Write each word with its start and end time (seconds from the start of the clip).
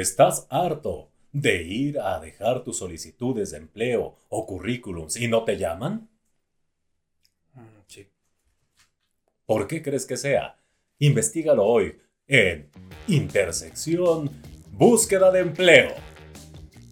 ¿Estás 0.00 0.46
harto 0.48 1.10
de 1.30 1.62
ir 1.62 2.00
a 2.00 2.18
dejar 2.20 2.64
tus 2.64 2.78
solicitudes 2.78 3.50
de 3.50 3.58
empleo 3.58 4.16
o 4.30 4.46
currículums 4.46 5.14
y 5.18 5.28
no 5.28 5.44
te 5.44 5.58
llaman? 5.58 6.08
Mm, 7.52 7.82
Sí. 7.86 8.08
¿Por 9.44 9.66
qué 9.66 9.82
crees 9.82 10.06
que 10.06 10.16
sea? 10.16 10.56
Investígalo 11.00 11.66
hoy 11.66 12.00
en 12.26 12.70
Intersección 13.08 14.30
Búsqueda 14.72 15.30
de 15.30 15.40
Empleo. 15.40 15.90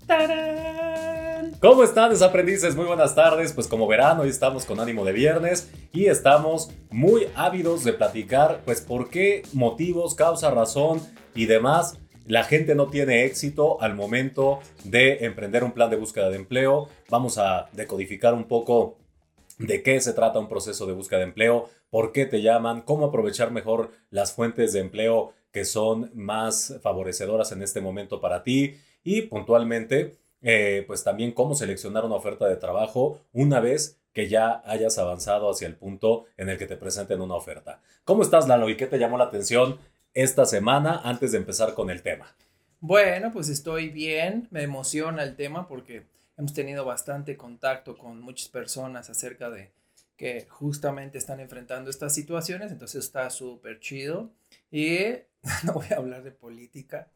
¡Tarán! 0.07 1.53
¿Cómo 1.63 1.85
están, 1.85 2.11
desaprendices? 2.11 2.77
Muy 2.77 2.85
buenas 2.85 3.15
tardes. 3.15 3.55
Pues 3.55 3.67
como 3.67 3.87
verán, 3.87 4.21
hoy 4.21 4.29
estamos 4.29 4.67
con 4.67 4.81
ánimo 4.81 5.07
de 5.07 5.13
viernes 5.13 5.71
y 5.95 6.07
estamos 6.09 6.71
muy 6.91 7.27
ávidos 7.35 7.85
de 7.85 7.95
platicar, 7.95 8.61
pues 8.67 8.83
por 8.83 9.09
qué 9.09 9.45
motivos, 9.55 10.15
causa, 10.15 10.51
razón 10.51 11.01
y 11.35 11.47
demás 11.47 11.99
la 12.29 12.45
gente 12.45 12.75
no 12.75 12.89
tiene 12.89 13.25
éxito 13.25 13.81
al 13.81 13.95
momento 13.95 14.61
de 14.85 15.25
emprender 15.25 15.65
un 15.65 15.73
plan 15.73 15.89
de 15.89 15.97
búsqueda 15.97 16.29
de 16.29 16.37
empleo. 16.37 16.91
Vamos 17.09 17.39
a 17.39 17.71
decodificar 17.73 18.35
un 18.35 18.45
poco 18.45 18.99
de 19.59 19.83
qué 19.83 19.99
se 20.01 20.13
trata 20.13 20.39
un 20.39 20.49
proceso 20.49 20.87
de 20.87 20.93
búsqueda 20.93 21.21
de 21.21 21.25
empleo, 21.25 21.71
por 21.89 22.13
qué 22.13 22.27
te 22.27 22.43
llaman, 22.43 22.83
cómo 22.83 23.07
aprovechar 23.07 23.51
mejor 23.51 23.93
las 24.11 24.35
fuentes 24.35 24.75
de 24.75 24.81
empleo 24.81 25.33
que 25.53 25.65
son 25.65 26.11
más 26.15 26.79
favorecedoras 26.83 27.51
en 27.53 27.63
este 27.63 27.81
momento 27.81 28.21
para 28.21 28.43
ti 28.43 28.77
y 29.03 29.23
puntualmente, 29.23 30.19
eh, 30.43 30.85
pues 30.87 31.03
también 31.03 31.33
cómo 31.33 31.55
seleccionar 31.55 32.05
una 32.05 32.17
oferta 32.17 32.47
de 32.47 32.57
trabajo 32.57 33.23
una 33.33 33.59
vez 33.61 33.99
que 34.13 34.29
ya 34.29 34.63
hayas 34.67 34.99
avanzado 34.99 35.51
hacia 35.51 35.67
el 35.67 35.77
punto 35.77 36.27
en 36.37 36.51
el 36.51 36.59
que 36.59 36.67
te 36.67 36.77
presenten 36.77 37.23
una 37.23 37.37
oferta. 37.37 37.81
¿Cómo 38.05 38.23
estás, 38.23 38.47
Lalo? 38.47 38.69
¿Y 38.69 38.77
qué 38.77 38.87
te 38.87 38.99
llamó 38.99 39.17
la 39.17 39.25
atención 39.25 39.79
esta 40.23 40.47
semana 40.47 41.01
antes 41.05 41.31
de 41.31 41.39
empezar 41.39 41.75
con 41.75 41.91
el 41.91 42.03
tema? 42.03 42.35
Bueno, 42.81 43.31
pues 43.33 43.49
estoy 43.49 43.89
bien, 43.89 44.49
me 44.51 44.65
emociona 44.65 45.23
el 45.23 45.37
tema 45.37 45.69
porque 45.69 46.07
hemos 46.37 46.53
tenido 46.53 46.85
bastante 46.85 47.37
contacto 47.37 47.97
con 47.97 48.21
muchas 48.21 48.49
personas 48.49 49.11
acerca 49.11 49.49
de 49.49 49.71
que 50.17 50.49
justamente 50.51 51.19
están 51.19 51.39
enfrentando 51.39 51.89
estas 51.89 52.17
situaciones, 52.17 52.73
entonces 52.73 53.05
está 53.05 53.31
súper 53.31 53.79
chido. 53.79 54.33
Y 54.73 54.99
no 55.65 55.75
voy 55.75 55.87
a 55.93 55.99
hablar 55.99 56.25
de 56.25 56.33
política 56.33 57.13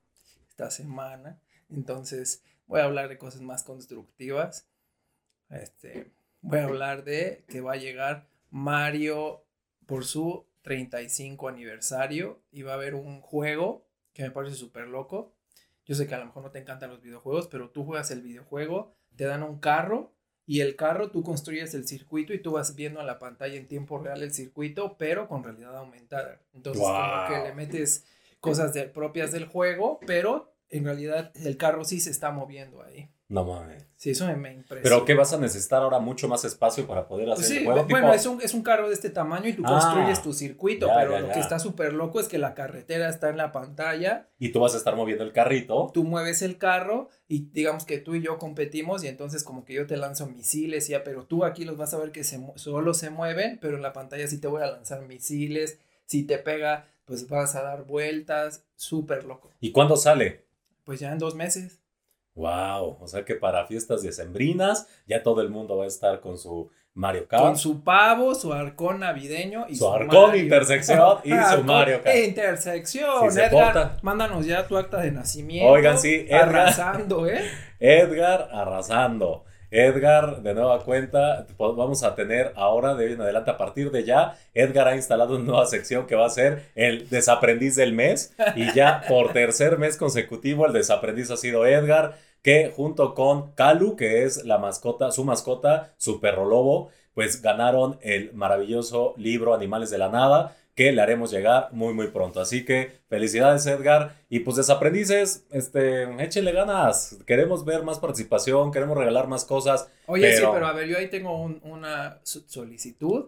esta 0.49 0.71
semana, 0.71 1.41
entonces 1.71 2.45
voy 2.69 2.83
a 2.83 2.85
hablar 2.85 3.09
de 3.09 3.19
cosas 3.19 3.41
más 3.41 3.65
constructivas. 3.65 4.69
Este, 5.51 6.13
voy 6.41 6.61
a 6.61 6.67
hablar 6.67 7.03
de 7.03 7.43
que 7.49 7.61
va 7.63 7.73
a 7.73 7.77
llegar 7.79 8.29
Mario 8.51 9.45
por 9.87 10.05
su 10.05 10.47
35 10.63 11.49
aniversario 11.49 12.43
y 12.51 12.63
va 12.63 12.73
a 12.73 12.75
haber 12.77 12.95
un 12.95 13.21
juego 13.21 13.87
que 14.13 14.23
me 14.23 14.31
parece 14.31 14.57
súper 14.57 14.89
loco. 14.89 15.35
Yo 15.85 15.95
sé 15.95 16.07
que 16.07 16.15
a 16.15 16.19
lo 16.19 16.27
mejor 16.27 16.43
no 16.45 16.51
te 16.51 16.59
encantan 16.61 16.91
los 16.91 17.03
videojuegos, 17.03 17.49
pero 17.49 17.71
tú 17.71 17.85
juegas 17.85 18.11
el 18.11 18.23
videojuego, 18.23 18.95
te 19.17 19.25
dan 19.25 19.43
un 19.43 19.59
carro 19.59 20.13
y 20.47 20.61
el 20.61 20.77
carro 20.77 21.11
tú 21.11 21.23
construyes 21.23 21.75
el 21.75 21.87
circuito 21.87 22.33
y 22.35 22.41
tú 22.41 22.53
vas 22.53 22.75
viendo 22.75 23.01
a 23.01 23.05
la 23.05 23.19
pantalla 23.19 23.57
en 23.57 23.69
tiempo 23.69 23.99
real 23.99 24.23
el 24.23 24.33
circuito, 24.33 24.97
pero 24.99 25.29
con 25.29 25.43
realidad 25.45 25.77
aumentada. 25.77 26.41
Entonces 26.55 26.83
como 27.29 27.43
que 27.43 27.49
le 27.49 27.55
metes 27.55 28.05
cosas 28.41 28.73
de- 28.75 28.85
propias 28.89 29.33
del 29.33 29.47
juego, 29.47 30.01
pero 30.07 30.53
en 30.69 30.85
realidad 30.85 31.33
el 31.37 31.57
carro 31.57 31.85
sí 31.85 32.01
se 32.01 32.11
está 32.11 32.31
moviendo 32.31 32.83
ahí. 32.83 33.09
No 33.33 33.45
mames. 33.45 33.87
Sí, 33.97 34.11
eso 34.11 34.27
me, 34.27 34.37
me 34.37 34.53
impresiona. 34.53 34.83
Pero 34.83 35.05
que 35.07 35.15
vas 35.15 35.33
a 35.33 35.39
necesitar 35.39 35.81
ahora 35.83 35.99
mucho 36.01 36.29
más 36.29 36.45
espacio 36.45 36.87
para 36.87 37.07
poder 37.09 37.31
hacer 37.31 37.37
Pues 37.37 37.49
sí, 37.49 37.57
el 37.59 37.65
juego. 37.65 37.87
bueno, 37.89 38.07
tipo- 38.09 38.15
es, 38.15 38.27
un, 38.27 38.43
es 38.43 38.53
un 38.53 38.63
carro 38.63 38.89
de 38.89 38.95
este 38.95 39.09
tamaño 39.11 39.49
y 39.49 39.55
tú 39.55 39.63
Ah, 39.65 39.69
construyes 39.71 40.23
tu 40.23 40.33
circuito, 40.35 40.87
ya, 40.89 40.95
pero 40.97 41.13
ya, 41.13 41.21
lo 41.21 41.27
ya. 41.29 41.33
que 41.35 41.41
está 41.41 41.59
súper 41.59 41.95
loco 41.95 42.21
es 42.21 42.29
que 42.29 42.37
la 42.37 42.53
carretera 42.55 43.09
está 43.09 43.31
en 43.31 43.39
la 43.39 43.53
pantalla, 43.53 44.29
Y 44.39 44.51
tú 44.51 44.61
vas 44.61 44.75
a 44.75 44.77
estar 44.77 44.97
moviendo 44.97 45.25
el 45.25 45.33
carrito. 45.33 45.91
tú 45.95 46.05
mueves 46.05 46.43
el 46.43 46.59
carro 46.59 47.09
y 47.27 47.49
digamos 47.53 47.87
que 47.87 47.97
tú 47.99 48.15
y 48.17 48.23
yo 48.23 48.39
competimos 48.39 49.03
y 49.05 49.09
entonces 49.09 49.45
como 49.45 49.65
que 49.65 49.73
yo 49.75 49.87
te 49.87 49.97
lanzo 49.97 50.27
misiles, 50.27 50.89
ya, 50.89 51.03
pero 51.05 51.25
tú 51.25 51.45
aquí 51.47 51.65
los 51.65 51.79
vas 51.79 51.95
a 51.95 51.99
ver 51.99 52.13
que 52.13 52.25
se, 52.25 52.39
solo 52.57 52.93
se 52.93 53.09
mueven, 53.09 53.59
pero 53.63 53.77
en 53.77 53.83
la 53.83 53.95
pantalla 53.95 54.27
sí 54.27 54.39
te 54.39 54.49
voy 54.49 54.63
a 54.63 54.67
lanzar 54.67 55.07
misiles, 55.07 55.79
si 56.05 56.25
te 56.25 56.37
pega, 56.39 56.87
pues 57.07 57.29
vas 57.29 57.55
a 57.55 57.63
dar 57.63 57.85
vueltas, 57.85 58.65
súper 58.75 59.25
loco. 59.25 59.51
¿Y 59.61 59.73
cuándo 59.73 59.97
sale? 59.97 60.45
Pues 60.85 60.99
ya 61.01 61.13
en 61.13 61.19
dos 61.19 61.35
meses. 61.37 61.79
Wow, 62.35 62.97
o 63.01 63.07
sea 63.07 63.25
que 63.25 63.35
para 63.35 63.67
fiestas 63.67 64.03
decembrinas 64.03 64.89
ya 65.07 65.23
todo 65.23 65.43
el 65.43 65.51
mundo 65.51 65.77
va 65.77 65.85
a 65.85 65.89
estar 65.89 66.21
con 66.21 66.39
su 66.39 66.71
Mario 66.95 67.27
Kart, 67.29 67.43
Con 67.43 67.57
su 67.59 67.83
pavo, 67.83 68.35
su 68.35 68.53
arcón 68.53 69.01
navideño 69.01 69.67
y 69.69 69.77
su 69.77 69.85
su 69.85 69.93
arcón 69.93 70.29
Mario. 70.29 70.43
intersección 70.45 71.19
y 71.25 71.31
su 71.55 71.65
Mario 71.65 72.03
Kart. 72.03 72.17
Intersección. 72.17 73.31
Si 73.31 73.39
Edgar, 73.39 73.51
porta. 73.51 73.97
mándanos 74.03 74.47
ya 74.47 74.67
tu 74.67 74.77
acta 74.77 75.01
de 75.01 75.11
nacimiento. 75.13 75.71
Oigan, 75.73 75.99
sí, 75.99 76.27
Edgar. 76.29 76.49
Arrasando, 76.49 77.27
¿eh? 77.27 77.43
Edgar 77.81 78.49
arrasando. 78.53 79.45
Edgar, 79.73 80.43
de 80.43 80.53
nueva 80.53 80.85
cuenta, 80.85 81.47
vamos 81.59 82.05
a 82.05 82.15
tener 82.15 82.53
ahora 82.57 82.95
de 82.95 83.07
hoy 83.07 83.13
en 83.15 83.23
adelante, 83.23 83.51
a 83.51 83.57
partir 83.57 83.91
de 83.91 84.05
ya, 84.05 84.37
Edgar 84.53 84.87
ha 84.87 84.95
instalado 84.95 85.37
una 85.37 85.45
nueva 85.45 85.67
sección 85.67 86.07
que 86.07 86.15
va 86.15 86.27
a 86.27 86.31
ser 86.31 86.71
el 86.75 87.09
desaprendiz 87.09 87.75
del 87.75 87.95
mes. 87.95 88.35
Y 88.55 88.71
ya 88.75 89.03
por 89.09 89.33
tercer 89.33 89.79
mes 89.79 89.97
consecutivo, 89.97 90.67
el 90.67 90.75
desaprendiz 90.75 91.31
ha 91.31 91.39
sido 91.39 91.67
Edgar, 91.67 92.17
que 92.43 92.71
junto 92.77 93.15
con 93.15 93.53
Kalu, 93.53 93.97
que 93.97 94.25
es 94.25 94.45
la 94.45 94.59
mascota, 94.59 95.11
su 95.11 95.25
mascota, 95.25 95.95
su 95.97 96.21
perro 96.21 96.45
lobo, 96.45 96.91
pues 97.15 97.41
ganaron 97.41 97.99
el 98.03 98.33
maravilloso 98.35 99.15
libro 99.17 99.55
Animales 99.55 99.91
de 99.91 99.99
la 99.99 100.09
Nada, 100.09 100.55
que 100.75 100.91
le 100.93 101.03
haremos 101.03 101.31
llegar 101.31 101.69
muy, 101.73 101.93
muy 101.93 102.09
pronto. 102.09 102.41
Así 102.41 102.65
que 102.65 103.01
felicidades, 103.09 103.67
Edgar. 103.67 104.17
Y 104.31 104.41
pues 104.41 104.57
desaprendices, 104.57 105.45
este, 105.51 106.05
échenle 106.23 106.53
ganas. 106.53 107.19
Queremos 107.27 107.65
ver 107.65 107.83
más 107.83 107.99
participación, 107.99 108.73
queremos 108.73 108.97
regalar 108.97 109.29
más 109.29 109.45
cosas. 109.45 109.89
Oye, 110.07 110.31
sí, 110.33 110.39
Pero- 110.41 110.53
pero 110.55 110.67
a 110.67 110.73
ver, 110.73 110.89
yo 110.89 110.97
ahí 110.97 111.09
tengo 111.09 111.39
un- 111.43 111.61
una 111.65 112.21
so- 112.23 112.43
solicitud. 112.47 113.27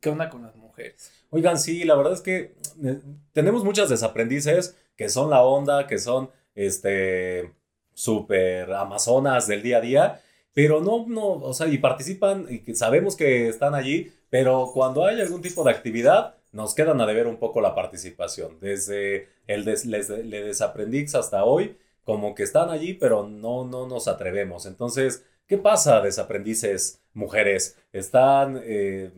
¿Qué 0.00 0.08
onda 0.10 0.28
con 0.30 0.42
las 0.42 0.54
mujeres? 0.56 1.10
Oigan, 1.30 1.58
sí, 1.58 1.84
la 1.84 1.96
verdad 1.96 2.12
es 2.12 2.20
que 2.20 2.54
eh, 2.84 3.00
tenemos 3.32 3.64
muchas 3.64 3.88
desaprendices 3.88 4.76
que 4.96 5.08
son 5.08 5.30
la 5.30 5.42
onda, 5.42 5.86
que 5.86 5.98
son 5.98 6.30
este 6.54 7.52
super 7.94 8.72
amazonas 8.72 9.46
del 9.46 9.62
día 9.62 9.78
a 9.78 9.80
día, 9.80 10.22
pero 10.54 10.80
no, 10.80 11.06
no, 11.08 11.26
o 11.32 11.52
sea, 11.54 11.66
y 11.66 11.78
participan 11.78 12.46
y 12.48 12.60
que 12.60 12.74
sabemos 12.74 13.16
que 13.16 13.48
están 13.48 13.74
allí, 13.74 14.12
pero 14.30 14.70
cuando 14.72 15.04
hay 15.04 15.20
algún 15.20 15.42
tipo 15.42 15.64
de 15.64 15.70
actividad, 15.70 16.36
nos 16.52 16.74
quedan 16.74 17.00
a 17.00 17.06
deber 17.06 17.26
un 17.26 17.36
poco 17.36 17.60
la 17.60 17.74
participación. 17.74 18.58
Desde 18.60 19.28
el 19.46 19.64
des, 19.64 19.84
les, 19.86 20.08
le 20.08 20.42
desaprendix 20.42 21.14
hasta 21.14 21.44
hoy, 21.44 21.76
como 22.02 22.34
que 22.34 22.44
están 22.44 22.70
allí, 22.70 22.94
pero 22.94 23.26
no, 23.26 23.64
no 23.64 23.86
nos 23.86 24.08
atrevemos. 24.08 24.66
Entonces, 24.66 25.24
¿qué 25.46 25.58
pasa, 25.58 26.00
desaprendices 26.00 27.02
mujeres? 27.12 27.76
Están 27.92 28.60
eh, 28.64 29.10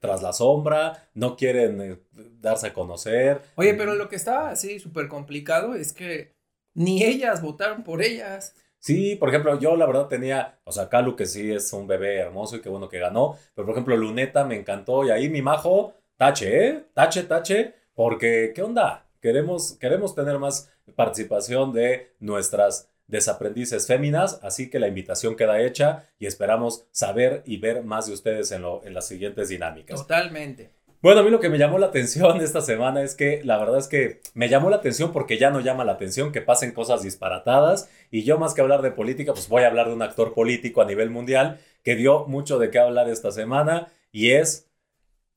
tras 0.00 0.22
la 0.22 0.32
sombra, 0.32 1.08
no 1.14 1.36
quieren 1.36 1.80
eh, 1.80 1.98
darse 2.40 2.68
a 2.68 2.72
conocer. 2.72 3.42
Oye, 3.56 3.74
pero 3.74 3.94
lo 3.94 4.08
que 4.08 4.16
está 4.16 4.50
así 4.50 4.78
súper 4.78 5.08
complicado 5.08 5.74
es 5.74 5.92
que 5.92 6.34
ni 6.74 7.02
ellas 7.04 7.42
votaron 7.42 7.84
por 7.84 8.02
ellas. 8.02 8.54
Sí, 8.80 9.14
por 9.14 9.28
ejemplo, 9.28 9.58
yo 9.60 9.76
la 9.76 9.86
verdad 9.86 10.08
tenía, 10.08 10.58
o 10.64 10.72
sea, 10.72 10.88
Calu 10.88 11.14
que 11.14 11.26
sí 11.26 11.52
es 11.52 11.70
un 11.74 11.86
bebé 11.86 12.16
hermoso 12.16 12.56
y 12.56 12.62
qué 12.62 12.70
bueno 12.70 12.88
que 12.88 12.98
ganó, 12.98 13.36
pero 13.54 13.66
por 13.66 13.74
ejemplo, 13.74 13.96
Luneta 13.96 14.44
me 14.44 14.56
encantó 14.56 15.04
y 15.04 15.10
ahí 15.10 15.28
mi 15.28 15.42
majo, 15.42 15.94
tache, 16.16 16.66
¿eh? 16.66 16.84
Tache, 16.94 17.24
tache, 17.24 17.74
porque 17.94 18.52
¿qué 18.54 18.62
onda? 18.62 19.06
Queremos, 19.20 19.74
queremos 19.74 20.14
tener 20.14 20.38
más 20.38 20.72
participación 20.96 21.74
de 21.74 22.14
nuestras 22.20 22.88
desaprendices 23.06 23.86
féminas, 23.86 24.40
así 24.42 24.70
que 24.70 24.78
la 24.78 24.88
invitación 24.88 25.36
queda 25.36 25.60
hecha 25.60 26.08
y 26.18 26.26
esperamos 26.26 26.86
saber 26.90 27.42
y 27.44 27.58
ver 27.58 27.84
más 27.84 28.06
de 28.06 28.14
ustedes 28.14 28.50
en, 28.52 28.62
lo, 28.62 28.82
en 28.84 28.94
las 28.94 29.06
siguientes 29.06 29.50
dinámicas. 29.50 30.00
Totalmente. 30.00 30.70
Bueno, 31.02 31.20
a 31.20 31.22
mí 31.22 31.30
lo 31.30 31.40
que 31.40 31.48
me 31.48 31.56
llamó 31.58 31.78
la 31.78 31.86
atención 31.86 32.40
esta 32.42 32.60
semana 32.60 33.02
es 33.02 33.14
que 33.14 33.40
la 33.42 33.56
verdad 33.58 33.78
es 33.78 33.88
que 33.88 34.20
me 34.34 34.48
llamó 34.50 34.68
la 34.68 34.76
atención 34.76 35.12
porque 35.12 35.38
ya 35.38 35.50
no 35.50 35.60
llama 35.60 35.84
la 35.84 35.92
atención 35.92 36.30
que 36.30 36.42
pasen 36.42 36.72
cosas 36.72 37.02
disparatadas 37.02 37.88
y 38.10 38.24
yo 38.24 38.38
más 38.38 38.52
que 38.52 38.60
hablar 38.60 38.82
de 38.82 38.90
política, 38.90 39.32
pues 39.32 39.48
voy 39.48 39.62
a 39.62 39.68
hablar 39.68 39.88
de 39.88 39.94
un 39.94 40.02
actor 40.02 40.34
político 40.34 40.82
a 40.82 40.86
nivel 40.86 41.08
mundial 41.10 41.58
que 41.82 41.96
dio 41.96 42.26
mucho 42.26 42.58
de 42.58 42.70
qué 42.70 42.78
hablar 42.78 43.08
esta 43.08 43.30
semana 43.32 43.88
y 44.12 44.32
es 44.32 44.68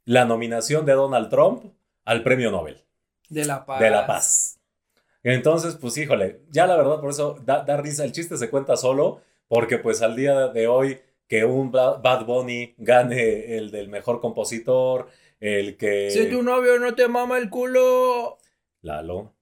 la 0.04 0.26
nominación 0.26 0.86
de 0.86 0.94
Donald 0.94 1.30
Trump 1.30 1.64
al 2.04 2.24
Premio 2.24 2.52
Nobel 2.52 2.84
De 3.30 3.46
la 3.46 3.66
paz. 3.66 3.80
de 3.80 3.90
la 3.90 4.06
paz. 4.06 4.60
Entonces, 5.24 5.76
pues 5.80 5.98
híjole, 5.98 6.42
ya 6.50 6.68
la 6.68 6.76
verdad 6.76 7.00
por 7.00 7.12
eso 7.12 7.38
da, 7.46 7.64
da 7.64 7.78
risa, 7.78 8.04
el 8.04 8.12
chiste 8.12 8.38
se 8.38 8.50
cuenta 8.50 8.76
solo 8.76 9.22
porque 9.48 9.78
pues 9.78 10.02
al 10.02 10.16
día 10.18 10.48
de 10.50 10.68
hoy 10.68 11.00
que 11.28 11.46
un 11.46 11.72
Ba- 11.72 11.98
Bad 11.98 12.26
Bunny 12.26 12.76
gane 12.78 13.56
el 13.58 13.72
del 13.72 13.88
mejor 13.88 14.20
compositor, 14.20 15.08
el 15.44 15.76
que... 15.76 16.10
Si 16.10 16.30
tu 16.30 16.42
novio 16.42 16.80
no 16.80 16.96
te 16.96 17.10
mama 17.10 17.38
el 17.38 17.50
culo. 17.50 18.38
Lalo, 18.82 19.34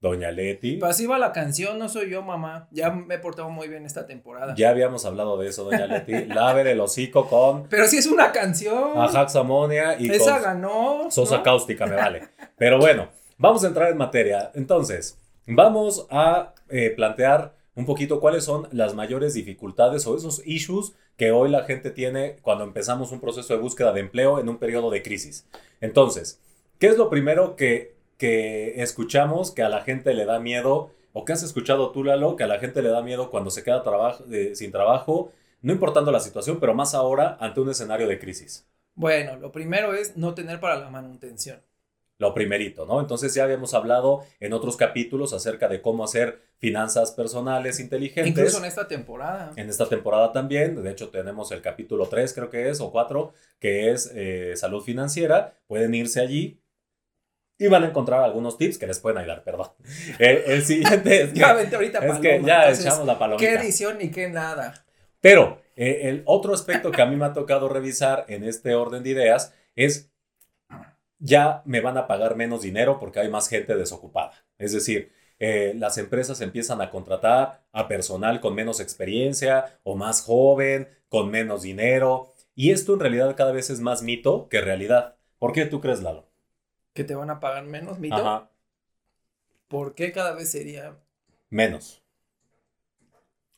Doña 0.00 0.32
Leti. 0.32 0.78
Pasiva 0.78 1.16
la 1.16 1.30
canción, 1.30 1.78
no 1.78 1.88
soy 1.88 2.10
yo, 2.10 2.22
mamá. 2.22 2.66
Ya 2.72 2.90
me 2.90 3.14
he 3.14 3.18
portado 3.18 3.50
muy 3.50 3.68
bien 3.68 3.86
esta 3.86 4.04
temporada. 4.04 4.54
Ya 4.56 4.70
habíamos 4.70 5.04
hablado 5.04 5.38
de 5.38 5.48
eso, 5.48 5.62
Doña 5.62 5.86
Leti. 5.86 6.24
Laver 6.26 6.66
el 6.66 6.80
hocico 6.80 7.28
con 7.28 7.68
Pero 7.68 7.86
si 7.86 7.98
es 7.98 8.06
una 8.06 8.32
canción. 8.32 8.98
Ajax 8.98 9.36
Amonia 9.36 9.96
y 9.96 10.10
Esa 10.10 10.34
con 10.34 10.42
ganó. 10.42 11.10
Sosa 11.10 11.36
¿no? 11.36 11.42
Cáustica, 11.44 11.86
me 11.86 11.94
vale. 11.94 12.28
Pero 12.58 12.78
bueno, 12.78 13.10
vamos 13.38 13.62
a 13.62 13.68
entrar 13.68 13.92
en 13.92 13.96
materia. 13.96 14.50
Entonces, 14.54 15.20
vamos 15.46 16.08
a 16.10 16.52
eh, 16.68 16.90
plantear 16.90 17.54
un 17.76 17.86
poquito 17.86 18.20
cuáles 18.20 18.44
son 18.44 18.68
las 18.72 18.94
mayores 18.94 19.34
dificultades 19.34 20.06
o 20.06 20.16
esos 20.16 20.42
issues 20.46 20.92
que 21.16 21.32
hoy 21.32 21.50
la 21.50 21.64
gente 21.64 21.90
tiene 21.90 22.36
cuando 22.42 22.64
empezamos 22.64 23.12
un 23.12 23.20
proceso 23.20 23.54
de 23.54 23.60
búsqueda 23.60 23.92
de 23.92 24.00
empleo 24.00 24.38
en 24.38 24.48
un 24.48 24.58
periodo 24.58 24.90
de 24.90 25.02
crisis. 25.02 25.46
Entonces, 25.80 26.40
¿qué 26.78 26.86
es 26.86 26.96
lo 26.96 27.10
primero 27.10 27.56
que, 27.56 27.94
que 28.16 28.80
escuchamos 28.82 29.50
que 29.50 29.62
a 29.62 29.68
la 29.68 29.82
gente 29.82 30.14
le 30.14 30.24
da 30.24 30.38
miedo? 30.38 30.90
¿O 31.12 31.24
qué 31.24 31.32
has 31.32 31.42
escuchado 31.42 31.90
tú, 31.90 32.04
Lalo, 32.04 32.36
que 32.36 32.44
a 32.44 32.48
la 32.48 32.58
gente 32.58 32.82
le 32.82 32.88
da 32.88 33.02
miedo 33.02 33.30
cuando 33.30 33.50
se 33.50 33.62
queda 33.62 33.82
trabajo, 33.82 34.24
sin 34.54 34.72
trabajo, 34.72 35.32
no 35.62 35.72
importando 35.72 36.10
la 36.10 36.20
situación, 36.20 36.58
pero 36.60 36.74
más 36.74 36.94
ahora 36.94 37.36
ante 37.40 37.60
un 37.60 37.70
escenario 37.70 38.08
de 38.08 38.18
crisis? 38.18 38.66
Bueno, 38.94 39.36
lo 39.36 39.50
primero 39.50 39.94
es 39.94 40.16
no 40.16 40.34
tener 40.34 40.60
para 40.60 40.76
la 40.76 40.90
manutención 40.90 41.60
lo 42.18 42.32
primerito, 42.32 42.86
¿no? 42.86 43.00
Entonces 43.00 43.34
ya 43.34 43.44
habíamos 43.44 43.74
hablado 43.74 44.24
en 44.40 44.52
otros 44.52 44.76
capítulos 44.76 45.32
acerca 45.32 45.68
de 45.68 45.82
cómo 45.82 46.04
hacer 46.04 46.40
finanzas 46.58 47.12
personales 47.12 47.80
inteligentes. 47.80 48.30
Incluso 48.30 48.58
en 48.58 48.64
esta 48.66 48.86
temporada. 48.86 49.52
En 49.56 49.68
esta 49.68 49.88
temporada 49.88 50.32
también, 50.32 50.80
de 50.82 50.90
hecho 50.90 51.08
tenemos 51.10 51.50
el 51.52 51.60
capítulo 51.60 52.06
3 52.06 52.32
creo 52.32 52.50
que 52.50 52.70
es, 52.70 52.80
o 52.80 52.92
4, 52.92 53.32
que 53.58 53.90
es 53.90 54.10
eh, 54.14 54.52
salud 54.56 54.82
financiera. 54.82 55.58
Pueden 55.66 55.94
irse 55.94 56.20
allí 56.20 56.60
y 57.58 57.68
van 57.68 57.84
a 57.84 57.88
encontrar 57.88 58.22
algunos 58.22 58.58
tips 58.58 58.78
que 58.78 58.86
les 58.86 59.00
pueden 59.00 59.18
ayudar, 59.18 59.42
perdón. 59.42 59.68
El, 60.18 60.62
siguiente 60.62 61.22
es 61.22 61.32
que, 61.32 61.38
ya, 61.38 61.50
ahorita 61.50 61.98
es 61.98 62.18
que 62.18 62.42
ya 62.44 62.70
echamos 62.70 63.06
la 63.06 63.18
palomita. 63.18 63.44
¿Qué 63.44 63.54
edición 63.54 63.98
y 64.00 64.10
qué 64.10 64.28
nada? 64.28 64.86
Pero 65.20 65.62
eh, 65.76 66.02
el 66.04 66.22
otro 66.26 66.54
aspecto 66.54 66.90
que 66.90 67.02
a 67.02 67.06
mí 67.06 67.16
me 67.16 67.24
ha 67.24 67.32
tocado 67.32 67.68
revisar 67.68 68.24
en 68.28 68.44
este 68.44 68.74
orden 68.74 69.02
de 69.02 69.10
ideas 69.10 69.54
es 69.74 70.13
ya 71.24 71.62
me 71.64 71.80
van 71.80 71.96
a 71.96 72.06
pagar 72.06 72.36
menos 72.36 72.60
dinero 72.60 72.98
porque 72.98 73.18
hay 73.18 73.30
más 73.30 73.48
gente 73.48 73.74
desocupada. 73.76 74.32
Es 74.58 74.74
decir, 74.74 75.10
eh, 75.38 75.72
las 75.74 75.96
empresas 75.96 76.42
empiezan 76.42 76.82
a 76.82 76.90
contratar 76.90 77.64
a 77.72 77.88
personal 77.88 78.42
con 78.42 78.54
menos 78.54 78.78
experiencia 78.78 79.80
o 79.84 79.96
más 79.96 80.20
joven, 80.20 80.86
con 81.08 81.30
menos 81.30 81.62
dinero. 81.62 82.34
Y 82.54 82.72
esto 82.72 82.92
en 82.92 83.00
realidad 83.00 83.34
cada 83.36 83.52
vez 83.52 83.70
es 83.70 83.80
más 83.80 84.02
mito 84.02 84.50
que 84.50 84.60
realidad. 84.60 85.16
¿Por 85.38 85.52
qué 85.52 85.64
tú 85.64 85.80
crees, 85.80 86.02
Lalo? 86.02 86.28
¿Que 86.92 87.04
te 87.04 87.14
van 87.14 87.30
a 87.30 87.40
pagar 87.40 87.64
menos, 87.64 87.98
mito? 87.98 88.16
Ajá. 88.16 88.50
¿Por 89.68 89.94
qué 89.94 90.12
cada 90.12 90.34
vez 90.34 90.50
sería? 90.50 90.98
Menos. 91.48 92.02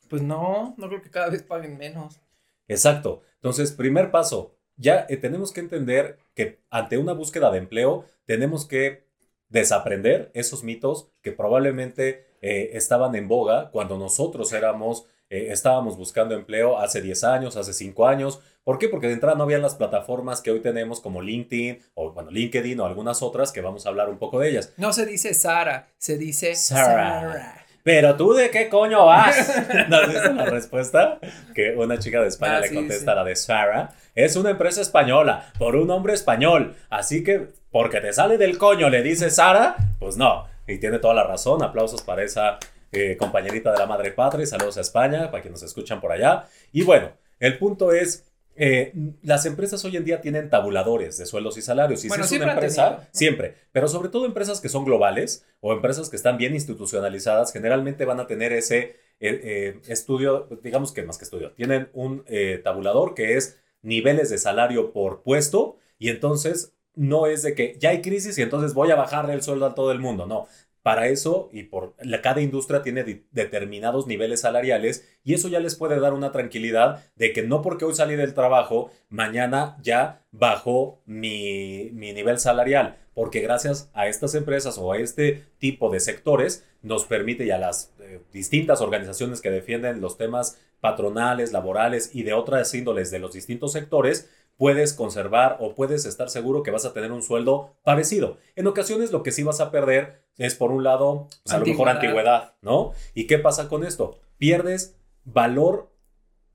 Pues 0.09 0.21
no, 0.21 0.73
no 0.77 0.87
creo 0.87 1.01
que 1.01 1.11
cada 1.11 1.29
vez 1.29 1.43
paguen 1.43 1.77
menos. 1.77 2.21
Exacto. 2.69 3.23
Entonces, 3.35 3.73
primer 3.73 4.09
paso, 4.09 4.56
ya 4.77 5.05
eh, 5.09 5.17
tenemos 5.17 5.51
que 5.51 5.59
entender 5.59 6.17
que 6.35 6.59
ante 6.69 6.97
una 6.97 7.13
búsqueda 7.13 7.51
de 7.51 7.57
empleo 7.57 8.05
tenemos 8.25 8.65
que 8.65 9.05
desaprender 9.49 10.31
esos 10.33 10.63
mitos 10.63 11.09
que 11.21 11.31
probablemente 11.31 12.27
eh, 12.41 12.71
estaban 12.73 13.15
en 13.15 13.27
boga 13.27 13.71
cuando 13.71 13.97
nosotros 13.97 14.53
éramos, 14.53 15.05
eh, 15.29 15.47
estábamos 15.51 15.97
buscando 15.97 16.35
empleo 16.35 16.77
hace 16.77 17.01
10 17.01 17.23
años, 17.23 17.57
hace 17.57 17.73
5 17.73 18.07
años. 18.07 18.39
¿Por 18.63 18.77
qué? 18.77 18.89
Porque 18.89 19.07
de 19.07 19.13
entrada 19.13 19.35
no 19.37 19.43
habían 19.43 19.61
las 19.61 19.75
plataformas 19.75 20.41
que 20.41 20.51
hoy 20.51 20.59
tenemos 20.59 20.99
como 20.99 21.21
LinkedIn 21.21 21.79
o 21.95 22.11
bueno, 22.11 22.29
LinkedIn 22.29 22.79
o 22.79 22.85
algunas 22.85 23.21
otras 23.21 23.51
que 23.51 23.61
vamos 23.61 23.85
a 23.85 23.89
hablar 23.89 24.09
un 24.09 24.17
poco 24.17 24.39
de 24.39 24.49
ellas. 24.49 24.73
No 24.77 24.93
se 24.93 25.05
dice 25.05 25.33
Sara, 25.33 25.89
se 25.97 26.17
dice 26.17 26.53
Sara. 26.55 27.66
Pero 27.87 28.17
tú 28.17 28.33
de 28.33 28.49
qué 28.49 28.67
coño 28.67 29.05
vas? 29.05 29.63
¿No 29.87 29.95
has 29.95 30.09
visto 30.09 30.33
la 30.33 30.43
respuesta? 30.43 31.19
Que 31.55 31.73
una 31.73 31.97
chica 31.97 32.21
de 32.21 32.27
España 32.27 32.57
ah, 32.57 32.59
le 32.59 32.73
contesta 32.73 33.13
a 33.13 33.15
la 33.15 33.23
de 33.23 33.33
Sara. 33.37 33.91
Es 34.13 34.35
una 34.35 34.49
empresa 34.49 34.81
española, 34.81 35.53
por 35.57 35.77
un 35.77 35.89
hombre 35.89 36.13
español. 36.13 36.75
Así 36.89 37.23
que, 37.23 37.47
porque 37.71 38.01
te 38.01 38.11
sale 38.11 38.37
del 38.37 38.57
coño, 38.57 38.89
le 38.89 39.03
dice 39.03 39.29
Sara, 39.29 39.77
pues 39.99 40.17
no. 40.17 40.47
Y 40.67 40.79
tiene 40.79 40.99
toda 40.99 41.13
la 41.13 41.23
razón. 41.23 41.63
Aplausos 41.63 42.01
para 42.01 42.23
esa 42.23 42.59
eh, 42.91 43.15
compañerita 43.15 43.71
de 43.71 43.79
la 43.79 43.85
madre 43.85 44.11
patria. 44.11 44.45
Saludos 44.45 44.77
a 44.77 44.81
España, 44.81 45.31
para 45.31 45.41
quienes 45.41 45.61
nos 45.61 45.69
escuchan 45.69 46.01
por 46.01 46.11
allá. 46.11 46.43
Y 46.73 46.83
bueno, 46.83 47.11
el 47.39 47.57
punto 47.57 47.93
es 47.93 48.26
eh, 48.57 48.93
las 49.21 49.45
empresas 49.45 49.83
hoy 49.85 49.97
en 49.97 50.05
día 50.05 50.21
tienen 50.21 50.49
tabuladores 50.49 51.17
de 51.17 51.25
sueldos 51.25 51.57
y 51.57 51.61
salarios. 51.61 52.03
Y 52.03 52.09
si 52.09 52.19
es 52.19 52.31
una 52.31 52.53
empresa, 52.53 53.07
siempre, 53.11 53.55
pero 53.71 53.87
sobre 53.87 54.09
todo 54.09 54.25
empresas 54.25 54.59
que 54.59 54.69
son 54.69 54.85
globales 54.85 55.45
o 55.59 55.73
empresas 55.73 56.09
que 56.09 56.15
están 56.15 56.37
bien 56.37 56.53
institucionalizadas, 56.53 57.53
generalmente 57.53 58.05
van 58.05 58.19
a 58.19 58.27
tener 58.27 58.53
ese 58.53 58.77
eh, 58.77 58.95
eh, 59.19 59.79
estudio, 59.87 60.47
digamos 60.63 60.91
que 60.91 61.03
más 61.03 61.17
que 61.17 61.25
estudio, 61.25 61.51
tienen 61.53 61.89
un 61.93 62.25
tabulador 62.63 63.13
que 63.13 63.37
es 63.37 63.59
niveles 63.81 64.29
de 64.29 64.37
salario 64.37 64.91
por 64.91 65.21
puesto 65.21 65.77
y 65.99 66.09
entonces 66.09 66.73
no 66.97 67.27
es 67.27 67.43
de 67.43 67.53
que 67.53 67.77
ya 67.79 67.91
hay 67.91 68.01
crisis 68.01 68.37
y 68.37 68.41
entonces 68.41 68.73
voy 68.73 68.89
a 68.89 68.95
bajarle 68.95 69.33
el 69.33 69.43
sueldo 69.43 69.67
a 69.67 69.75
todo 69.75 69.91
el 69.91 69.99
mundo, 69.99 70.25
no. 70.25 70.47
Para 70.87 71.09
eso, 71.09 71.49
y 71.51 71.63
por 71.63 71.95
cada 72.23 72.39
industria 72.39 72.81
tiene 72.81 73.25
determinados 73.31 74.07
niveles 74.07 74.39
salariales, 74.39 75.05
y 75.21 75.33
eso 75.33 75.49
ya 75.49 75.59
les 75.59 75.75
puede 75.75 75.99
dar 75.99 76.13
una 76.13 76.31
tranquilidad 76.31 77.03
de 77.17 77.33
que 77.33 77.43
no 77.43 77.61
porque 77.61 77.83
hoy 77.83 77.93
salí 77.93 78.15
del 78.15 78.33
trabajo, 78.33 78.89
mañana 79.09 79.75
ya 79.81 80.21
bajó 80.31 81.01
mi, 81.05 81.89
nivel 81.91 82.39
salarial, 82.39 82.99
porque 83.13 83.41
gracias 83.41 83.91
a 83.93 84.07
estas 84.07 84.33
empresas 84.33 84.77
o 84.77 84.93
a 84.93 84.97
este 84.97 85.43
tipo 85.57 85.89
de 85.89 85.99
sectores 85.99 86.65
nos 86.81 87.03
permite 87.03 87.43
y 87.43 87.51
a 87.51 87.57
las 87.57 87.93
eh, 87.99 88.21
distintas 88.31 88.79
organizaciones 88.79 89.41
que 89.41 89.51
defienden 89.51 89.99
los 89.99 90.17
temas 90.17 90.57
patronales, 90.79 91.51
laborales 91.51 92.11
y 92.15 92.23
de 92.23 92.31
otras 92.31 92.73
índoles 92.73 93.11
de 93.11 93.19
los 93.19 93.33
distintos 93.33 93.73
sectores, 93.73 94.29
puedes 94.57 94.93
conservar 94.93 95.57
o 95.59 95.75
puedes 95.75 96.05
estar 96.05 96.29
seguro 96.29 96.63
que 96.63 96.71
vas 96.71 96.85
a 96.85 96.93
tener 96.93 97.11
un 97.11 97.23
sueldo 97.23 97.77
parecido. 97.83 98.37
En 98.55 98.67
ocasiones 98.67 99.11
lo 99.11 99.23
que 99.23 99.31
sí 99.31 99.43
vas 99.43 99.61
a 99.61 99.71
perder 99.71 100.23
es 100.37 100.55
por 100.55 100.71
un 100.71 100.83
lado, 100.83 101.27
pues, 101.43 101.53
a 101.55 101.59
lo 101.59 101.65
mejor 101.65 101.89
antigüedad, 101.89 102.55
¿no? 102.61 102.91
¿Y 103.13 103.27
qué 103.27 103.39
pasa 103.39 103.69
con 103.69 103.83
esto? 103.83 104.19
Pierdes 104.37 104.99
valor, 105.23 105.91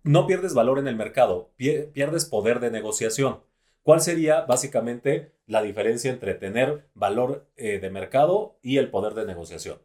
no 0.03 0.27
pierdes 0.27 0.55
valor 0.55 0.79
en 0.79 0.89
el 0.89 0.97
mercado, 0.97 1.53
pierdes 1.57 2.25
poder 2.25 2.61
de 2.61 2.71
negociación. 2.71 3.41
¿Cuál 3.83 4.01
sería 4.01 4.43
básicamente 4.43 5.33
la 5.47 5.63
diferencia 5.63 6.11
entre 6.13 6.35
tener 6.35 6.89
valor 6.95 7.49
eh, 7.57 7.81
de 7.81 7.91
mercado 7.91 8.59
y 8.63 8.79
el 8.79 8.91
poder 8.91 9.15
de 9.15 9.27
negociación? 9.27 9.79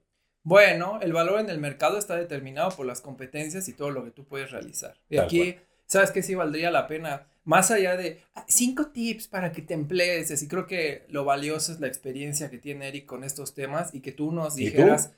Bueno, 0.43 0.99
el 1.01 1.13
valor 1.13 1.39
en 1.39 1.49
el 1.49 1.57
mercado 1.59 1.97
está 1.97 2.15
determinado 2.15 2.69
por 2.71 2.85
las 2.85 3.01
competencias 3.01 3.67
y 3.67 3.73
todo 3.73 3.89
lo 3.91 4.03
que 4.05 4.11
tú 4.11 4.25
puedes 4.25 4.51
realizar. 4.51 4.95
Y 5.09 5.17
aquí, 5.17 5.57
¿sabes 5.87 6.11
qué? 6.11 6.23
Sí 6.23 6.35
valdría 6.35 6.71
la 6.71 6.87
pena 6.87 7.27
más 7.47 7.71
allá 7.71 7.95
de 7.95 8.21
ah, 8.35 8.43
cinco 8.49 8.87
tips 8.87 9.29
para 9.29 9.53
que 9.53 9.61
te 9.61 9.73
emplees, 9.73 10.43
y 10.43 10.47
creo 10.49 10.67
que 10.67 11.05
lo 11.07 11.23
valioso 11.23 11.71
es 11.71 11.79
la 11.79 11.87
experiencia 11.87 12.49
que 12.49 12.57
tiene 12.57 12.89
Eric 12.89 13.05
con 13.05 13.23
estos 13.23 13.53
temas 13.53 13.95
y 13.95 14.01
que 14.01 14.11
tú 14.11 14.33
nos 14.33 14.55
dijeras, 14.55 15.13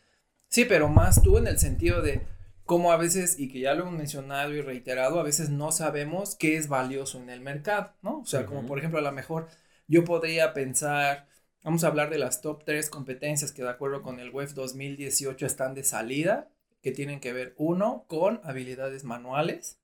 sí, 0.48 0.63
pero 0.65 0.89
más 0.89 1.24
tú 1.24 1.39
en 1.39 1.48
el 1.48 1.57
sentido 1.57 2.03
de 2.03 2.21
cómo 2.65 2.91
a 2.91 2.98
veces, 2.98 3.39
y 3.39 3.50
que 3.50 3.62
ya 3.62 3.74
lo 3.74 3.81
hemos 3.81 3.95
mencionado 3.95 4.53
y 4.53 4.62
reiterado, 4.62 5.19
a 5.19 5.24
veces 5.24 5.50
no 5.50 5.71
sabemos 5.71 6.36
qué 6.36 6.55
es 6.55 6.67
valioso 6.67 7.17
en 7.17 7.31
el 7.31 7.41
mercado, 7.41 7.95
¿no? 8.03 8.19
O 8.19 8.25
sea, 8.27 8.45
como 8.45 8.63
por 8.63 8.77
ejemplo, 8.77 9.00
a 9.00 9.01
lo 9.01 9.12
mejor 9.12 9.48
yo 9.88 10.05
podría 10.05 10.53
pensar, 10.53 11.25
vamos 11.63 11.83
a 11.83 11.88
hablar 11.88 12.12
de 12.12 12.19
las 12.19 12.41
top 12.41 12.63
tres 12.63 12.91
competencias 12.91 13.51
que 13.51 13.63
de 13.63 13.69
acuerdo 13.69 14.03
con 14.03 14.19
el 14.19 14.29
WEF 14.29 14.53
2018 14.53 15.48
están 15.48 15.74
de 15.74 15.83
salida, 15.83 16.51
que 16.83 16.91
tienen 16.91 17.21
que 17.21 17.33
ver, 17.33 17.55
uno, 17.57 18.05
con 18.07 18.39
habilidades 18.43 19.03
manuales. 19.03 19.78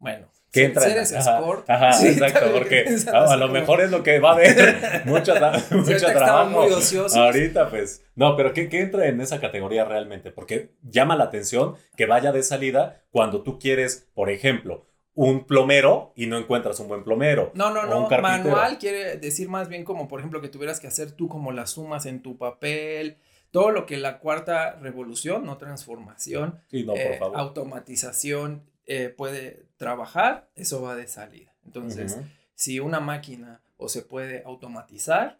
Bueno, 0.00 0.28
que 0.50 0.64
entra. 0.64 1.04
Si 1.04 1.14
ajá, 1.14 2.06
exacto, 2.06 2.52
porque 2.52 2.84
a 3.12 3.36
lo 3.36 3.48
mejor 3.48 3.80
es 3.80 3.90
lo 3.90 4.02
que 4.02 4.18
va 4.18 4.30
a 4.30 4.32
haber 4.32 5.02
mucho, 5.04 5.34
mucho 5.70 6.06
trabajo. 6.06 6.62
Muy 6.62 6.72
Ahorita, 7.14 7.70
pues, 7.70 8.04
no, 8.16 8.36
pero 8.36 8.52
¿qué, 8.52 8.68
¿qué, 8.68 8.80
entra 8.80 9.06
en 9.06 9.20
esa 9.20 9.40
categoría 9.40 9.84
realmente? 9.84 10.32
Porque 10.32 10.72
llama 10.82 11.16
la 11.16 11.24
atención 11.24 11.76
que 11.96 12.06
vaya 12.06 12.32
de 12.32 12.42
salida 12.42 13.04
cuando 13.10 13.42
tú 13.42 13.58
quieres, 13.58 14.08
por 14.14 14.30
ejemplo, 14.30 14.86
un 15.14 15.44
plomero 15.44 16.12
y 16.16 16.26
no 16.26 16.38
encuentras 16.38 16.80
un 16.80 16.88
buen 16.88 17.04
plomero. 17.04 17.52
No, 17.54 17.70
no, 17.72 17.84
no. 17.84 18.08
Manual 18.08 18.78
quiere 18.78 19.16
decir 19.16 19.48
más 19.48 19.68
bien 19.68 19.84
como, 19.84 20.08
por 20.08 20.20
ejemplo, 20.20 20.40
que 20.40 20.48
tuvieras 20.48 20.80
que 20.80 20.86
hacer 20.86 21.12
tú 21.12 21.28
como 21.28 21.52
las 21.52 21.70
sumas 21.70 22.06
en 22.06 22.22
tu 22.22 22.38
papel. 22.38 23.18
Todo 23.50 23.70
lo 23.70 23.84
que 23.84 23.96
la 23.96 24.20
cuarta 24.20 24.76
revolución, 24.76 25.44
no 25.44 25.58
transformación, 25.58 26.60
sí, 26.70 26.84
no, 26.84 26.92
por 26.92 27.00
eh, 27.00 27.18
favor. 27.18 27.36
automatización, 27.36 28.62
eh, 28.92 29.08
puede 29.08 29.66
trabajar, 29.76 30.50
eso 30.56 30.82
va 30.82 30.96
de 30.96 31.06
salida. 31.06 31.54
Entonces, 31.64 32.18
si 32.56 32.80
una 32.80 32.98
máquina 32.98 33.62
o 33.76 33.88
se 33.88 34.02
puede 34.02 34.42
automatizar, 34.44 35.38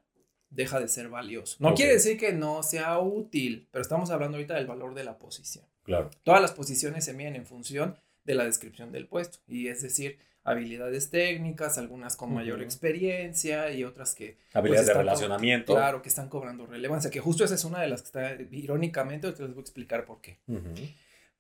deja 0.51 0.79
de 0.79 0.87
ser 0.87 1.09
valioso. 1.09 1.57
No 1.59 1.75
quiere 1.75 1.95
decir 1.95 2.17
que 2.17 2.33
no 2.33 2.63
sea 2.63 2.97
útil, 3.01 3.67
pero 3.73 3.83
estamos 3.83 4.11
hablando 4.11 4.37
ahorita 4.37 4.55
del 4.55 4.69
valor 4.69 4.95
de 4.95 5.03
la 5.03 5.19
posición. 5.19 5.65
Claro. 5.83 6.11
Todas 6.23 6.41
las 6.41 6.53
posiciones 6.53 7.05
se 7.05 7.13
miden 7.13 7.35
en 7.35 7.45
función 7.45 7.97
de 8.23 8.37
la 8.37 8.45
descripción 8.45 8.93
del 8.93 9.09
puesto, 9.09 9.41
y 9.49 9.67
es 9.67 9.83
decir, 9.83 10.21
habilidades 10.45 11.11
técnicas, 11.11 11.77
algunas 11.77 12.15
con 12.15 12.33
mayor 12.33 12.63
experiencia 12.63 13.73
y 13.73 13.83
otras 13.83 14.15
que... 14.15 14.37
Pues, 14.37 14.55
habilidades 14.55 14.87
de 14.87 14.95
relacionamiento. 14.95 15.75
claro, 15.75 16.03
que 16.03 16.09
están 16.09 16.29
cobrando 16.29 16.67
relevancia, 16.67 17.11
que 17.11 17.19
justo 17.19 17.45
esa 17.45 17.57
es 17.57 17.65
una 17.65 17.81
de 17.81 17.89
las 17.89 18.03
que 18.03 18.07
está, 18.07 18.35
irónicamente, 18.53 19.33
te 19.33 19.43
les 19.43 19.51
voy 19.51 19.59
a 19.59 19.63
explicar 19.63 20.05
por 20.05 20.21
qué. 20.21 20.39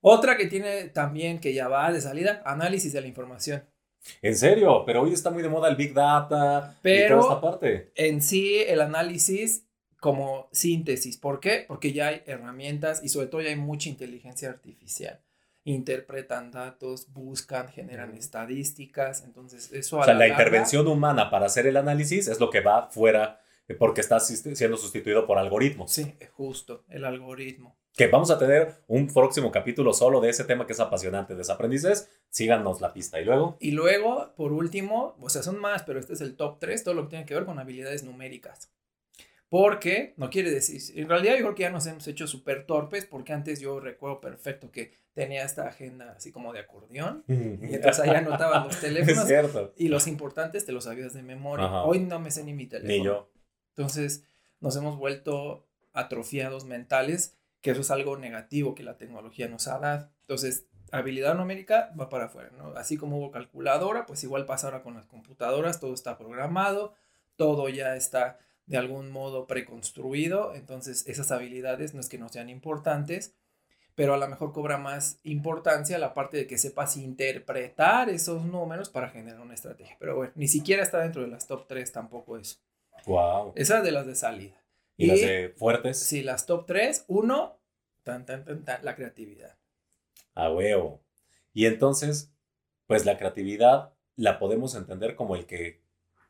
Otra 0.00 0.36
que 0.36 0.46
tiene 0.46 0.84
también, 0.84 1.40
que 1.40 1.52
ya 1.52 1.68
va 1.68 1.92
de 1.92 2.00
salida, 2.00 2.42
análisis 2.44 2.92
de 2.92 3.00
la 3.00 3.06
información. 3.06 3.62
En 4.22 4.34
serio, 4.34 4.82
pero 4.86 5.02
hoy 5.02 5.12
está 5.12 5.30
muy 5.30 5.42
de 5.42 5.48
moda 5.48 5.68
el 5.68 5.76
Big 5.76 5.92
Data 5.92 6.78
pero 6.82 7.04
y 7.04 7.20
toda 7.20 7.34
esta 7.34 7.40
parte. 7.40 7.92
En 7.94 8.22
sí, 8.22 8.62
el 8.66 8.80
análisis 8.80 9.66
como 10.00 10.48
síntesis. 10.52 11.18
¿Por 11.18 11.40
qué? 11.40 11.64
Porque 11.68 11.92
ya 11.92 12.08
hay 12.08 12.22
herramientas 12.26 13.04
y 13.04 13.10
sobre 13.10 13.26
todo 13.26 13.42
ya 13.42 13.50
hay 13.50 13.56
mucha 13.56 13.88
inteligencia 13.88 14.48
artificial. 14.48 15.20
Interpretan 15.64 16.50
datos, 16.50 17.12
buscan, 17.12 17.68
generan 17.68 18.14
estadísticas. 18.14 19.22
Entonces, 19.24 19.70
eso 19.72 19.98
a 19.98 20.00
O 20.00 20.04
sea, 20.06 20.14
la, 20.14 20.26
intervención 20.26 20.86
humana 20.88 21.30
para 21.30 21.46
hacer 21.46 21.66
el 21.66 21.76
análisis 21.76 22.28
es 22.28 22.40
lo 22.40 22.48
que 22.48 22.60
va 22.60 22.88
fuera 22.90 23.40
eh, 23.68 23.74
porque 23.74 24.00
está 24.00 24.18
siendo 24.18 24.78
sustituido 24.78 25.26
por 25.26 25.36
algoritmos. 25.36 25.92
Sí, 25.92 26.14
justo, 26.32 26.84
el 26.88 27.04
algoritmo. 27.04 27.76
Que 27.96 28.06
vamos 28.06 28.30
a 28.30 28.38
tener 28.38 28.82
un 28.86 29.08
próximo 29.08 29.50
capítulo 29.50 29.92
solo 29.92 30.20
de 30.20 30.30
ese 30.30 30.44
tema 30.44 30.66
que 30.66 30.72
es 30.72 30.80
apasionante, 30.80 31.34
desaprendices. 31.34 32.08
Síganos 32.30 32.80
la 32.80 32.92
pista. 32.92 33.20
Y 33.20 33.24
luego. 33.24 33.56
Y 33.60 33.72
luego, 33.72 34.32
por 34.36 34.52
último, 34.52 35.16
o 35.20 35.28
sea, 35.28 35.42
son 35.42 35.58
más, 35.58 35.82
pero 35.82 35.98
este 35.98 36.12
es 36.12 36.20
el 36.20 36.36
top 36.36 36.58
3, 36.60 36.84
todo 36.84 36.94
lo 36.94 37.02
que 37.04 37.10
tiene 37.10 37.26
que 37.26 37.34
ver 37.34 37.44
con 37.44 37.58
habilidades 37.58 38.04
numéricas. 38.04 38.70
Porque, 39.50 40.14
no 40.16 40.30
quiere 40.30 40.52
decir, 40.52 40.80
en 40.96 41.08
realidad 41.08 41.34
yo 41.34 41.40
creo 41.40 41.54
que 41.56 41.62
ya 41.64 41.70
nos 41.70 41.84
hemos 41.86 42.06
hecho 42.06 42.28
súper 42.28 42.66
torpes, 42.66 43.04
porque 43.04 43.32
antes 43.32 43.60
yo 43.60 43.80
recuerdo 43.80 44.20
perfecto 44.20 44.70
que 44.70 44.92
tenía 45.12 45.44
esta 45.44 45.66
agenda 45.66 46.14
así 46.16 46.30
como 46.30 46.52
de 46.52 46.60
acordeón, 46.60 47.24
y 47.26 47.74
entonces 47.74 47.98
ahí 47.98 48.10
anotaban 48.10 48.68
los 48.68 48.76
teléfonos, 48.80 49.26
y 49.76 49.88
los 49.88 50.06
importantes 50.06 50.64
te 50.64 50.70
los 50.70 50.84
sabías 50.84 51.14
de 51.14 51.22
memoria. 51.22 51.82
Hoy 51.82 51.98
no 51.98 52.20
me 52.20 52.30
sé 52.30 52.44
ni 52.44 52.54
mi 52.54 52.66
teléfono. 52.66 52.96
Ni 52.96 53.04
yo. 53.04 53.28
Entonces, 53.70 54.24
nos 54.60 54.76
hemos 54.76 54.96
vuelto 54.96 55.66
atrofiados 55.92 56.64
mentales, 56.64 57.36
que 57.60 57.72
eso 57.72 57.80
es 57.80 57.90
algo 57.90 58.16
negativo 58.16 58.74
que 58.74 58.82
la 58.82 58.96
tecnología 58.96 59.48
nos 59.48 59.68
ha 59.68 59.78
dado. 59.78 60.10
Entonces, 60.22 60.66
habilidad 60.92 61.34
numérica 61.34 61.92
va 61.98 62.08
para 62.08 62.26
afuera, 62.26 62.50
¿no? 62.56 62.74
Así 62.76 62.96
como 62.96 63.18
hubo 63.18 63.30
calculadora, 63.30 64.06
pues 64.06 64.24
igual 64.24 64.46
pasa 64.46 64.68
ahora 64.68 64.82
con 64.82 64.94
las 64.94 65.06
computadoras, 65.06 65.80
todo 65.80 65.94
está 65.94 66.18
programado, 66.18 66.94
todo 67.36 67.68
ya 67.68 67.96
está 67.96 68.38
de 68.66 68.76
algún 68.76 69.10
modo 69.10 69.46
preconstruido, 69.46 70.54
entonces 70.54 71.06
esas 71.08 71.32
habilidades 71.32 71.92
no 71.92 72.00
es 72.00 72.08
que 72.08 72.18
no 72.18 72.28
sean 72.28 72.48
importantes, 72.48 73.34
pero 73.96 74.14
a 74.14 74.16
lo 74.16 74.28
mejor 74.28 74.52
cobra 74.52 74.78
más 74.78 75.18
importancia 75.24 75.98
la 75.98 76.14
parte 76.14 76.36
de 76.36 76.46
que 76.46 76.56
sepas 76.56 76.96
interpretar 76.96 78.08
esos 78.08 78.44
números 78.44 78.88
para 78.88 79.08
generar 79.08 79.40
una 79.40 79.54
estrategia. 79.54 79.96
Pero 79.98 80.16
bueno, 80.16 80.32
ni 80.36 80.48
siquiera 80.48 80.82
está 80.82 81.00
dentro 81.00 81.22
de 81.22 81.28
las 81.28 81.46
top 81.46 81.66
3 81.66 81.92
tampoco 81.92 82.38
eso. 82.38 82.58
Wow. 83.06 83.52
Esas 83.56 83.82
de 83.82 83.90
las 83.90 84.06
de 84.06 84.14
salida. 84.14 84.59
¿Y, 85.00 85.06
las 85.06 85.20
de 85.20 85.54
fuertes? 85.56 85.98
Sí, 85.98 86.22
las 86.22 86.46
top 86.46 86.66
3. 86.66 87.04
Uno, 87.08 87.58
tan, 88.02 88.26
tan, 88.26 88.44
tan, 88.44 88.64
tan, 88.64 88.84
la 88.84 88.94
creatividad. 88.94 89.56
A 90.34 90.50
huevo. 90.52 91.02
Y 91.52 91.66
entonces, 91.66 92.30
pues 92.86 93.06
la 93.06 93.16
creatividad 93.16 93.92
la 94.16 94.38
podemos 94.38 94.74
entender 94.74 95.16
como 95.16 95.36
el 95.36 95.46
que 95.46 95.80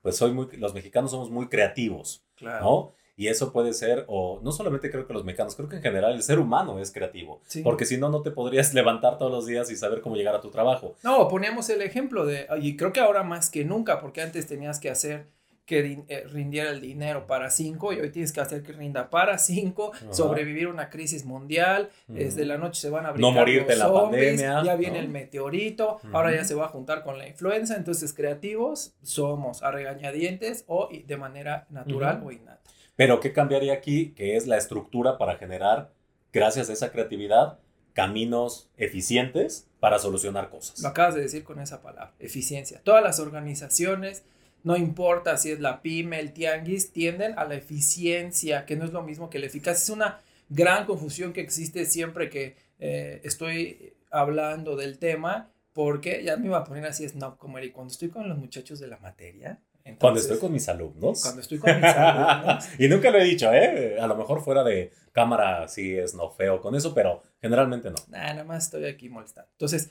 pues 0.03 0.17
soy 0.17 0.33
muy, 0.33 0.47
los 0.57 0.73
mexicanos 0.73 1.11
somos 1.11 1.31
muy 1.31 1.49
creativos, 1.49 2.25
claro. 2.37 2.65
¿no? 2.65 2.95
Y 3.17 3.29
eso 3.29 3.53
puede 3.53 3.75
ser, 3.75 4.07
o 4.09 4.41
no 4.43 4.51
solamente 4.51 4.91
creo 4.91 5.07
que 5.07 5.13
los 5.13 5.25
mexicanos, 5.25 5.55
creo 5.55 5.69
que 5.69 5.77
en 5.77 5.83
general 5.83 6.15
el 6.15 6.23
ser 6.23 6.39
humano 6.39 6.79
es 6.79 6.91
creativo. 6.91 7.43
Porque 7.63 7.85
si 7.85 7.99
no, 7.99 8.09
no 8.09 8.23
te 8.23 8.31
podrías 8.31 8.73
levantar 8.75 9.19
todos 9.19 9.31
los 9.31 9.45
días 9.45 9.71
y 9.71 9.77
saber 9.77 10.01
cómo 10.01 10.17
llegar 10.17 10.35
a 10.35 10.41
tu 10.41 10.51
trabajo. 10.51 10.95
No, 11.03 11.29
poníamos 11.29 11.69
el 11.69 11.83
ejemplo 11.83 12.25
de, 12.25 12.47
y 12.63 12.79
creo 12.79 12.95
que 12.95 13.01
ahora 13.01 13.23
más 13.23 13.51
que 13.51 13.63
nunca, 13.63 14.01
porque 14.01 14.23
antes 14.23 14.47
tenías 14.47 14.81
que 14.81 14.89
hacer 14.89 15.27
que 15.71 16.03
eh, 16.09 16.25
rindiera 16.27 16.71
el 16.71 16.81
dinero 16.81 17.29
para 17.29 17.49
cinco 17.49 17.93
y 17.93 18.01
hoy 18.01 18.11
tienes 18.11 18.33
que 18.33 18.41
hacer 18.41 18.65
que 18.65 18.73
rinda 18.73 19.09
para 19.09 19.39
cinco, 19.39 19.93
sobrevivir 20.11 20.67
una 20.67 20.91
crisis 20.91 21.25
mundial, 21.25 21.91
desde 22.09 22.45
la 22.45 22.59
noche 22.59 22.81
se 22.81 22.91
van 22.91 23.07
a 23.07 23.11
abrir 23.11 23.21
no 23.21 23.31
morirte 23.31 23.77
la 23.77 23.93
pandemia, 23.93 24.65
ya 24.65 24.75
viene 24.75 24.99
el 24.99 25.09
meteorito, 25.09 26.01
ahora 26.13 26.35
ya 26.35 26.43
se 26.43 26.57
va 26.57 26.65
a 26.65 26.69
juntar 26.71 27.05
con 27.05 27.19
la 27.19 27.29
influenza, 27.29 27.77
entonces 27.77 28.13
creativos 28.13 28.95
somos 29.03 29.63
a 29.63 29.71
regañadientes 29.71 30.65
o 30.67 30.89
de 30.91 31.17
manera 31.17 31.69
natural 31.71 32.21
o 32.25 32.33
innata. 32.33 32.69
Pero 32.97 33.21
¿qué 33.21 33.33
cambiaría 33.33 33.75
aquí? 33.75 34.11
Que 34.11 34.35
es 34.35 34.49
la 34.49 34.57
estructura 34.57 35.19
para 35.19 35.37
generar, 35.37 35.93
gracias 36.33 36.69
a 36.69 36.73
esa 36.73 36.91
creatividad, 36.91 37.61
caminos 37.93 38.69
eficientes 38.77 39.69
para 39.79 40.01
solucionar 40.01 40.51
cosas. 40.51 40.81
Lo 40.81 40.89
acabas 40.89 41.15
de 41.15 41.21
decir 41.21 41.45
con 41.45 41.61
esa 41.61 41.81
palabra, 41.81 42.13
eficiencia. 42.19 42.81
Todas 42.83 43.05
las 43.05 43.21
organizaciones, 43.21 44.25
no 44.63 44.77
importa 44.77 45.37
si 45.37 45.51
es 45.51 45.61
la 45.61 45.83
pyme, 45.83 46.21
el 46.21 46.33
tianguis, 46.33 46.93
tienden 46.93 47.39
a 47.39 47.45
la 47.45 47.55
eficiencia, 47.55 48.67
que 48.67 48.77
no 48.77 48.85
es 48.85 48.93
lo 48.93 49.03
mismo 49.03 49.31
que 49.31 49.39
la 49.39 49.47
eficacia. 49.47 49.83
Es 49.83 49.91
una 49.91 50.21
gran 50.49 50.85
confusión 50.87 51.33
que 51.33 51.41
existe 51.41 51.87
siempre 51.87 52.29
que 52.29 52.57
eh, 52.79 53.21
estoy 53.25 53.95
hablando 54.11 54.77
del 54.77 54.99
tema, 54.99 55.51
porque 55.73 56.23
ya 56.25 56.37
me 56.37 56.47
iba 56.47 56.59
a 56.59 56.65
poner 56.65 56.85
así 56.87 57.07
no 57.15 57.37
como 57.39 57.59
y 57.59 57.71
cuando 57.71 57.93
estoy 57.93 58.09
con 58.09 58.29
los 58.29 58.37
muchachos 58.37 58.81
de 58.81 58.89
la 58.89 58.99
materia. 58.99 59.61
cuando 59.99 60.21
estoy 60.21 60.39
con 60.39 60.53
mis 60.53 60.69
alumnos. 60.69 61.23
Cuando 61.23 61.41
estoy 61.41 61.59
con 61.59 61.75
mis 61.77 61.85
alumnos. 61.85 62.69
y 62.79 62.89
nunca 62.89 63.11
lo 63.11 63.19
he 63.19 63.25
dicho, 63.25 63.53
¿eh? 63.53 63.99
A 64.01 64.07
lo 64.07 64.17
mejor 64.17 64.43
fuera 64.43 64.65
de 64.65 64.93
cámara 65.13 65.69
sí 65.69 65.97
es 65.97 66.15
no 66.15 66.31
feo 66.31 66.61
con 66.61 66.75
eso, 66.75 66.93
pero 66.93 67.23
generalmente 67.41 67.91
no. 67.91 67.97
nada 68.09 68.45
más 68.45 68.65
estoy 68.65 68.87
aquí 68.87 69.09
molestando. 69.09 69.49
Entonces, 69.53 69.91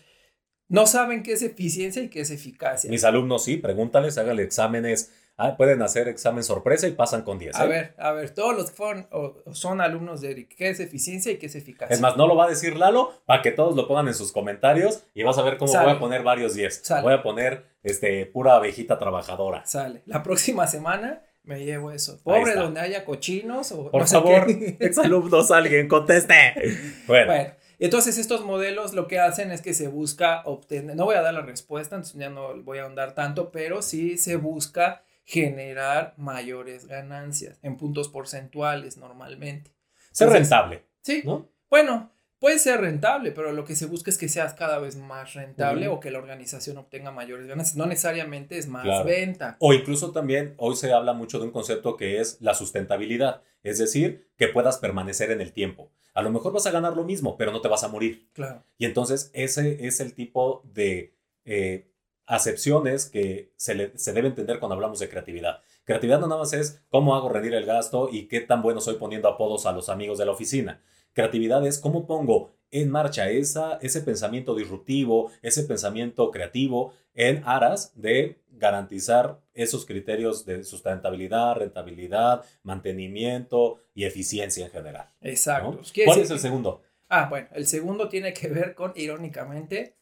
no 0.69 0.85
saben 0.85 1.23
qué 1.23 1.33
es 1.33 1.41
eficiencia 1.41 2.01
y 2.01 2.09
qué 2.09 2.21
es 2.21 2.31
eficacia. 2.31 2.89
Mis 2.89 3.03
alumnos 3.03 3.43
sí, 3.43 3.57
pregúntales, 3.57 4.17
háganle 4.17 4.43
exámenes. 4.43 5.11
Ah, 5.35 5.55
pueden 5.55 5.81
hacer 5.81 6.09
examen 6.09 6.43
sorpresa 6.43 6.87
y 6.87 6.91
pasan 6.91 7.23
con 7.23 7.39
10. 7.39 7.55
A 7.55 7.65
¿eh? 7.65 7.67
ver, 7.67 7.95
a 7.97 8.11
ver, 8.11 8.29
todos 8.31 8.55
los 8.55 8.69
que 8.69 8.75
fueron 8.75 9.07
o, 9.11 9.35
son 9.53 9.79
alumnos 9.79 10.19
de 10.21 10.31
Eric, 10.31 10.53
¿qué 10.55 10.69
es 10.69 10.79
eficiencia 10.81 11.31
y 11.31 11.37
qué 11.37 11.45
es 11.45 11.55
eficacia? 11.55 11.93
Es 11.93 12.01
más, 12.01 12.17
no 12.17 12.27
lo 12.27 12.35
va 12.35 12.45
a 12.45 12.49
decir 12.49 12.75
Lalo 12.75 13.13
para 13.25 13.41
que 13.41 13.51
todos 13.51 13.75
lo 13.75 13.87
pongan 13.87 14.09
en 14.09 14.13
sus 14.13 14.33
comentarios 14.33 15.03
y 15.13 15.23
vas 15.23 15.37
a 15.37 15.41
ver 15.41 15.57
cómo 15.57 15.71
voy 15.71 15.91
a 15.91 15.97
poner 15.97 16.23
varios 16.23 16.53
10. 16.55 16.83
Voy 17.01 17.13
a 17.13 17.23
poner 17.23 17.65
este, 17.83 18.25
pura 18.25 18.55
abejita 18.55 18.99
trabajadora. 18.99 19.65
Sale. 19.65 20.03
La 20.05 20.23
próxima 20.23 20.67
semana 20.67 21.23
me 21.43 21.63
llevo 21.63 21.91
eso. 21.91 22.19
Pobre 22.21 22.53
donde 22.55 22.81
haya 22.81 23.05
cochinos 23.05 23.71
o. 23.71 23.89
Por 23.89 24.07
favor, 24.07 24.45
exalumnos, 24.79 25.49
alguien 25.51 25.87
conteste. 25.87 26.53
bueno. 27.07 27.58
Entonces 27.79 28.17
estos 28.17 28.43
modelos 28.43 28.93
lo 28.93 29.07
que 29.07 29.19
hacen 29.19 29.51
es 29.51 29.61
que 29.61 29.73
se 29.73 29.87
busca 29.87 30.41
obtener, 30.45 30.95
no 30.95 31.05
voy 31.05 31.15
a 31.15 31.21
dar 31.21 31.33
la 31.33 31.41
respuesta, 31.41 31.95
entonces 31.95 32.19
ya 32.19 32.29
no 32.29 32.61
voy 32.63 32.79
a 32.79 32.83
ahondar 32.83 33.15
tanto, 33.15 33.51
pero 33.51 33.81
sí 33.81 34.17
se 34.17 34.35
busca 34.35 35.03
generar 35.23 36.13
mayores 36.17 36.87
ganancias 36.87 37.59
en 37.61 37.77
puntos 37.77 38.09
porcentuales 38.09 38.97
normalmente. 38.97 39.71
Ser 40.11 40.29
rentable. 40.29 40.83
Sí. 41.01 41.21
¿no? 41.23 41.47
Bueno, 41.69 42.11
Puede 42.39 42.57
ser 42.57 42.79
rentable, 42.79 43.33
pero 43.33 43.51
lo 43.51 43.65
que 43.65 43.75
se 43.75 43.85
busca 43.85 44.09
es 44.09 44.17
que 44.17 44.29
seas 44.29 44.53
cada 44.53 44.79
vez 44.79 44.95
más 44.95 45.33
rentable 45.33 45.89
o 45.89 45.99
que 45.99 46.09
la 46.09 46.19
organización 46.19 46.77
obtenga 46.77 47.11
mayores 47.11 47.47
ganancias. 47.47 47.75
No 47.75 47.85
necesariamente 47.85 48.57
es 48.57 48.67
más 48.67 49.03
venta. 49.03 49.57
O 49.59 49.73
incluso 49.73 50.11
también 50.11 50.53
hoy 50.55 50.77
se 50.77 50.93
habla 50.93 51.11
mucho 51.11 51.39
de 51.39 51.45
un 51.45 51.51
concepto 51.51 51.97
que 51.97 52.21
es 52.21 52.37
la 52.39 52.53
sustentabilidad, 52.53 53.41
es 53.61 53.77
decir, 53.77 54.29
que 54.37 54.47
puedas 54.47 54.77
permanecer 54.77 55.31
en 55.31 55.41
el 55.41 55.51
tiempo. 55.51 55.91
A 56.13 56.21
lo 56.21 56.31
mejor 56.31 56.53
vas 56.53 56.65
a 56.65 56.71
ganar 56.71 56.95
lo 56.95 57.03
mismo, 57.03 57.37
pero 57.37 57.51
no 57.51 57.61
te 57.61 57.67
vas 57.67 57.83
a 57.83 57.87
morir. 57.87 58.29
Claro. 58.33 58.63
Y 58.77 58.85
entonces 58.85 59.31
ese 59.33 59.85
es 59.87 59.99
el 59.99 60.13
tipo 60.13 60.63
de 60.73 61.15
eh, 61.45 61.91
acepciones 62.25 63.05
que 63.05 63.53
se, 63.55 63.97
se 63.97 64.13
debe 64.13 64.27
entender 64.27 64.59
cuando 64.59 64.75
hablamos 64.75 64.99
de 64.99 65.09
creatividad. 65.09 65.61
Creatividad 65.85 66.19
no 66.19 66.27
nada 66.27 66.41
más 66.41 66.53
es 66.53 66.83
cómo 66.89 67.15
hago 67.15 67.29
rendir 67.29 67.53
el 67.53 67.65
gasto 67.65 68.09
y 68.11 68.27
qué 68.27 68.41
tan 68.41 68.61
bueno 68.61 68.81
soy 68.81 68.95
poniendo 68.95 69.27
apodos 69.27 69.65
a 69.65 69.71
los 69.71 69.89
amigos 69.89 70.17
de 70.17 70.25
la 70.25 70.31
oficina 70.31 70.81
Creatividad 71.13 71.65
es 71.65 71.79
cómo 71.79 72.05
pongo 72.05 72.51
en 72.71 72.89
marcha 72.89 73.29
esa, 73.29 73.79
ese 73.81 74.01
pensamiento 74.01 74.55
disruptivo, 74.55 75.31
ese 75.41 75.63
pensamiento 75.63 76.31
creativo 76.31 76.93
en 77.13 77.43
aras 77.45 77.91
de 77.95 78.39
garantizar 78.51 79.39
esos 79.53 79.85
criterios 79.85 80.45
de 80.45 80.63
sustentabilidad, 80.63 81.55
rentabilidad, 81.55 82.45
mantenimiento 82.63 83.79
y 83.93 84.05
eficiencia 84.05 84.65
en 84.65 84.71
general. 84.71 85.07
Exacto. 85.21 85.81
¿Cuál 86.05 86.19
es 86.19 86.29
el 86.29 86.39
segundo? 86.39 86.81
Ah, 87.07 87.27
bueno, 87.29 87.47
el 87.53 87.65
segundo 87.65 88.07
tiene 88.07 88.33
que 88.33 88.47
ver 88.47 88.75
con, 88.75 88.93
irónicamente, 88.95 89.97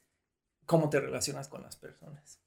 cómo 0.66 0.90
te 0.90 1.00
relacionas 1.00 1.48
con 1.48 1.64
las 1.64 1.78
personas. 1.78 2.42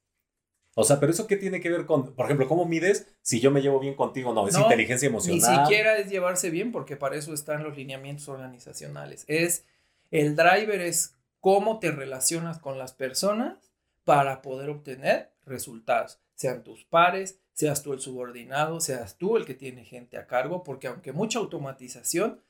O 0.75 0.83
sea, 0.83 0.99
pero 0.99 1.11
eso 1.11 1.27
qué 1.27 1.35
tiene 1.35 1.59
que 1.59 1.69
ver 1.69 1.85
con, 1.85 2.13
por 2.13 2.25
ejemplo, 2.25 2.47
cómo 2.47 2.65
mides 2.65 3.07
si 3.21 3.41
yo 3.41 3.51
me 3.51 3.61
llevo 3.61 3.79
bien 3.79 3.95
contigo? 3.95 4.33
No, 4.33 4.47
es 4.47 4.57
inteligencia 4.57 5.07
emocional. 5.07 5.39
Ni 5.39 5.65
siquiera 5.65 5.97
es 5.97 6.09
llevarse 6.09 6.49
bien 6.49 6.71
porque 6.71 6.95
para 6.95 7.17
eso 7.17 7.33
están 7.33 7.63
los 7.63 7.75
lineamientos 7.75 8.29
organizacionales. 8.29 9.25
Es 9.27 9.65
el 10.11 10.35
driver 10.35 10.81
es 10.81 11.15
cómo 11.39 11.79
te 11.79 11.91
relacionas 11.91 12.59
con 12.59 12.77
las 12.77 12.93
personas 12.93 13.73
para 14.03 14.41
poder 14.41 14.69
obtener 14.69 15.31
resultados, 15.45 16.19
sean 16.35 16.63
tus 16.63 16.85
pares, 16.85 17.39
seas 17.53 17.83
tú 17.83 17.93
el 17.93 17.99
subordinado, 17.99 18.79
seas 18.79 19.17
tú 19.17 19.37
el 19.37 19.45
que 19.45 19.53
tiene 19.53 19.85
gente 19.85 20.17
a 20.17 20.27
cargo, 20.27 20.63
porque 20.63 20.87
aunque 20.87 21.11
mucha 21.11 21.39
automatización 21.39 22.41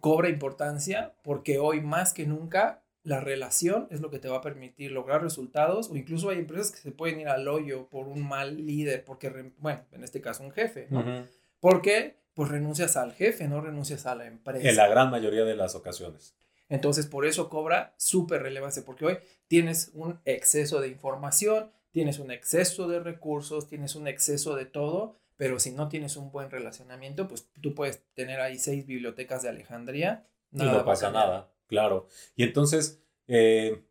cobra 0.00 0.28
importancia, 0.28 1.14
porque 1.22 1.58
hoy 1.58 1.80
más 1.80 2.12
que 2.12 2.26
nunca 2.26 2.82
la 3.02 3.20
relación 3.20 3.88
es 3.90 4.00
lo 4.00 4.10
que 4.10 4.18
te 4.18 4.28
va 4.28 4.38
a 4.38 4.42
permitir 4.42 4.92
lograr 4.92 5.22
resultados 5.22 5.90
o 5.90 5.96
incluso 5.96 6.30
hay 6.30 6.38
empresas 6.38 6.70
que 6.72 6.78
se 6.78 6.92
pueden 6.92 7.20
ir 7.20 7.28
al 7.28 7.48
hoyo 7.48 7.88
por 7.88 8.08
un 8.08 8.26
mal 8.26 8.66
líder, 8.66 9.04
porque, 9.04 9.52
bueno, 9.58 9.84
en 9.92 10.04
este 10.04 10.20
caso 10.20 10.42
un 10.42 10.52
jefe, 10.52 10.86
¿no? 10.90 11.26
¿Por 11.60 11.82
qué? 11.82 12.20
Pues 12.34 12.50
renuncias 12.50 12.96
al 12.96 13.12
jefe, 13.12 13.48
no 13.48 13.60
renuncias 13.60 14.06
a 14.06 14.14
la 14.14 14.26
empresa. 14.26 14.68
En 14.68 14.76
la 14.76 14.88
gran 14.88 15.10
mayoría 15.10 15.44
de 15.44 15.56
las 15.56 15.74
ocasiones. 15.74 16.34
Entonces, 16.70 17.06
por 17.06 17.26
eso 17.26 17.50
cobra 17.50 17.94
súper 17.98 18.42
relevancia, 18.42 18.84
porque 18.86 19.04
hoy 19.04 19.18
tienes 19.48 19.90
un 19.92 20.20
exceso 20.24 20.80
de 20.80 20.88
información, 20.88 21.70
tienes 21.90 22.18
un 22.18 22.30
exceso 22.30 22.88
de 22.88 23.00
recursos, 23.00 23.66
tienes 23.66 23.96
un 23.96 24.06
exceso 24.06 24.54
de 24.54 24.64
todo, 24.64 25.16
pero 25.36 25.58
si 25.58 25.72
no 25.72 25.88
tienes 25.88 26.16
un 26.16 26.30
buen 26.30 26.50
relacionamiento, 26.50 27.26
pues 27.26 27.48
tú 27.60 27.74
puedes 27.74 28.02
tener 28.14 28.40
ahí 28.40 28.58
seis 28.58 28.86
bibliotecas 28.86 29.42
de 29.42 29.48
Alejandría. 29.48 30.26
Nada 30.52 30.72
y 30.72 30.76
no 30.76 30.84
pasa 30.84 31.10
nada, 31.10 31.50
claro. 31.66 32.06
Y 32.36 32.44
entonces, 32.44 33.02
eh, 33.26 33.82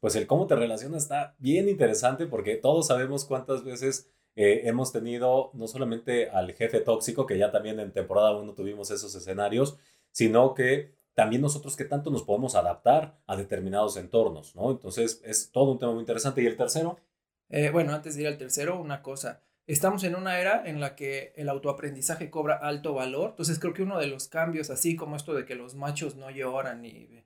pues 0.00 0.14
el 0.14 0.26
cómo 0.26 0.46
te 0.46 0.56
relacionas 0.56 1.04
está 1.04 1.34
bien 1.38 1.68
interesante 1.68 2.26
porque 2.26 2.56
todos 2.56 2.88
sabemos 2.88 3.24
cuántas 3.24 3.64
veces 3.64 4.10
eh, 4.34 4.62
hemos 4.64 4.92
tenido 4.92 5.50
no 5.54 5.66
solamente 5.66 6.28
al 6.28 6.52
jefe 6.52 6.80
tóxico, 6.80 7.24
que 7.24 7.38
ya 7.38 7.50
también 7.50 7.80
en 7.80 7.92
temporada 7.92 8.36
1 8.36 8.52
tuvimos 8.52 8.90
esos 8.90 9.14
escenarios, 9.14 9.78
sino 10.10 10.52
que 10.52 10.92
también 11.16 11.40
nosotros 11.40 11.76
qué 11.76 11.86
tanto 11.86 12.10
nos 12.10 12.24
podemos 12.24 12.54
adaptar 12.56 13.18
a 13.26 13.36
determinados 13.36 13.96
entornos, 13.96 14.54
¿no? 14.54 14.70
Entonces 14.70 15.22
es 15.24 15.50
todo 15.50 15.72
un 15.72 15.78
tema 15.78 15.92
muy 15.92 16.00
interesante. 16.00 16.42
¿Y 16.42 16.46
el 16.46 16.58
tercero? 16.58 16.98
Eh, 17.48 17.70
bueno, 17.70 17.94
antes 17.94 18.14
de 18.14 18.22
ir 18.22 18.28
al 18.28 18.36
tercero, 18.36 18.78
una 18.78 19.00
cosa. 19.00 19.42
Estamos 19.66 20.04
en 20.04 20.14
una 20.14 20.38
era 20.38 20.62
en 20.66 20.78
la 20.78 20.94
que 20.94 21.32
el 21.36 21.48
autoaprendizaje 21.48 22.28
cobra 22.28 22.56
alto 22.56 22.92
valor. 22.92 23.30
Entonces 23.30 23.58
creo 23.58 23.72
que 23.72 23.82
uno 23.82 23.98
de 23.98 24.08
los 24.08 24.28
cambios, 24.28 24.68
así 24.68 24.94
como 24.94 25.16
esto 25.16 25.32
de 25.32 25.46
que 25.46 25.54
los 25.54 25.74
machos 25.74 26.16
no 26.16 26.30
lloran 26.30 26.84
y 26.84 27.24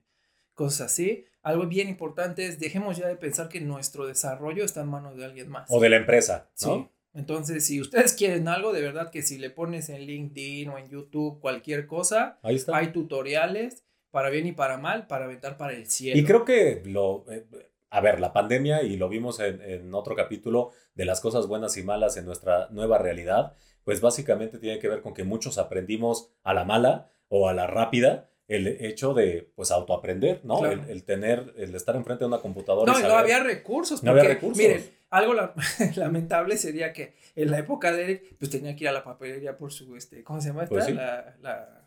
cosas 0.53 0.89
así, 0.89 1.25
algo 1.41 1.67
bien 1.67 1.89
importante 1.89 2.45
es 2.45 2.61
dejemos 2.61 2.95
ya 2.95 3.09
de 3.09 3.17
pensar 3.17 3.49
que 3.49 3.59
nuestro 3.59 4.07
desarrollo 4.07 4.63
está 4.63 4.81
en 4.81 4.87
manos 4.87 5.17
de 5.17 5.25
alguien 5.25 5.49
más. 5.49 5.69
O 5.69 5.81
de 5.81 5.89
la 5.89 5.97
empresa, 5.97 6.49
¿no? 6.61 6.75
Sí. 6.75 6.89
Entonces, 7.13 7.65
si 7.65 7.81
ustedes 7.81 8.13
quieren 8.17 8.47
algo, 8.47 8.73
de 8.73 8.81
verdad 8.81 9.11
que 9.11 9.21
si 9.21 9.37
le 9.37 9.49
pones 9.49 9.89
en 9.89 10.01
LinkedIn 10.01 10.69
o 10.69 10.77
en 10.77 10.89
YouTube 10.89 11.39
cualquier 11.39 11.87
cosa, 11.87 12.39
hay 12.43 12.91
tutoriales 12.91 13.83
para 14.11 14.29
bien 14.29 14.47
y 14.47 14.51
para 14.51 14.77
mal, 14.77 15.07
para 15.07 15.25
aventar 15.25 15.57
para 15.57 15.73
el 15.73 15.87
cielo. 15.87 16.19
Y 16.19 16.23
creo 16.25 16.43
que 16.43 16.81
lo, 16.85 17.25
eh, 17.29 17.45
a 17.91 17.99
ver, 17.99 18.19
la 18.21 18.31
pandemia, 18.31 18.83
y 18.83 18.95
lo 18.95 19.09
vimos 19.09 19.39
en, 19.41 19.93
otro 19.93 20.15
capítulo 20.15 20.71
de 20.95 21.05
las 21.05 21.19
cosas 21.19 21.47
buenas 21.47 21.75
y 21.77 21.83
malas 21.83 22.15
en 22.15 22.25
nuestra 22.25 22.69
nueva 22.71 22.97
realidad, 22.97 23.53
pues 23.83 23.99
básicamente 23.99 24.59
tiene 24.59 24.79
que 24.79 24.87
ver 24.87 25.01
con 25.01 25.13
que 25.13 25.25
muchos 25.25 25.57
aprendimos 25.57 26.31
a 26.43 26.53
la 26.53 26.63
mala 26.63 27.11
o 27.27 27.49
a 27.49 27.53
la 27.53 27.67
rápida 27.67 28.29
el 28.55 28.67
hecho 28.67 29.13
de 29.13 29.51
pues 29.55 29.71
autoaprender, 29.71 30.41
¿no? 30.43 30.65
El, 30.65 31.03
tener, 31.03 31.53
el 31.57 31.73
estar 31.75 31.95
enfrente 31.95 32.23
de 32.23 32.27
una 32.27 32.39
computadora. 32.39 32.91
No, 32.91 32.99
y 32.99 33.03
no 33.03 33.13
había 33.13 33.41
recursos. 33.41 34.03
no 34.03 34.11
había 34.11 34.23
recursos. 34.23 34.57
Miren, 34.57 34.83
algo 35.09 35.33
lamentable 35.95 36.57
sería 36.57 36.93
que 36.93 37.13
en 37.35 37.51
la 37.51 37.59
época 37.59 37.91
de 37.91 38.03
Eric, 38.03 38.35
pues 38.37 38.51
tenía 38.51 38.75
que 38.75 38.83
ir 38.83 38.89
a 38.89 38.93
la 38.93 39.03
papelería 39.03 39.57
por 39.57 39.71
su, 39.71 39.95
este, 39.95 40.23
¿cómo 40.23 40.41
se 40.41 40.49
llama 40.49 40.63
esta? 40.63 40.75
Pues 40.75 40.93
la 40.93 41.81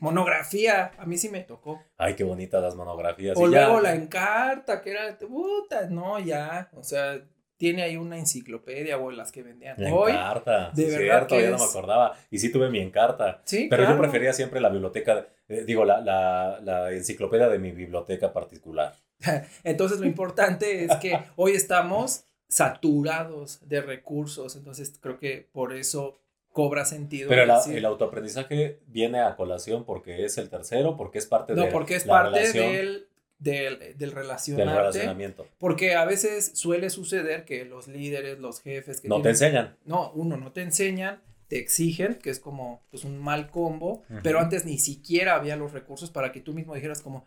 Monografía, 0.00 0.92
a 0.98 1.04
mí 1.04 1.18
sí 1.18 1.28
me 1.28 1.42
tocó. 1.42 1.82
Ay, 1.98 2.14
qué 2.16 2.24
bonitas 2.24 2.62
las 2.62 2.74
monografías. 2.74 3.36
O 3.36 3.46
luego 3.46 3.80
la 3.80 3.94
encarta, 3.94 4.80
que 4.80 4.92
era, 4.92 5.18
puta, 5.18 5.88
no, 5.90 6.18
ya, 6.18 6.70
o 6.74 6.82
sea, 6.82 7.20
tiene 7.60 7.82
ahí 7.82 7.98
una 7.98 8.16
enciclopedia 8.16 8.96
o 8.96 9.10
las 9.10 9.30
que 9.30 9.42
vendían. 9.42 9.74
La 9.76 9.90
encarta, 9.90 10.70
de 10.74 10.84
verdad 10.86 11.28
cierto, 11.28 11.38
ya 11.38 11.50
no 11.50 11.58
me 11.58 11.64
acordaba. 11.64 12.16
Y 12.30 12.38
sí 12.38 12.50
tuve 12.50 12.70
mi 12.70 12.78
encarta. 12.78 13.42
Sí, 13.44 13.66
Pero 13.68 13.84
yo 13.86 13.98
prefería 13.98 14.32
siempre 14.32 14.62
la 14.62 14.70
biblioteca, 14.70 15.28
eh, 15.46 15.64
digo, 15.66 15.84
la, 15.84 16.00
la, 16.00 16.58
la 16.62 16.90
enciclopedia 16.90 17.50
de 17.50 17.58
mi 17.58 17.72
biblioteca 17.72 18.32
particular. 18.32 18.94
Entonces 19.62 20.00
lo 20.00 20.06
importante 20.06 20.84
es 20.84 20.96
que 20.96 21.18
hoy 21.36 21.52
estamos 21.52 22.24
saturados 22.48 23.60
de 23.68 23.82
recursos, 23.82 24.56
entonces 24.56 24.98
creo 24.98 25.18
que 25.18 25.46
por 25.52 25.72
eso 25.74 26.18
cobra 26.52 26.86
sentido. 26.86 27.28
Pero 27.28 27.44
el 27.44 27.84
autoaprendizaje 27.84 28.80
viene 28.86 29.20
a 29.20 29.36
colación 29.36 29.84
porque 29.84 30.24
es 30.24 30.38
el 30.38 30.48
tercero, 30.48 30.96
porque 30.96 31.18
es 31.18 31.26
parte 31.26 31.54
de 31.54 31.60
No, 31.60 31.68
porque 31.68 31.94
es 31.94 32.04
parte 32.04 32.52
del, 32.52 33.06
del, 33.40 33.96
del, 33.96 34.12
relacionamiento. 34.12 35.48
Porque 35.58 35.94
a 35.94 36.04
veces 36.04 36.52
suele 36.54 36.90
suceder 36.90 37.44
que 37.44 37.64
los 37.64 37.88
líderes, 37.88 38.38
los 38.38 38.60
jefes... 38.60 39.00
Que 39.00 39.08
no 39.08 39.20
te 39.20 39.30
enseñan. 39.30 39.76
No, 39.84 40.12
uno, 40.12 40.36
no 40.36 40.52
te 40.52 40.62
enseñan, 40.62 41.20
te 41.48 41.58
exigen, 41.58 42.16
que 42.16 42.30
es 42.30 42.38
como 42.38 42.82
pues, 42.90 43.04
un 43.04 43.18
mal 43.18 43.50
combo, 43.50 44.04
pero 44.22 44.38
antes 44.38 44.64
ni 44.64 44.78
siquiera 44.78 45.34
había 45.34 45.56
los 45.56 45.72
recursos 45.72 46.10
para 46.10 46.30
que 46.30 46.40
tú 46.40 46.52
mismo 46.52 46.74
dijeras 46.74 47.00
como, 47.00 47.24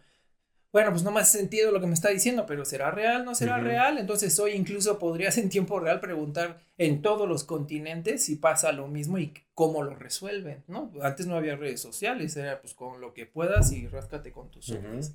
bueno, 0.74 0.90
pues 0.90 1.04
no 1.04 1.12
me 1.12 1.20
hace 1.20 1.38
sentido 1.38 1.72
lo 1.72 1.80
que 1.80 1.86
me 1.86 1.94
está 1.94 2.10
diciendo, 2.10 2.48
pero 2.48 2.66
¿será 2.66 2.90
real? 2.90 3.24
¿No 3.26 3.36
será 3.36 3.60
real? 3.60 4.00
Entonces 4.00 4.38
hoy 4.40 4.54
incluso 4.54 4.98
podrías 4.98 5.38
en 5.38 5.50
tiempo 5.50 5.80
real 5.80 6.00
preguntar 6.00 6.62
en 6.80 7.04
todos 7.04 7.30
los 7.30 7.44
continentes 7.44 8.26
si 8.26 8.38
pasa 8.38 8.72
lo 8.72 8.88
mismo 8.88 9.20
y 9.20 9.36
cómo 9.54 9.84
lo 9.84 9.94
resuelven, 9.94 10.64
¿no? 10.68 10.92
Antes 11.04 11.28
no 11.28 11.36
había 11.36 11.56
redes 11.56 11.80
sociales, 11.80 12.36
era 12.38 12.60
pues 12.60 12.74
con 12.74 13.02
lo 13.02 13.14
que 13.14 13.28
puedas 13.28 13.72
y 13.72 13.88
ráscate 13.88 14.32
con 14.32 14.50
tus 14.50 14.72
ojos. 14.72 15.14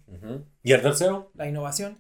¿Y 0.63 0.73
el 0.73 0.81
tercero? 0.81 1.33
La 1.35 1.49
innovación. 1.49 1.99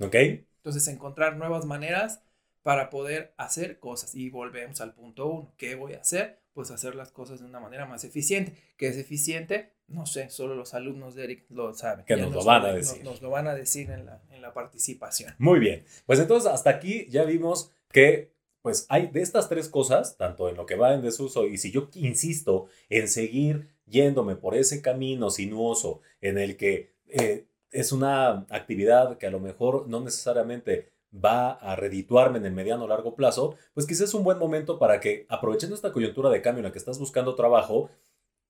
Ok. 0.00 0.16
Entonces 0.16 0.88
encontrar 0.88 1.36
nuevas 1.36 1.64
maneras 1.64 2.24
para 2.64 2.90
poder 2.90 3.32
hacer 3.36 3.78
cosas. 3.78 4.16
Y 4.16 4.28
volvemos 4.30 4.80
al 4.80 4.92
punto 4.92 5.28
uno. 5.28 5.54
¿Qué 5.56 5.76
voy 5.76 5.94
a 5.94 6.00
hacer? 6.00 6.40
Pues 6.52 6.72
hacer 6.72 6.96
las 6.96 7.12
cosas 7.12 7.38
de 7.38 7.46
una 7.46 7.60
manera 7.60 7.86
más 7.86 8.02
eficiente. 8.02 8.54
¿Qué 8.76 8.88
es 8.88 8.96
eficiente? 8.96 9.70
No 9.92 10.06
sé, 10.06 10.30
solo 10.30 10.54
los 10.54 10.74
alumnos 10.74 11.14
de 11.14 11.24
Eric 11.24 11.44
lo 11.50 11.72
saben. 11.74 12.04
Que 12.04 12.16
nos, 12.16 12.32
lo 12.32 12.44
van 12.44 12.64
a 12.64 12.72
decir. 12.72 13.04
Nos, 13.04 13.22
lo 13.22 13.30
van 13.30 13.48
a 13.48 13.54
decir 13.54 13.90
en 13.90 14.06
la, 14.06 14.22
en 14.30 14.42
la 14.42 14.52
participación. 14.52 15.34
Muy 15.38 15.58
bien. 15.58 15.84
Pues 16.06 16.18
entonces 16.18 16.50
hasta 16.50 16.70
aquí 16.70 17.06
ya 17.08 17.24
vimos 17.24 17.70
que 17.90 18.32
pues 18.62 18.86
hay 18.88 19.08
de 19.08 19.20
estas 19.20 19.48
tres 19.48 19.68
cosas, 19.68 20.16
tanto 20.16 20.48
en 20.48 20.56
lo 20.56 20.66
que 20.66 20.76
va 20.76 20.94
en 20.94 21.02
desuso 21.02 21.46
y 21.46 21.58
si 21.58 21.72
yo 21.72 21.88
insisto 21.94 22.66
en 22.88 23.08
seguir 23.08 23.68
yéndome 23.86 24.36
por 24.36 24.54
ese 24.54 24.80
camino 24.80 25.30
sinuoso 25.30 26.00
en 26.20 26.38
el 26.38 26.56
que 26.56 26.92
eh, 27.08 27.44
es 27.72 27.90
una 27.90 28.46
actividad 28.50 29.18
que 29.18 29.26
a 29.26 29.30
lo 29.30 29.40
mejor 29.40 29.88
no 29.88 30.00
necesariamente 30.00 30.92
va 31.12 31.52
a 31.52 31.76
redituarme 31.76 32.38
en 32.38 32.46
el 32.46 32.52
mediano 32.52 32.84
o 32.84 32.88
largo 32.88 33.14
plazo, 33.14 33.56
pues 33.74 33.86
quizás 33.86 34.08
es 34.08 34.14
un 34.14 34.24
buen 34.24 34.38
momento 34.38 34.78
para 34.78 35.00
que, 35.00 35.26
aprovechando 35.28 35.74
esta 35.74 35.92
coyuntura 35.92 36.30
de 36.30 36.40
cambio 36.40 36.60
en 36.60 36.64
la 36.64 36.72
que 36.72 36.78
estás 36.78 36.98
buscando 36.98 37.34
trabajo, 37.34 37.90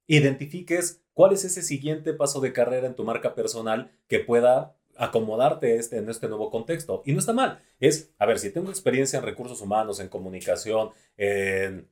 identifiques 0.07 1.03
cuál 1.13 1.33
es 1.33 1.45
ese 1.45 1.63
siguiente 1.63 2.13
paso 2.13 2.41
de 2.41 2.53
carrera 2.53 2.87
en 2.87 2.95
tu 2.95 3.05
marca 3.05 3.35
personal 3.35 3.91
que 4.09 4.21
pueda 4.21 4.77
acomodarte 4.97 5.77
este, 5.77 5.99
en 5.99 6.09
este 6.09 6.29
nuevo 6.29 6.51
contexto. 6.51 7.03
Y 7.05 7.13
no 7.13 7.19
está 7.19 7.33
mal. 7.33 7.61
Es, 7.81 8.13
a 8.19 8.27
ver, 8.27 8.39
si 8.39 8.51
tengo 8.51 8.71
experiencia 8.71 9.19
en 9.19 9.25
recursos 9.25 9.61
humanos, 9.61 10.01
en 10.01 10.09
comunicación, 10.09 10.91
en, 11.17 11.89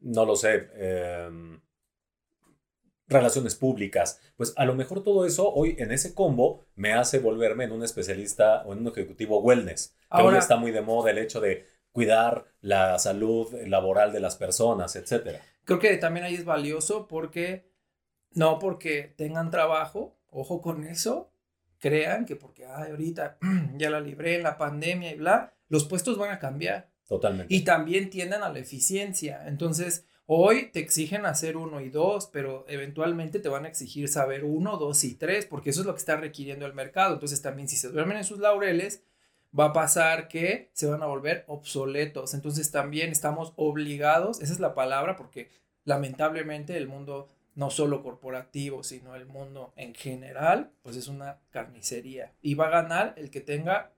no 0.00 0.24
lo 0.24 0.36
sé, 0.36 0.68
relaciones 3.08 3.54
públicas, 3.54 4.20
pues 4.36 4.52
a 4.56 4.64
lo 4.64 4.74
mejor 4.74 5.02
todo 5.02 5.26
eso 5.26 5.52
hoy 5.52 5.76
en 5.78 5.92
ese 5.92 6.12
combo 6.14 6.66
me 6.74 6.92
hace 6.92 7.20
volverme 7.20 7.64
en 7.64 7.72
un 7.72 7.84
especialista 7.84 8.62
o 8.66 8.72
en 8.72 8.80
un 8.80 8.88
ejecutivo 8.88 9.40
wellness. 9.40 9.94
Ahora 10.08 10.38
está 10.38 10.56
muy 10.56 10.72
de 10.72 10.80
moda 10.80 11.10
el 11.10 11.18
hecho 11.18 11.40
de 11.40 11.66
cuidar 11.96 12.44
la 12.60 12.98
salud 12.98 13.54
laboral 13.66 14.12
de 14.12 14.20
las 14.20 14.36
personas, 14.36 14.96
etcétera. 14.96 15.40
Creo 15.64 15.78
que 15.78 15.96
también 15.96 16.26
ahí 16.26 16.34
es 16.34 16.44
valioso 16.44 17.08
porque, 17.08 17.70
no 18.32 18.58
porque 18.58 19.14
tengan 19.16 19.50
trabajo, 19.50 20.14
ojo 20.28 20.60
con 20.60 20.84
eso, 20.84 21.32
crean 21.78 22.26
que 22.26 22.36
porque 22.36 22.66
ay, 22.66 22.90
ahorita 22.90 23.38
ya 23.78 23.88
la 23.88 24.00
libré 24.00 24.34
en 24.34 24.42
la 24.42 24.58
pandemia 24.58 25.10
y 25.10 25.16
bla, 25.16 25.54
los 25.68 25.86
puestos 25.86 26.18
van 26.18 26.32
a 26.32 26.38
cambiar. 26.38 26.90
Totalmente. 27.08 27.54
Y 27.54 27.62
también 27.64 28.10
tienden 28.10 28.42
a 28.42 28.50
la 28.50 28.58
eficiencia. 28.58 29.44
Entonces, 29.46 30.04
hoy 30.26 30.70
te 30.72 30.80
exigen 30.80 31.24
hacer 31.24 31.56
uno 31.56 31.80
y 31.80 31.88
dos, 31.88 32.28
pero 32.30 32.66
eventualmente 32.68 33.40
te 33.40 33.48
van 33.48 33.64
a 33.64 33.68
exigir 33.68 34.08
saber 34.08 34.44
uno, 34.44 34.76
dos 34.76 35.02
y 35.02 35.14
tres, 35.14 35.46
porque 35.46 35.70
eso 35.70 35.80
es 35.80 35.86
lo 35.86 35.94
que 35.94 36.00
está 36.00 36.16
requiriendo 36.16 36.66
el 36.66 36.74
mercado. 36.74 37.14
Entonces, 37.14 37.40
también 37.40 37.68
si 37.68 37.76
se 37.76 37.88
duermen 37.88 38.18
en 38.18 38.24
sus 38.24 38.38
laureles, 38.38 39.02
va 39.58 39.66
a 39.66 39.72
pasar 39.72 40.28
que 40.28 40.70
se 40.72 40.86
van 40.86 41.02
a 41.02 41.06
volver 41.06 41.44
obsoletos. 41.46 42.34
Entonces 42.34 42.70
también 42.70 43.10
estamos 43.10 43.52
obligados, 43.56 44.40
esa 44.40 44.52
es 44.52 44.60
la 44.60 44.74
palabra, 44.74 45.16
porque 45.16 45.50
lamentablemente 45.84 46.76
el 46.76 46.88
mundo 46.88 47.28
no 47.54 47.70
solo 47.70 48.02
corporativo, 48.02 48.82
sino 48.82 49.16
el 49.16 49.26
mundo 49.26 49.72
en 49.76 49.94
general, 49.94 50.70
pues 50.82 50.96
es 50.96 51.08
una 51.08 51.38
carnicería. 51.50 52.32
Y 52.42 52.54
va 52.54 52.66
a 52.66 52.82
ganar 52.82 53.14
el 53.16 53.30
que 53.30 53.40
tenga 53.40 53.92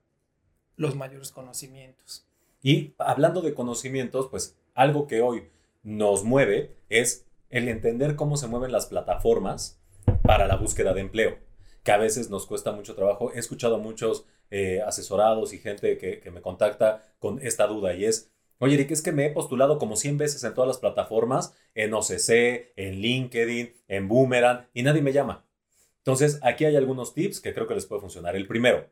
los 0.77 0.95
mayores 0.95 1.31
conocimientos. 1.31 2.25
Y 2.63 2.93
hablando 2.97 3.41
de 3.41 3.53
conocimientos, 3.53 4.27
pues 4.29 4.57
algo 4.73 5.07
que 5.07 5.21
hoy 5.21 5.49
nos 5.83 6.23
mueve 6.23 6.75
es 6.87 7.25
el 7.49 7.67
entender 7.67 8.15
cómo 8.15 8.37
se 8.37 8.47
mueven 8.47 8.71
las 8.71 8.85
plataformas 8.85 9.79
para 10.23 10.47
la 10.47 10.55
búsqueda 10.55 10.93
de 10.93 11.01
empleo, 11.01 11.37
que 11.83 11.91
a 11.91 11.97
veces 11.97 12.29
nos 12.29 12.45
cuesta 12.45 12.71
mucho 12.71 12.95
trabajo. 12.95 13.33
He 13.33 13.39
escuchado 13.39 13.77
muchos 13.77 14.25
eh, 14.51 14.81
asesorados 14.81 15.53
y 15.53 15.59
gente 15.59 15.97
que, 15.97 16.29
me 16.31 16.41
contacta 16.41 17.03
con 17.19 17.39
esta 17.41 17.67
duda 17.67 17.93
y 17.93 18.05
es, 18.05 18.31
oye 18.57 18.75
Eric, 18.75 18.91
es 18.91 19.01
que 19.01 19.11
me 19.11 19.25
he 19.25 19.29
postulado 19.31 19.77
como 19.77 19.95
100 19.95 20.17
veces 20.17 20.43
en 20.43 20.53
todas 20.53 20.67
las 20.67 20.79
plataformas, 20.79 21.55
en 21.75 21.93
OCC, 21.93 22.73
en 22.75 23.01
LinkedIn, 23.01 23.73
en 23.87 24.07
Boomerang 24.07 24.67
y 24.73 24.83
nadie 24.83 25.01
me 25.01 25.13
llama. 25.13 25.45
Entonces, 25.99 26.39
aquí 26.41 26.65
hay 26.65 26.75
algunos 26.75 27.13
tips 27.13 27.41
que 27.41 27.53
creo 27.53 27.67
que 27.67 27.75
les 27.75 27.85
puede 27.85 28.01
funcionar. 28.01 28.35
El 28.35 28.47
primero, 28.47 28.89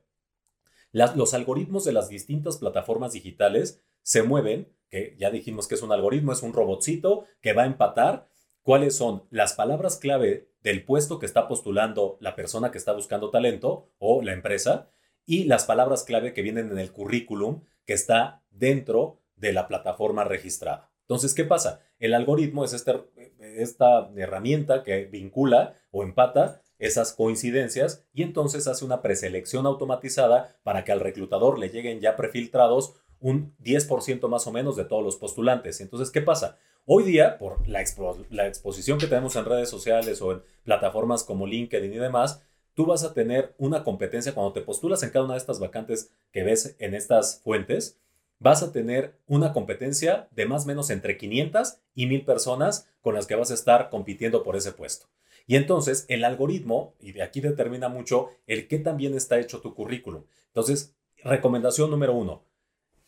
los 0.91 1.33
algoritmos 1.33 1.85
de 1.85 1.93
las 1.93 2.09
distintas 2.09 2.57
plataformas 2.57 3.13
digitales 3.13 3.81
se 4.03 4.23
mueven, 4.23 4.71
que 4.89 5.15
ya 5.17 5.31
dijimos 5.31 5.67
que 5.67 5.75
es 5.75 5.81
un 5.81 5.91
algoritmo, 5.91 6.31
es 6.31 6.43
un 6.43 6.53
robotcito 6.53 7.25
que 7.41 7.53
va 7.53 7.63
a 7.63 7.67
empatar 7.67 8.27
cuáles 8.61 8.95
son 8.95 9.23
las 9.29 9.53
palabras 9.53 9.97
clave 9.97 10.49
del 10.61 10.83
puesto 10.83 11.19
que 11.19 11.25
está 11.25 11.47
postulando 11.47 12.17
la 12.19 12.35
persona 12.35 12.71
que 12.71 12.77
está 12.77 12.93
buscando 12.93 13.29
talento 13.29 13.89
o 13.97 14.21
la 14.21 14.33
empresa 14.33 14.91
y 15.27 15.43
las 15.43 15.65
palabras 15.65 16.03
clave 16.03 16.33
que 16.33 16.41
vienen 16.41 16.71
en 16.71 16.79
el 16.79 16.91
currículum 16.91 17.61
que 17.85 17.93
está 17.93 18.41
dentro 18.49 19.19
de 19.35 19.53
la 19.53 19.67
plataforma 19.67 20.23
registrada. 20.23 20.89
Entonces, 21.01 21.35
¿qué 21.35 21.43
pasa? 21.43 21.81
El 21.99 22.13
algoritmo 22.15 22.65
es 22.65 22.73
este, 22.73 22.93
esta 23.39 24.09
herramienta 24.15 24.83
que 24.83 25.05
vincula 25.05 25.75
o 25.91 26.01
empata 26.01 26.61
esas 26.79 27.13
coincidencias 27.13 28.05
y 28.13 28.23
entonces 28.23 28.67
hace 28.67 28.85
una 28.85 29.01
preselección 29.01 29.65
automatizada 29.65 30.57
para 30.63 30.83
que 30.83 30.91
al 30.91 31.01
reclutador 31.01 31.59
le 31.59 31.69
lleguen 31.69 31.99
ya 31.99 32.15
prefiltrados 32.15 32.95
un 33.19 33.55
10% 33.59 34.27
más 34.29 34.47
o 34.47 34.51
menos 34.51 34.75
de 34.75 34.85
todos 34.85 35.03
los 35.03 35.17
postulantes. 35.17 35.81
Entonces, 35.81 36.11
¿qué 36.11 36.21
pasa? 36.21 36.57
Hoy 36.85 37.03
día, 37.03 37.37
por 37.37 37.67
la, 37.67 37.83
la 38.29 38.47
exposición 38.47 38.97
que 38.97 39.07
tenemos 39.07 39.35
en 39.35 39.45
redes 39.45 39.69
sociales 39.69 40.21
o 40.21 40.31
en 40.31 40.43
plataformas 40.63 41.23
como 41.23 41.47
LinkedIn 41.47 41.93
y 41.93 41.97
demás, 41.97 42.43
tú 42.77 42.85
vas 42.85 43.03
a 43.03 43.15
tener 43.15 43.55
una 43.57 43.83
competencia 43.83 44.35
cuando 44.35 44.53
te 44.53 44.61
postulas 44.61 45.01
en 45.01 45.09
cada 45.09 45.25
una 45.25 45.33
de 45.33 45.39
estas 45.39 45.59
vacantes 45.59 46.11
que 46.31 46.43
ves 46.43 46.75
en 46.77 46.93
estas 46.93 47.41
fuentes, 47.43 47.97
vas 48.37 48.61
a 48.61 48.71
tener 48.71 49.17
una 49.25 49.51
competencia 49.51 50.27
de 50.29 50.45
más 50.45 50.65
o 50.65 50.67
menos 50.67 50.91
entre 50.91 51.17
500 51.17 51.79
y 51.95 52.05
1000 52.05 52.23
personas 52.23 52.87
con 53.01 53.15
las 53.15 53.25
que 53.25 53.33
vas 53.33 53.49
a 53.49 53.55
estar 53.55 53.89
compitiendo 53.89 54.43
por 54.43 54.55
ese 54.55 54.73
puesto. 54.73 55.07
Y 55.47 55.55
entonces 55.55 56.05
el 56.07 56.23
algoritmo, 56.23 56.93
y 56.99 57.13
de 57.13 57.23
aquí 57.23 57.41
determina 57.41 57.89
mucho 57.89 58.29
el 58.45 58.67
qué 58.67 58.77
también 58.77 59.15
está 59.15 59.39
hecho 59.39 59.59
tu 59.59 59.73
currículum. 59.73 60.25
Entonces, 60.49 60.93
recomendación 61.23 61.89
número 61.89 62.13
uno, 62.13 62.43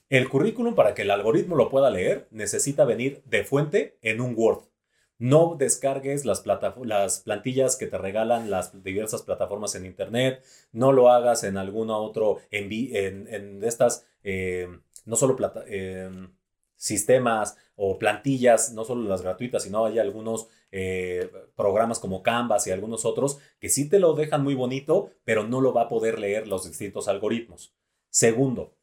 el 0.10 0.30
currículum 0.30 0.74
para 0.74 0.96
que 0.96 1.04
el 1.04 1.12
algoritmo 1.12 1.56
lo 1.56 1.70
pueda 1.70 1.92
leer 1.92 2.28
necesita 2.32 2.86
venir 2.86 3.22
de 3.26 3.44
fuente 3.44 4.00
en 4.02 4.20
un 4.20 4.34
Word. 4.36 4.64
No 5.20 5.56
descargues 5.60 6.24
las, 6.24 6.46
las 6.46 7.20
plantillas 7.20 7.76
que 7.76 7.88
te 7.88 7.98
regalan 7.98 8.50
las 8.50 8.84
diversas 8.84 9.22
plataformas 9.22 9.76
en 9.76 9.86
Internet. 9.86 10.42
No 10.72 10.94
lo 10.94 11.12
hagas 11.12 11.44
en 11.44 11.58
alguna 11.58 11.98
otro, 11.98 12.40
en, 12.52 13.28
en, 13.28 13.64
estas, 13.66 14.08
eh, 14.24 14.70
no 15.06 15.18
solo 15.18 15.36
plata, 15.36 15.66
eh, 15.68 16.10
sistemas 16.78 17.58
o 17.76 18.00
plantillas, 18.00 18.72
no 18.72 18.86
solo 18.86 19.10
las 19.10 19.22
gratuitas, 19.22 19.64
sino 19.64 19.86
hay 19.86 20.00
algunos 20.00 20.48
eh, 20.72 21.30
programas 21.54 22.00
como 22.00 22.24
Canvas 22.24 22.66
y 22.68 22.72
algunos 22.72 23.04
otros 23.04 23.40
que 23.60 23.68
sí 23.68 23.90
te 23.90 24.00
lo 24.00 24.14
dejan 24.14 24.42
muy 24.42 24.56
bonito, 24.56 25.12
pero 25.26 25.44
no 25.44 25.60
lo 25.60 25.74
va 25.74 25.84
a 25.84 25.90
poder 25.90 26.18
leer 26.18 26.48
los 26.48 26.66
distintos 26.66 27.10
algoritmos. 27.10 27.74
Segundo, 28.10 28.74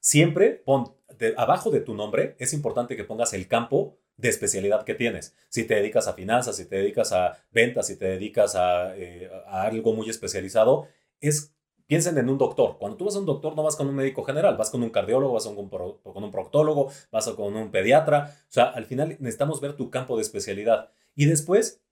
siempre 0.00 0.50
pon 0.50 0.92
abajo 1.36 1.70
de 1.70 1.80
tu 1.80 1.94
nombre, 1.94 2.34
es 2.40 2.52
importante 2.52 2.96
que 2.96 3.04
pongas 3.04 3.32
el 3.32 3.46
campo 3.46 3.96
de 4.16 4.28
especialidad 4.28 4.84
que 4.84 4.94
tienes. 4.94 5.34
Si 5.48 5.64
te 5.64 5.74
dedicas 5.74 6.08
a 6.08 6.14
finanzas, 6.14 6.56
si 6.56 6.66
te 6.66 6.76
dedicas 6.76 7.12
a 7.12 7.36
ventas, 7.50 7.86
si 7.86 7.96
te 7.96 8.06
dedicas 8.06 8.54
a, 8.54 8.96
eh, 8.96 9.30
a 9.46 9.62
algo 9.62 9.92
muy 9.92 10.08
especializado, 10.08 10.88
es 11.20 11.54
Piensen 11.86 12.16
en 12.16 12.30
un 12.30 12.38
doctor. 12.38 12.78
Cuando 12.78 12.96
tú 12.96 13.04
vas 13.04 13.16
a 13.16 13.18
un 13.18 13.26
doctor, 13.26 13.54
no 13.54 13.62
vas 13.62 13.76
con 13.76 13.86
un 13.86 13.94
médico 13.94 14.24
general, 14.24 14.56
vas 14.56 14.70
con 14.70 14.82
un 14.82 14.88
cardiólogo, 14.88 15.34
vas 15.34 15.44
con 15.44 15.58
un, 15.58 15.68
con 15.68 16.24
un 16.24 16.30
proctólogo, 16.30 16.90
vas 17.12 17.28
con 17.28 17.54
un 17.54 17.70
pediatra. 17.70 18.34
O 18.48 18.52
sea, 18.52 18.64
al 18.64 18.86
final 18.86 19.16
necesitamos 19.20 19.60
ver 19.60 19.74
tu 19.74 19.90
campo 19.90 20.16
de 20.16 20.22
especialidad. 20.22 20.90
Y 21.14 21.26
después, 21.26 21.82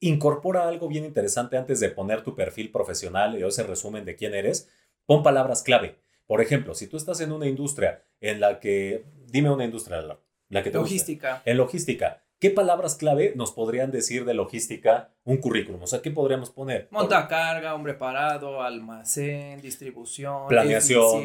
incorpora 0.00 0.66
algo 0.66 0.88
bien 0.88 1.04
interesante 1.04 1.58
antes 1.58 1.78
de 1.80 1.90
poner 1.90 2.22
tu 2.22 2.34
perfil 2.34 2.70
profesional 2.70 3.42
o 3.42 3.48
ese 3.48 3.64
resumen 3.64 4.06
de 4.06 4.16
quién 4.16 4.34
eres. 4.34 4.70
Pon 5.04 5.22
palabras 5.22 5.62
clave. 5.62 5.98
Por 6.26 6.40
ejemplo, 6.40 6.74
si 6.74 6.86
tú 6.86 6.96
estás 6.96 7.20
en 7.20 7.32
una 7.32 7.46
industria 7.46 8.02
en 8.20 8.40
la 8.40 8.60
que, 8.60 9.04
dime 9.26 9.50
una 9.50 9.64
industria, 9.64 10.02
la 10.48 10.62
que 10.62 10.70
te 10.70 10.78
Logística. 10.78 11.42
En 11.44 11.56
logística. 11.56 12.22
¿Qué 12.40 12.50
palabras 12.50 12.94
clave 12.94 13.32
nos 13.34 13.50
podrían 13.50 13.90
decir 13.90 14.24
de 14.24 14.32
logística 14.32 15.10
un 15.24 15.38
currículum? 15.38 15.82
O 15.82 15.88
sea, 15.88 16.02
¿qué 16.02 16.12
podríamos 16.12 16.50
poner? 16.50 16.86
Montacarga, 16.92 17.74
hombre 17.74 17.94
parado, 17.94 18.62
almacén, 18.62 19.60
distribución, 19.60 20.46
planeación, 20.46 21.24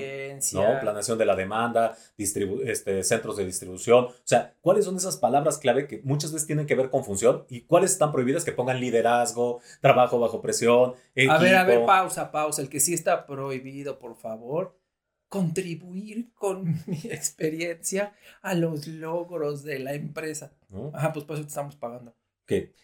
¿no? 0.54 0.80
planeación 0.82 1.20
de 1.20 1.26
la 1.26 1.36
demanda, 1.36 1.96
este, 2.18 3.04
centros 3.04 3.38
de 3.38 3.46
distribución. 3.46 4.06
O 4.06 4.14
sea, 4.24 4.56
¿cuáles 4.60 4.86
son 4.86 4.96
esas 4.96 5.18
palabras 5.18 5.60
clave 5.60 5.86
que 5.86 6.02
muchas 6.04 6.34
veces 6.34 6.48
tienen 6.48 6.66
que 6.66 6.74
ver 6.74 6.90
con 6.90 7.06
función 7.06 7.46
y 7.48 7.62
cuáles 7.62 7.92
están 7.92 8.12
prohibidas 8.12 8.44
que 8.44 8.52
pongan 8.52 8.80
liderazgo, 8.80 9.62
trabajo 9.82 10.20
bajo 10.20 10.42
presión? 10.42 10.96
A 11.30 11.38
ver, 11.38 11.56
a 11.56 11.64
ver, 11.64 11.86
pausa, 11.86 12.32
pausa. 12.32 12.60
El 12.60 12.70
que 12.70 12.80
sí 12.80 12.96
está 12.96 13.28
prohibido, 13.28 14.00
por 14.00 14.16
favor 14.16 14.83
contribuir 15.34 16.32
con 16.36 16.66
mi 16.86 17.00
experiencia 17.06 18.14
a 18.44 18.54
los 18.54 18.86
logros 18.86 19.64
de 19.64 19.80
la 19.80 19.96
empresa. 19.96 20.54
Ajá, 20.94 21.12
pues 21.12 21.26
por 21.26 21.36
eso 21.36 21.44
te 21.44 21.50
estamos 21.50 21.76
pagando. 21.76 22.14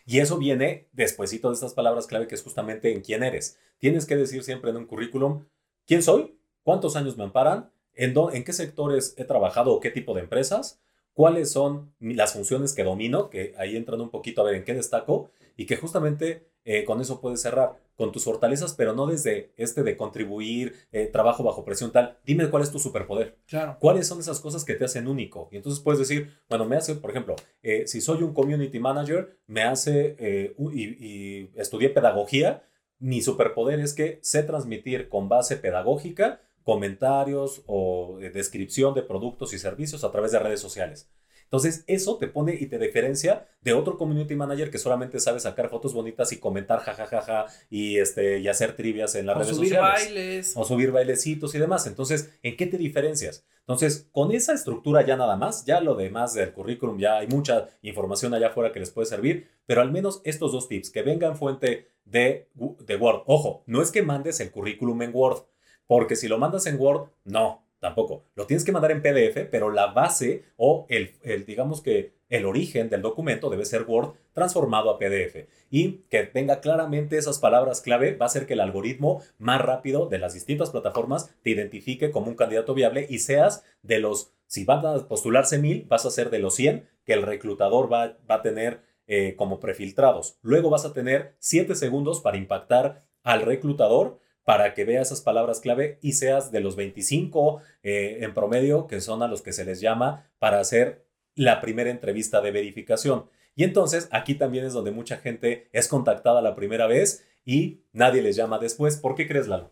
Y 0.07 0.19
eso 0.19 0.39
viene 0.39 0.87
despuesito 0.91 1.49
de 1.49 1.53
estas 1.53 1.75
palabras 1.75 2.07
clave 2.07 2.25
que 2.25 2.33
es 2.33 2.41
justamente 2.41 2.91
en 2.91 3.01
quién 3.01 3.21
eres. 3.21 3.59
Tienes 3.77 4.07
que 4.07 4.15
decir 4.15 4.43
siempre 4.43 4.71
en 4.71 4.77
un 4.77 4.87
currículum 4.87 5.45
quién 5.85 6.01
soy, 6.01 6.39
cuántos 6.63 6.95
años 6.95 7.17
me 7.17 7.23
amparan, 7.23 7.69
en, 7.93 8.15
en 8.33 8.43
qué 8.43 8.53
sectores 8.53 9.13
he 9.17 9.25
trabajado 9.25 9.71
o 9.71 9.79
qué 9.79 9.91
tipo 9.91 10.15
de 10.15 10.21
empresas, 10.21 10.81
cuáles 11.13 11.51
son 11.51 11.93
las 11.99 12.33
funciones 12.33 12.73
que 12.73 12.83
domino, 12.83 13.29
que 13.29 13.53
ahí 13.59 13.77
entran 13.77 14.01
un 14.01 14.09
poquito 14.09 14.41
a 14.41 14.45
ver 14.45 14.55
en 14.55 14.63
qué 14.63 14.73
destaco 14.73 15.29
y 15.55 15.67
que 15.67 15.75
justamente 15.75 16.49
eh, 16.65 16.83
con 16.83 16.99
eso 16.99 17.21
puedes 17.21 17.43
cerrar 17.43 17.79
con 17.99 18.13
tus 18.13 18.23
fortalezas, 18.23 18.73
pero 18.75 18.93
no 18.93 19.07
desde 19.07 19.51
este 19.57 19.83
de 19.83 19.97
contribuir, 19.97 20.73
eh, 20.93 21.07
trabajo 21.07 21.43
bajo 21.43 21.65
presión 21.65 21.91
tal. 21.91 22.17
Dime 22.25 22.49
cuál 22.49 22.63
es 22.63 22.71
tu 22.71 22.79
superpoder. 22.79 23.37
Claro. 23.45 23.75
¿Cuáles 23.77 24.07
son 24.07 24.21
esas 24.21 24.39
cosas 24.39 24.63
que 24.63 24.75
te 24.75 24.85
hacen 24.85 25.05
único? 25.05 25.49
Y 25.51 25.57
entonces 25.57 25.83
puedes 25.83 25.99
decir, 25.99 26.31
bueno, 26.47 26.63
me 26.63 26.77
hace, 26.77 26.95
por 26.95 27.09
ejemplo, 27.09 27.35
eh, 27.61 27.87
si 27.87 27.99
soy 27.99 28.23
un 28.23 28.33
community 28.33 28.79
manager, 28.79 29.37
me 29.47 29.63
hace, 29.63 30.55
y, 30.71 30.81
y 30.81 31.51
estudié 31.55 31.89
pedagogía, 31.89 32.63
mi 32.99 33.21
superpoder 33.21 33.81
es 33.81 33.93
que 33.93 34.19
sé 34.21 34.43
transmitir 34.43 35.09
con 35.09 35.27
base 35.27 35.57
pedagógica 35.57 36.39
comentarios 36.63 37.63
o 37.65 38.17
descripción 38.33 38.93
de 38.93 39.01
productos 39.01 39.51
y 39.53 39.59
servicios 39.59 40.05
a 40.05 40.11
través 40.11 40.31
de 40.31 40.39
redes 40.39 40.61
sociales. 40.61 41.09
Entonces, 41.49 41.83
eso 41.87 42.17
te 42.17 42.27
pone 42.27 42.53
y 42.53 42.67
te 42.67 42.77
diferencia 42.77 43.47
de 43.61 43.73
otro 43.73 43.97
community 43.97 44.35
manager 44.35 44.69
que 44.69 44.77
solamente 44.77 45.19
sabe 45.19 45.39
sacar 45.39 45.67
fotos 45.69 45.95
bonitas 45.95 46.31
y 46.31 46.37
comentar 46.37 46.79
jajajaja 46.79 47.47
y, 47.71 47.97
este, 47.97 48.37
y 48.37 48.47
hacer 48.47 48.75
trivias 48.75 49.15
en 49.15 49.25
las 49.25 49.35
redes 49.35 49.55
sociales. 49.55 49.81
O 49.81 49.97
subir 49.97 50.13
bailes. 50.13 50.53
O 50.55 50.63
subir 50.63 50.91
bailecitos 50.91 51.55
y 51.55 51.57
demás. 51.57 51.87
Entonces, 51.87 52.29
¿en 52.43 52.55
qué 52.55 52.67
te 52.67 52.77
diferencias? 52.77 53.45
Entonces, 53.61 54.07
con 54.11 54.31
esa 54.31 54.53
estructura 54.53 55.03
ya 55.03 55.17
nada 55.17 55.37
más, 55.37 55.65
ya 55.65 55.81
lo 55.81 55.95
demás 55.95 56.35
del 56.35 56.53
currículum, 56.53 56.99
ya 56.99 57.17
hay 57.17 57.27
mucha 57.27 57.67
información 57.81 58.33
allá 58.35 58.49
afuera 58.49 58.71
que 58.71 58.79
les 58.79 58.91
puede 58.91 59.07
servir, 59.07 59.47
pero 59.65 59.81
al 59.81 59.91
menos 59.91 60.21
estos 60.25 60.51
dos 60.51 60.67
tips, 60.67 60.91
que 60.91 61.01
vengan 61.01 61.35
fuente 61.35 61.87
de, 62.05 62.47
de 62.53 62.95
Word. 62.95 63.23
Ojo, 63.25 63.63
no 63.65 63.81
es 63.81 63.89
que 63.89 64.03
mandes 64.03 64.39
el 64.39 64.51
currículum 64.51 65.01
en 65.01 65.11
Word, 65.13 65.43
porque 65.87 66.15
si 66.15 66.27
lo 66.27 66.37
mandas 66.37 66.67
en 66.67 66.79
Word, 66.79 67.09
no, 67.25 67.63
tampoco. 67.79 68.23
Lo 68.35 68.45
tienes 68.45 68.63
que 68.63 68.71
mandar 68.71 68.91
en 68.91 69.01
PDF, 69.01 69.47
pero 69.49 69.71
la 69.71 69.87
base 69.87 70.43
o 70.57 70.85
el, 70.89 71.13
digamos 71.45 71.81
que 71.81 72.13
el 72.29 72.45
origen 72.45 72.89
del 72.89 73.01
documento 73.01 73.49
debe 73.49 73.65
ser 73.65 73.83
Word 73.87 74.13
transformado 74.33 74.89
a 74.89 74.99
PDF. 74.99 75.47
Y 75.69 76.03
que 76.09 76.23
tenga 76.23 76.59
claramente 76.59 77.17
esas 77.17 77.39
palabras 77.39 77.81
clave 77.81 78.15
va 78.15 78.25
a 78.25 78.27
hacer 78.27 78.45
que 78.45 78.53
el 78.53 78.61
algoritmo 78.61 79.21
más 79.37 79.61
rápido 79.61 80.07
de 80.07 80.19
las 80.19 80.33
distintas 80.33 80.69
plataformas 80.69 81.33
te 81.41 81.49
identifique 81.49 82.11
como 82.11 82.27
un 82.27 82.35
candidato 82.35 82.73
viable 82.73 83.07
y 83.09 83.19
seas 83.19 83.63
de 83.81 83.99
los, 83.99 84.33
si 84.45 84.65
van 84.65 84.85
a 84.85 85.07
postularse 85.07 85.57
mil, 85.57 85.85
vas 85.89 86.05
a 86.05 86.11
ser 86.11 86.29
de 86.29 86.39
los 86.39 86.55
100 86.55 86.87
que 87.05 87.13
el 87.13 87.23
reclutador 87.23 87.91
va, 87.91 88.17
va 88.29 88.35
a 88.35 88.41
tener 88.41 88.81
eh, 89.07 89.35
como 89.35 89.59
prefiltrados. 89.59 90.37
Luego 90.43 90.69
vas 90.69 90.85
a 90.85 90.93
tener 90.93 91.33
7 91.39 91.73
segundos 91.73 92.21
para 92.21 92.37
impactar 92.37 93.05
al 93.23 93.41
reclutador 93.41 94.19
para 94.43 94.73
que 94.73 94.85
veas 94.85 95.07
esas 95.07 95.21
palabras 95.21 95.59
clave 95.59 95.99
y 96.01 96.13
seas 96.13 96.51
de 96.51 96.59
los 96.59 96.75
25 96.75 97.61
eh, 97.83 98.19
en 98.21 98.33
promedio, 98.33 98.87
que 98.87 99.01
son 99.01 99.21
a 99.21 99.27
los 99.27 99.41
que 99.41 99.53
se 99.53 99.65
les 99.65 99.79
llama 99.81 100.27
para 100.39 100.59
hacer 100.59 101.05
la 101.35 101.61
primera 101.61 101.89
entrevista 101.89 102.41
de 102.41 102.51
verificación. 102.51 103.29
Y 103.55 103.63
entonces 103.63 104.07
aquí 104.11 104.35
también 104.35 104.65
es 104.65 104.73
donde 104.73 104.91
mucha 104.91 105.17
gente 105.17 105.69
es 105.71 105.87
contactada 105.87 106.41
la 106.41 106.55
primera 106.55 106.87
vez 106.87 107.27
y 107.45 107.83
nadie 107.93 108.21
les 108.21 108.35
llama 108.35 108.59
después. 108.59 108.97
¿Por 108.97 109.15
qué 109.15 109.27
crees, 109.27 109.47
Lalo? 109.47 109.71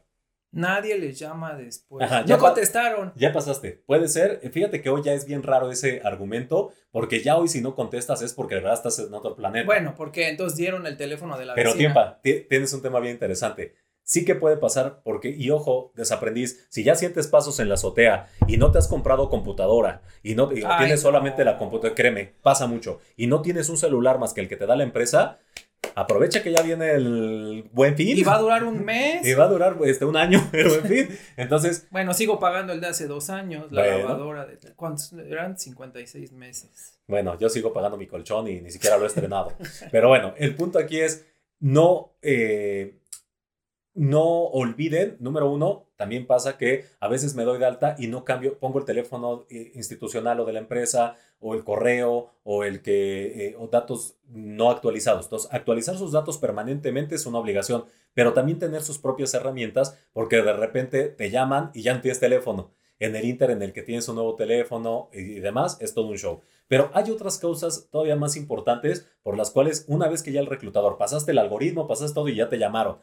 Nadie 0.52 0.98
les 0.98 1.20
llama 1.20 1.56
después. 1.56 2.10
ya 2.26 2.38
contestaron. 2.38 3.14
Ya 3.16 3.34
pasaste. 3.34 3.84
Puede 3.86 4.08
ser. 4.08 4.40
Fíjate 4.52 4.82
que 4.82 4.90
hoy 4.90 5.04
ya 5.04 5.14
es 5.14 5.26
bien 5.26 5.44
raro 5.44 5.72
ese 5.72 6.02
argumento, 6.04 6.72
porque 6.92 7.22
ya 7.22 7.38
hoy 7.38 7.48
si 7.48 7.62
no 7.62 7.76
contestas 7.76 8.22
es 8.22 8.34
porque 8.34 8.56
de 8.56 8.62
verdad 8.62 8.78
estás 8.78 9.00
en 9.00 9.14
otro 9.14 9.36
planeta. 9.36 9.66
Bueno, 9.66 9.94
porque 9.96 10.30
entonces 10.30 10.58
dieron 10.58 10.88
el 10.88 10.98
teléfono 10.98 11.38
de 11.38 11.46
la 11.46 11.56
Pero 11.56 11.74
tiempo, 11.74 12.02
tienes 12.22 12.74
un 12.74 12.82
tema 12.82 13.00
bien 13.00 13.14
interesante 13.14 13.76
sí 14.08 14.24
que 14.24 14.36
puede 14.36 14.56
pasar 14.56 15.02
porque, 15.04 15.30
y 15.30 15.50
ojo, 15.50 15.92
desaprendiz, 15.94 16.66
si 16.70 16.84
ya 16.84 16.96
sientes 16.96 17.28
pasos 17.28 17.60
en 17.60 17.68
la 17.68 17.76
azotea 17.76 18.30
y 18.48 18.56
no 18.56 18.72
te 18.72 18.78
has 18.78 18.88
comprado 18.88 19.30
computadora 19.30 20.02
y 20.24 20.34
no 20.34 20.48
tienes 20.48 21.02
solamente 21.02 21.44
la 21.44 21.58
computadora, 21.58 21.94
créeme, 21.94 22.34
pasa 22.42 22.68
mucho, 22.68 23.02
y 23.18 23.28
no 23.28 23.42
tienes 23.42 23.68
un 23.68 23.78
celular 23.78 24.18
más 24.18 24.34
que 24.34 24.40
el 24.40 24.48
que 24.48 24.56
te 24.56 24.66
da 24.66 24.78
la 24.78 24.84
empresa, 24.84 25.40
aprovecha 25.94 26.42
que 26.42 26.54
ya 26.54 26.62
viene 26.62 26.92
el 26.92 27.70
buen 27.74 27.98
fin. 27.98 28.18
Y 28.18 28.24
va 28.24 28.36
a 28.36 28.40
durar 28.40 28.64
un 28.64 28.86
mes. 28.86 29.26
Y 29.28 29.34
va 29.34 29.44
a 29.44 29.48
durar 29.50 29.76
este, 29.84 30.06
un 30.06 30.16
año 30.16 30.42
el 30.54 30.70
buen 30.70 30.86
fin. 30.86 31.20
Entonces. 31.36 31.86
bueno, 31.92 32.14
sigo 32.14 32.40
pagando 32.40 32.72
el 32.72 32.80
de 32.80 32.88
hace 32.88 33.08
dos 33.08 33.30
años, 33.30 33.70
la 33.72 33.86
lavadora 33.86 34.46
de. 34.46 34.58
¿Cuántos 34.78 35.12
eran? 35.12 35.60
56 35.60 36.32
meses. 36.32 36.98
Bueno, 37.08 37.38
yo 37.38 37.50
sigo 37.50 37.74
pagando 37.74 37.98
mi 37.98 38.08
colchón 38.08 38.48
y 38.48 38.62
ni 38.62 38.72
siquiera 38.72 38.98
lo 38.98 39.04
he 39.04 39.08
estrenado. 39.08 39.52
Pero 39.92 40.08
bueno, 40.08 40.34
el 40.38 40.56
punto 40.56 40.80
aquí 40.80 41.02
es 41.02 41.26
no. 41.60 42.14
Eh, 42.22 42.97
no 43.98 44.24
olviden, 44.24 45.18
número 45.20 45.50
uno, 45.50 45.88
también 45.96 46.28
pasa 46.28 46.56
que 46.56 46.86
a 47.00 47.08
veces 47.08 47.34
me 47.34 47.44
doy 47.44 47.58
de 47.58 47.66
alta 47.66 47.96
y 47.98 48.06
no 48.06 48.24
cambio, 48.24 48.60
pongo 48.60 48.78
el 48.78 48.86
teléfono 48.86 49.48
eh, 49.50 49.72
institucional 49.74 50.40
o 50.40 50.46
de 50.46 50.54
la 50.54 50.60
empresa 50.60 51.16
o 51.40 51.56
el 51.56 51.64
correo 51.64 52.30
o 52.44 52.64
el 52.64 52.84
que, 52.84 53.48
eh, 53.48 53.56
o 53.58 53.68
datos 53.68 54.16
no 54.28 54.70
actualizados. 54.70 55.26
Entonces, 55.26 55.50
actualizar 55.52 55.98
sus 55.98 56.12
datos 56.12 56.38
permanentemente 56.38 57.16
es 57.16 57.26
una 57.26 57.40
obligación, 57.40 57.86
pero 58.14 58.34
también 58.34 58.60
tener 58.60 58.84
sus 58.84 59.00
propias 59.00 59.34
herramientas 59.34 59.98
porque 60.14 60.44
de 60.44 60.54
repente 60.54 61.08
te 61.08 61.32
llaman 61.32 61.72
y 61.74 61.82
ya 61.82 61.96
no 61.96 62.02
tienes 62.02 62.20
teléfono. 62.20 62.70
En 63.00 63.16
el 63.16 63.26
Inter 63.26 63.50
en 63.50 63.64
el 63.64 63.74
que 63.74 63.82
tienes 63.82 64.08
un 64.10 64.16
nuevo 64.16 64.36
teléfono 64.36 65.10
y 65.12 65.40
demás, 65.40 65.78
es 65.82 65.96
todo 65.96 66.08
un 66.08 66.18
show. 66.18 66.42
Pero 66.68 66.92
hay 66.94 67.10
otras 67.10 67.40
causas 67.40 67.90
todavía 67.90 68.16
más 68.16 68.36
importantes 68.36 69.08
por 69.24 69.38
las 69.38 69.50
cuales 69.50 69.86
una 69.88 70.08
vez 70.08 70.22
que 70.22 70.32
ya 70.32 70.40
el 70.40 70.48
reclutador 70.48 70.98
pasaste 70.98 71.32
el 71.32 71.40
algoritmo, 71.40 71.88
pasaste 71.88 72.14
todo 72.14 72.28
y 72.28 72.36
ya 72.36 72.48
te 72.48 72.60
llamaron 72.60 72.98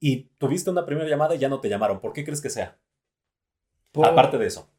y 0.00 0.24
tuviste 0.38 0.70
una 0.70 0.84
primera 0.84 1.08
llamada 1.08 1.34
y 1.34 1.38
ya 1.38 1.48
no 1.48 1.60
te 1.60 1.68
llamaron. 1.68 2.00
¿Por 2.00 2.12
qué 2.12 2.24
crees 2.24 2.40
que 2.40 2.50
sea? 2.50 2.78
Aparte 3.94 4.38
de 4.38 4.46
eso. 4.46 4.70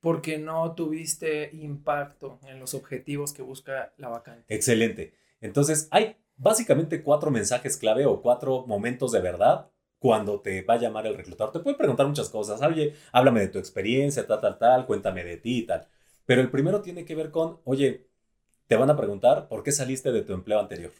Porque 0.00 0.38
no 0.38 0.74
tuviste 0.74 1.50
impacto 1.54 2.38
en 2.46 2.58
los 2.60 2.74
objetivos 2.74 3.32
que 3.32 3.42
busca 3.42 3.92
la 3.96 4.08
vacante. 4.08 4.54
Excelente. 4.54 5.14
Entonces, 5.40 5.88
hay 5.90 6.16
básicamente 6.36 7.02
cuatro 7.02 7.30
mensajes 7.30 7.76
clave 7.76 8.06
o 8.06 8.20
cuatro 8.20 8.66
momentos 8.66 9.12
de 9.12 9.20
verdad 9.20 9.70
cuando 9.98 10.40
te 10.40 10.62
va 10.62 10.74
a 10.74 10.78
llamar 10.78 11.06
el 11.06 11.16
reclutador. 11.16 11.52
Te 11.52 11.60
puede 11.60 11.76
preguntar 11.76 12.06
muchas 12.06 12.28
cosas. 12.28 12.60
Oye, 12.60 12.94
háblame 13.12 13.40
de 13.40 13.48
tu 13.48 13.58
experiencia, 13.58 14.26
tal, 14.26 14.40
tal, 14.40 14.58
tal, 14.58 14.86
cuéntame 14.86 15.24
de 15.24 15.38
ti 15.38 15.60
y 15.60 15.66
tal. 15.66 15.86
Pero 16.26 16.40
el 16.42 16.50
primero 16.50 16.82
tiene 16.82 17.04
que 17.04 17.14
ver 17.14 17.30
con, 17.30 17.60
oye, 17.64 18.06
te 18.66 18.76
van 18.76 18.90
a 18.90 18.96
preguntar 18.96 19.48
por 19.48 19.62
qué 19.62 19.72
saliste 19.72 20.12
de 20.12 20.22
tu 20.22 20.34
empleo 20.34 20.60
anterior. 20.60 20.92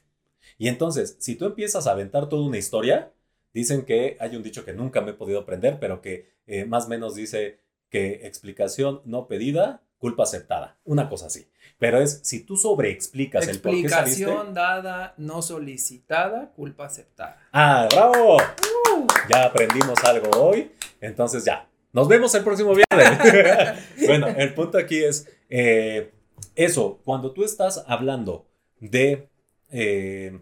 Y 0.58 0.68
entonces, 0.68 1.16
si 1.18 1.36
tú 1.36 1.46
empiezas 1.46 1.86
a 1.86 1.92
aventar 1.92 2.28
toda 2.28 2.46
una 2.46 2.58
historia, 2.58 3.12
dicen 3.52 3.84
que 3.84 4.16
hay 4.20 4.36
un 4.36 4.42
dicho 4.42 4.64
que 4.64 4.72
nunca 4.72 5.00
me 5.00 5.12
he 5.12 5.14
podido 5.14 5.40
aprender, 5.40 5.78
pero 5.80 6.00
que 6.00 6.28
eh, 6.46 6.64
más 6.64 6.86
o 6.86 6.88
menos 6.88 7.14
dice 7.14 7.60
que 7.88 8.26
explicación 8.26 9.00
no 9.04 9.28
pedida, 9.28 9.82
culpa 9.98 10.24
aceptada. 10.24 10.78
Una 10.84 11.08
cosa 11.08 11.26
así. 11.26 11.48
Pero 11.78 12.00
es, 12.00 12.20
si 12.22 12.44
tú 12.44 12.56
sobreexplicas 12.56 13.48
el 13.48 13.60
por 13.60 13.72
qué 13.72 13.80
Explicación 13.80 14.54
dada 14.54 15.14
no 15.16 15.42
solicitada, 15.42 16.52
culpa 16.54 16.86
aceptada. 16.86 17.38
¡Ah, 17.52 17.88
bravo! 17.90 18.36
Uh. 18.36 19.06
Ya 19.30 19.44
aprendimos 19.44 20.02
algo 20.04 20.30
hoy. 20.40 20.70
Entonces 21.00 21.44
ya, 21.44 21.68
nos 21.92 22.08
vemos 22.08 22.34
el 22.34 22.44
próximo 22.44 22.74
viernes. 22.74 23.78
bueno, 24.06 24.28
el 24.28 24.54
punto 24.54 24.78
aquí 24.78 25.02
es 25.02 25.28
eh, 25.48 26.12
eso, 26.54 27.00
cuando 27.04 27.32
tú 27.32 27.44
estás 27.44 27.84
hablando 27.86 28.46
de 28.80 29.28
eh, 29.76 30.40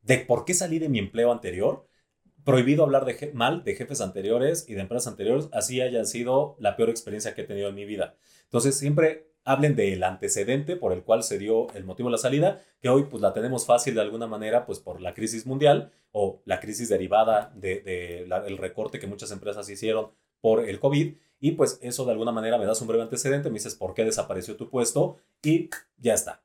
de 0.00 0.18
por 0.18 0.46
qué 0.46 0.54
salí 0.54 0.78
de 0.78 0.88
mi 0.88 0.98
empleo 0.98 1.30
anterior. 1.30 1.86
Prohibido 2.44 2.84
hablar 2.84 3.04
de 3.04 3.30
mal 3.32 3.62
de 3.62 3.74
jefes 3.74 4.00
anteriores 4.00 4.66
y 4.68 4.74
de 4.74 4.80
empresas 4.80 5.06
anteriores, 5.08 5.48
así 5.52 5.80
haya 5.80 6.04
sido 6.04 6.56
la 6.58 6.76
peor 6.76 6.90
experiencia 6.90 7.34
que 7.34 7.42
he 7.42 7.46
tenido 7.46 7.68
en 7.68 7.74
mi 7.74 7.84
vida. 7.84 8.16
Entonces, 8.44 8.76
siempre 8.78 9.28
hablen 9.44 9.76
del 9.76 10.02
antecedente 10.02 10.76
por 10.76 10.92
el 10.92 11.02
cual 11.02 11.22
se 11.22 11.38
dio 11.38 11.70
el 11.74 11.84
motivo 11.84 12.08
de 12.08 12.12
la 12.12 12.18
salida, 12.18 12.62
que 12.80 12.88
hoy 12.88 13.04
pues 13.04 13.22
la 13.22 13.32
tenemos 13.34 13.66
fácil 13.66 13.94
de 13.94 14.00
alguna 14.00 14.26
manera 14.26 14.64
pues 14.64 14.78
por 14.80 15.00
la 15.00 15.12
crisis 15.14 15.46
mundial 15.46 15.92
o 16.12 16.42
la 16.46 16.60
crisis 16.60 16.88
derivada 16.88 17.52
del 17.54 17.84
de, 17.84 18.56
recorte 18.58 18.98
que 18.98 19.06
muchas 19.06 19.30
empresas 19.30 19.68
hicieron 19.68 20.10
por 20.40 20.66
el 20.66 20.80
COVID 20.80 21.14
y 21.40 21.52
pues 21.52 21.78
eso 21.82 22.06
de 22.06 22.12
alguna 22.12 22.32
manera 22.32 22.56
me 22.56 22.64
das 22.64 22.80
un 22.80 22.88
breve 22.88 23.02
antecedente, 23.02 23.50
me 23.50 23.54
dices 23.54 23.74
por 23.74 23.92
qué 23.92 24.04
desapareció 24.04 24.56
tu 24.56 24.70
puesto 24.70 25.16
y 25.42 25.68
ya 25.98 26.14
está. 26.14 26.42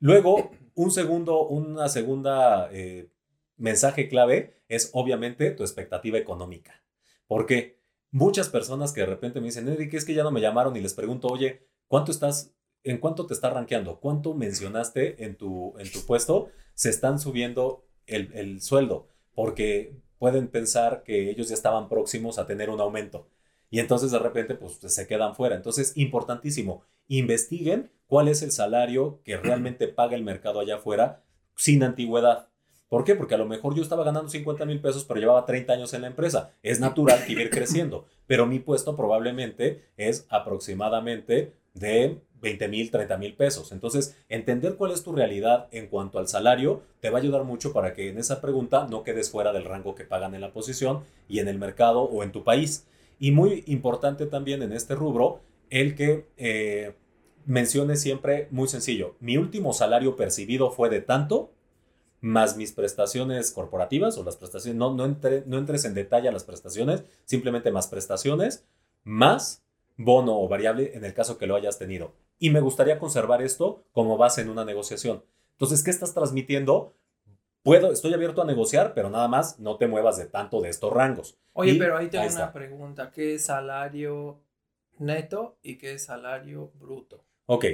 Luego, 0.00 0.50
un 0.74 0.90
segundo, 0.90 1.46
una 1.46 1.88
segunda 1.88 2.68
eh, 2.72 3.10
mensaje 3.56 4.08
clave 4.08 4.62
es 4.68 4.90
obviamente 4.92 5.50
tu 5.52 5.62
expectativa 5.62 6.18
económica. 6.18 6.82
Porque 7.26 7.80
muchas 8.10 8.48
personas 8.48 8.92
que 8.92 9.00
de 9.00 9.06
repente 9.06 9.40
me 9.40 9.46
dicen, 9.46 9.68
Enrique, 9.68 9.96
es 9.96 10.04
que 10.04 10.14
ya 10.14 10.22
no 10.22 10.30
me 10.30 10.40
llamaron 10.40 10.76
y 10.76 10.80
les 10.80 10.94
pregunto, 10.94 11.28
oye, 11.28 11.66
¿cuánto 11.88 12.10
estás, 12.12 12.54
en 12.82 12.98
cuánto 12.98 13.26
te 13.26 13.34
está 13.34 13.50
rankeando? 13.50 14.00
¿Cuánto 14.00 14.34
mencionaste 14.34 15.24
en 15.24 15.36
tu, 15.36 15.74
en 15.78 15.90
tu 15.90 16.04
puesto? 16.06 16.50
Se 16.74 16.90
están 16.90 17.18
subiendo 17.18 17.86
el, 18.06 18.32
el 18.34 18.60
sueldo 18.60 19.08
porque 19.34 19.96
pueden 20.18 20.48
pensar 20.48 21.02
que 21.02 21.30
ellos 21.30 21.48
ya 21.48 21.54
estaban 21.54 21.88
próximos 21.88 22.38
a 22.38 22.46
tener 22.46 22.70
un 22.70 22.80
aumento 22.80 23.28
y 23.74 23.80
entonces 23.80 24.12
de 24.12 24.20
repente 24.20 24.54
pues 24.54 24.78
se 24.80 25.06
quedan 25.08 25.34
fuera. 25.34 25.56
Entonces, 25.56 25.94
importantísimo, 25.96 26.84
investiguen 27.08 27.90
cuál 28.06 28.28
es 28.28 28.40
el 28.42 28.52
salario 28.52 29.18
que 29.24 29.36
realmente 29.36 29.88
paga 29.88 30.14
el 30.14 30.22
mercado 30.22 30.60
allá 30.60 30.76
afuera 30.76 31.24
sin 31.56 31.82
antigüedad. 31.82 32.46
¿Por 32.88 33.02
qué? 33.02 33.16
Porque 33.16 33.34
a 33.34 33.38
lo 33.38 33.46
mejor 33.46 33.74
yo 33.74 33.82
estaba 33.82 34.04
ganando 34.04 34.30
50 34.30 34.64
mil 34.64 34.80
pesos, 34.80 35.04
pero 35.04 35.18
llevaba 35.18 35.44
30 35.44 35.72
años 35.72 35.92
en 35.92 36.02
la 36.02 36.06
empresa. 36.06 36.52
Es 36.62 36.78
natural 36.78 37.24
que 37.26 37.32
ir 37.32 37.50
creciendo, 37.50 38.06
pero 38.28 38.46
mi 38.46 38.60
puesto 38.60 38.94
probablemente 38.94 39.82
es 39.96 40.24
aproximadamente 40.28 41.54
de 41.72 42.20
20 42.42 42.68
mil, 42.68 42.92
30 42.92 43.16
mil 43.18 43.34
pesos. 43.34 43.72
Entonces, 43.72 44.16
entender 44.28 44.76
cuál 44.76 44.92
es 44.92 45.02
tu 45.02 45.16
realidad 45.16 45.66
en 45.72 45.88
cuanto 45.88 46.20
al 46.20 46.28
salario 46.28 46.82
te 47.00 47.10
va 47.10 47.18
a 47.18 47.22
ayudar 47.22 47.42
mucho 47.42 47.72
para 47.72 47.92
que 47.92 48.08
en 48.08 48.18
esa 48.18 48.40
pregunta 48.40 48.86
no 48.88 49.02
quedes 49.02 49.32
fuera 49.32 49.52
del 49.52 49.64
rango 49.64 49.96
que 49.96 50.04
pagan 50.04 50.36
en 50.36 50.42
la 50.42 50.52
posición 50.52 51.02
y 51.28 51.40
en 51.40 51.48
el 51.48 51.58
mercado 51.58 52.02
o 52.02 52.22
en 52.22 52.30
tu 52.30 52.44
país. 52.44 52.86
Y 53.18 53.30
muy 53.30 53.64
importante 53.66 54.26
también 54.26 54.62
en 54.62 54.72
este 54.72 54.94
rubro, 54.94 55.40
el 55.70 55.94
que 55.94 56.26
eh, 56.36 56.94
mencione 57.46 57.96
siempre 57.96 58.48
muy 58.50 58.68
sencillo, 58.68 59.16
mi 59.20 59.36
último 59.36 59.72
salario 59.72 60.16
percibido 60.16 60.70
fue 60.70 60.88
de 60.90 61.00
tanto, 61.00 61.52
más 62.20 62.56
mis 62.56 62.72
prestaciones 62.72 63.50
corporativas 63.50 64.16
o 64.16 64.24
las 64.24 64.36
prestaciones, 64.36 64.78
no, 64.78 64.94
no, 64.94 65.06
no 65.06 65.58
entres 65.58 65.84
en 65.84 65.94
detalle 65.94 66.28
a 66.28 66.32
las 66.32 66.44
prestaciones, 66.44 67.04
simplemente 67.24 67.70
más 67.70 67.86
prestaciones, 67.86 68.64
más 69.04 69.62
bono 69.96 70.40
o 70.40 70.48
variable 70.48 70.92
en 70.94 71.04
el 71.04 71.12
caso 71.12 71.36
que 71.36 71.46
lo 71.46 71.54
hayas 71.54 71.78
tenido. 71.78 72.14
Y 72.38 72.50
me 72.50 72.60
gustaría 72.60 72.98
conservar 72.98 73.42
esto 73.42 73.84
como 73.92 74.16
base 74.16 74.40
en 74.40 74.48
una 74.48 74.64
negociación. 74.64 75.22
Entonces, 75.52 75.84
¿qué 75.84 75.90
estás 75.90 76.14
transmitiendo? 76.14 76.94
Puedo, 77.64 77.90
estoy 77.92 78.12
abierto 78.12 78.42
a 78.42 78.44
negociar, 78.44 78.92
pero 78.92 79.08
nada 79.08 79.26
más 79.26 79.58
no 79.58 79.78
te 79.78 79.86
muevas 79.86 80.18
de 80.18 80.26
tanto 80.26 80.60
de 80.60 80.68
estos 80.68 80.92
rangos. 80.92 81.38
Oye, 81.54 81.76
pero 81.76 81.96
ahí 81.96 82.08
tengo 82.08 82.30
una 82.30 82.52
pregunta. 82.52 83.10
¿Qué 83.10 83.34
es 83.34 83.46
salario 83.46 84.42
neto 84.98 85.56
y 85.62 85.78
qué 85.78 85.94
es 85.94 86.04
salario 86.04 86.72
bruto? 86.74 87.24
Ok, 87.46 87.64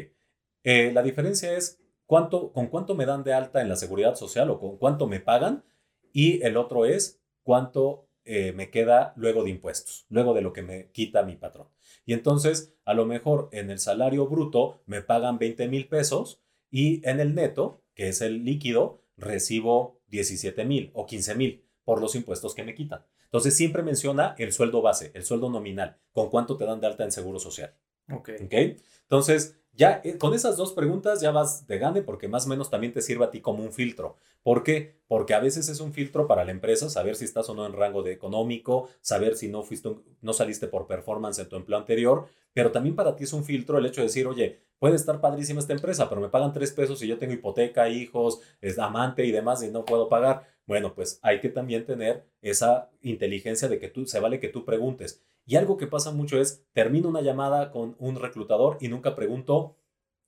eh, 0.62 0.92
la 0.92 1.02
diferencia 1.02 1.52
es 1.54 1.80
cuánto, 2.06 2.52
con 2.52 2.68
cuánto 2.68 2.94
me 2.94 3.04
dan 3.04 3.24
de 3.24 3.34
alta 3.34 3.60
en 3.62 3.68
la 3.68 3.74
seguridad 3.74 4.14
social 4.14 4.48
o 4.50 4.60
con 4.60 4.76
cuánto 4.76 5.08
me 5.08 5.18
pagan 5.18 5.64
y 6.12 6.40
el 6.44 6.56
otro 6.56 6.86
es 6.86 7.20
cuánto 7.42 8.06
eh, 8.24 8.52
me 8.52 8.70
queda 8.70 9.12
luego 9.16 9.42
de 9.42 9.50
impuestos, 9.50 10.06
luego 10.08 10.34
de 10.34 10.42
lo 10.42 10.52
que 10.52 10.62
me 10.62 10.92
quita 10.92 11.24
mi 11.24 11.34
patrón. 11.34 11.66
Y 12.06 12.12
entonces, 12.12 12.76
a 12.84 12.94
lo 12.94 13.06
mejor 13.06 13.48
en 13.50 13.70
el 13.70 13.80
salario 13.80 14.28
bruto 14.28 14.82
me 14.86 15.02
pagan 15.02 15.38
20 15.38 15.66
mil 15.66 15.88
pesos 15.88 16.40
y 16.70 17.04
en 17.08 17.18
el 17.18 17.34
neto, 17.34 17.82
que 17.94 18.08
es 18.08 18.20
el 18.20 18.44
líquido, 18.44 19.02
recibo 19.20 20.00
17 20.08 20.64
mil 20.64 20.90
o 20.94 21.06
15 21.06 21.34
mil 21.34 21.64
por 21.84 22.00
los 22.00 22.14
impuestos 22.14 22.54
que 22.54 22.64
me 22.64 22.74
quitan. 22.74 23.04
Entonces, 23.24 23.56
siempre 23.56 23.82
menciona 23.82 24.34
el 24.38 24.52
sueldo 24.52 24.82
base, 24.82 25.12
el 25.14 25.24
sueldo 25.24 25.50
nominal, 25.50 25.98
con 26.12 26.30
cuánto 26.30 26.56
te 26.56 26.64
dan 26.64 26.80
de 26.80 26.88
alta 26.88 27.04
en 27.04 27.12
seguro 27.12 27.38
social. 27.38 27.76
Ok. 28.10 28.30
¿Ok? 28.44 28.54
Entonces, 29.02 29.59
ya 29.72 30.00
eh, 30.04 30.18
con 30.18 30.34
esas 30.34 30.56
dos 30.56 30.72
preguntas 30.72 31.20
ya 31.20 31.30
vas 31.30 31.66
de 31.66 31.78
gane 31.78 32.02
porque 32.02 32.28
más 32.28 32.46
o 32.46 32.48
menos 32.48 32.70
también 32.70 32.92
te 32.92 33.02
sirve 33.02 33.24
a 33.24 33.30
ti 33.30 33.40
como 33.40 33.62
un 33.62 33.72
filtro. 33.72 34.16
¿Por 34.42 34.62
qué? 34.62 34.96
Porque 35.06 35.34
a 35.34 35.40
veces 35.40 35.68
es 35.68 35.80
un 35.80 35.92
filtro 35.92 36.26
para 36.26 36.44
la 36.44 36.50
empresa 36.50 36.88
saber 36.88 37.16
si 37.16 37.24
estás 37.24 37.48
o 37.48 37.54
no 37.54 37.66
en 37.66 37.72
rango 37.72 38.02
de 38.02 38.12
económico, 38.12 38.88
saber 39.00 39.36
si 39.36 39.48
no 39.48 39.62
fuiste 39.62 39.90
no 40.22 40.32
saliste 40.32 40.66
por 40.66 40.86
performance 40.86 41.38
en 41.38 41.48
tu 41.48 41.56
empleo 41.56 41.78
anterior, 41.78 42.26
pero 42.52 42.72
también 42.72 42.96
para 42.96 43.16
ti 43.16 43.24
es 43.24 43.32
un 43.32 43.44
filtro 43.44 43.78
el 43.78 43.86
hecho 43.86 44.00
de 44.00 44.08
decir, 44.08 44.26
oye, 44.26 44.60
puede 44.78 44.96
estar 44.96 45.20
padrísima 45.20 45.60
esta 45.60 45.72
empresa, 45.72 46.08
pero 46.08 46.20
me 46.20 46.28
pagan 46.28 46.52
tres 46.52 46.72
pesos 46.72 47.02
y 47.02 47.06
yo 47.06 47.18
tengo 47.18 47.34
hipoteca, 47.34 47.88
hijos, 47.88 48.40
es 48.60 48.78
amante 48.78 49.24
y 49.24 49.30
demás 49.30 49.62
y 49.62 49.68
no 49.68 49.84
puedo 49.84 50.08
pagar. 50.08 50.46
Bueno, 50.66 50.94
pues 50.94 51.18
hay 51.22 51.40
que 51.40 51.48
también 51.48 51.84
tener 51.84 52.24
esa 52.42 52.90
inteligencia 53.02 53.68
de 53.68 53.78
que 53.78 53.88
tú, 53.88 54.06
se 54.06 54.20
vale 54.20 54.40
que 54.40 54.48
tú 54.48 54.64
preguntes. 54.64 55.22
Y 55.46 55.56
algo 55.56 55.76
que 55.76 55.86
pasa 55.86 56.12
mucho 56.12 56.40
es, 56.40 56.64
termino 56.72 57.08
una 57.08 57.22
llamada 57.22 57.72
con 57.72 57.96
un 57.98 58.16
reclutador 58.16 58.78
y 58.80 58.88
nunca 58.88 59.16
pregunto 59.16 59.69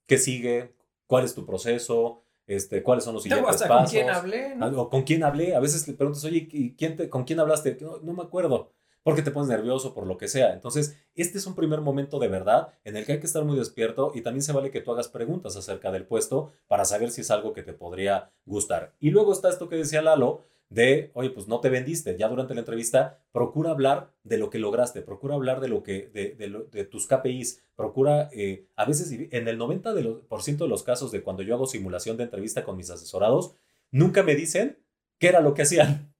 qué 0.07 0.19
sigue, 0.19 0.75
cuál 1.07 1.25
es 1.25 1.35
tu 1.35 1.45
proceso, 1.45 2.23
este, 2.47 2.83
cuáles 2.83 3.05
son 3.05 3.15
los 3.15 3.23
siguientes 3.23 3.63
pasos. 3.63 3.69
¿Con 3.69 3.87
quién 3.87 4.11
hablé? 4.11 4.57
O 4.77 4.89
con 4.89 5.03
quién 5.03 5.25
hablé. 5.25 5.55
A 5.55 5.61
veces 5.61 5.87
le 5.87 5.95
preguntas, 5.95 6.25
oye, 6.25 6.49
¿quién 6.77 6.97
te, 6.97 7.09
¿con 7.09 7.25
quién 7.25 7.41
hablaste? 7.41 7.79
No, 8.03 8.13
me 8.13 8.23
acuerdo. 8.23 8.73
Porque 9.03 9.23
te 9.23 9.33
pones 9.33 9.49
nervioso 9.49 9.95
por 9.95 10.07
lo 10.07 10.17
que 10.17 10.29
sea. 10.29 10.53
Entonces, 10.53 10.97
este 11.17 11.39
es 11.39 11.47
un 11.47 11.57
primer 11.57 11.81
momento 11.81 12.21
de 12.21 12.29
verdad 12.29 12.69
en 12.85 12.97
el 12.97 13.05
que 13.05 13.13
hay 13.13 13.21
que 13.21 13.27
estar 13.27 13.45
muy 13.45 13.59
despierto 13.59 14.13
y 14.15 14.21
también 14.21 14.43
se 14.43 14.53
vale 14.53 14.71
que 14.71 14.81
tú 14.81 14.93
hagas 14.93 15.09
preguntas 15.09 15.57
acerca 15.57 15.91
del 15.91 16.07
puesto 16.07 16.53
para 16.69 16.85
saber 16.85 17.11
si 17.11 17.23
es 17.23 17.31
algo 17.33 17.53
que 17.53 17.65
te 17.65 17.73
podría 17.73 18.31
gustar. 18.45 18.95
Y 19.01 19.11
luego 19.11 19.33
está 19.33 19.49
esto 19.49 19.69
que 19.69 19.75
decía 19.75 20.03
Lalo, 20.03 20.45
de, 20.73 21.11
oye, 21.15 21.31
pues 21.31 21.49
no 21.49 21.61
te 21.61 21.69
vendiste. 21.69 22.17
Ya 22.17 22.29
durante 22.29 22.55
la 22.55 22.61
entrevista, 22.61 23.21
procura 23.31 23.71
hablar 23.71 24.13
de 24.25 24.39
lo 24.39 24.49
que 24.49 24.59
lograste, 24.59 25.03
procura 25.03 25.35
hablar 25.35 25.61
de 25.61 25.69
lo 25.69 25.83
que, 25.83 26.09
de, 26.09 26.35
de, 26.71 26.85
tus 26.85 27.07
KPIs, 27.07 27.63
procura, 27.77 28.31
eh, 28.33 28.67
a 28.77 28.85
veces 28.85 29.13
en 29.13 29.49
el 29.49 29.59
90% 29.59 29.93
de 29.93 30.03
los, 30.03 30.21
por 30.23 30.43
ciento 30.43 30.65
de 30.65 30.71
los 30.71 30.83
casos 30.83 31.13
de 31.13 31.23
cuando 31.23 31.43
yo 31.43 31.55
hago 31.55 31.67
simulación 31.67 32.17
de 32.17 32.25
entrevista 32.25 32.65
con 32.65 32.77
mis 32.77 32.91
asesorados, 32.91 33.55
nunca 33.91 34.23
me 34.23 34.35
dicen 34.35 34.79
qué 35.19 35.29
era 35.29 35.41
lo 35.41 35.55
que 35.55 35.63
hacían. 35.63 36.15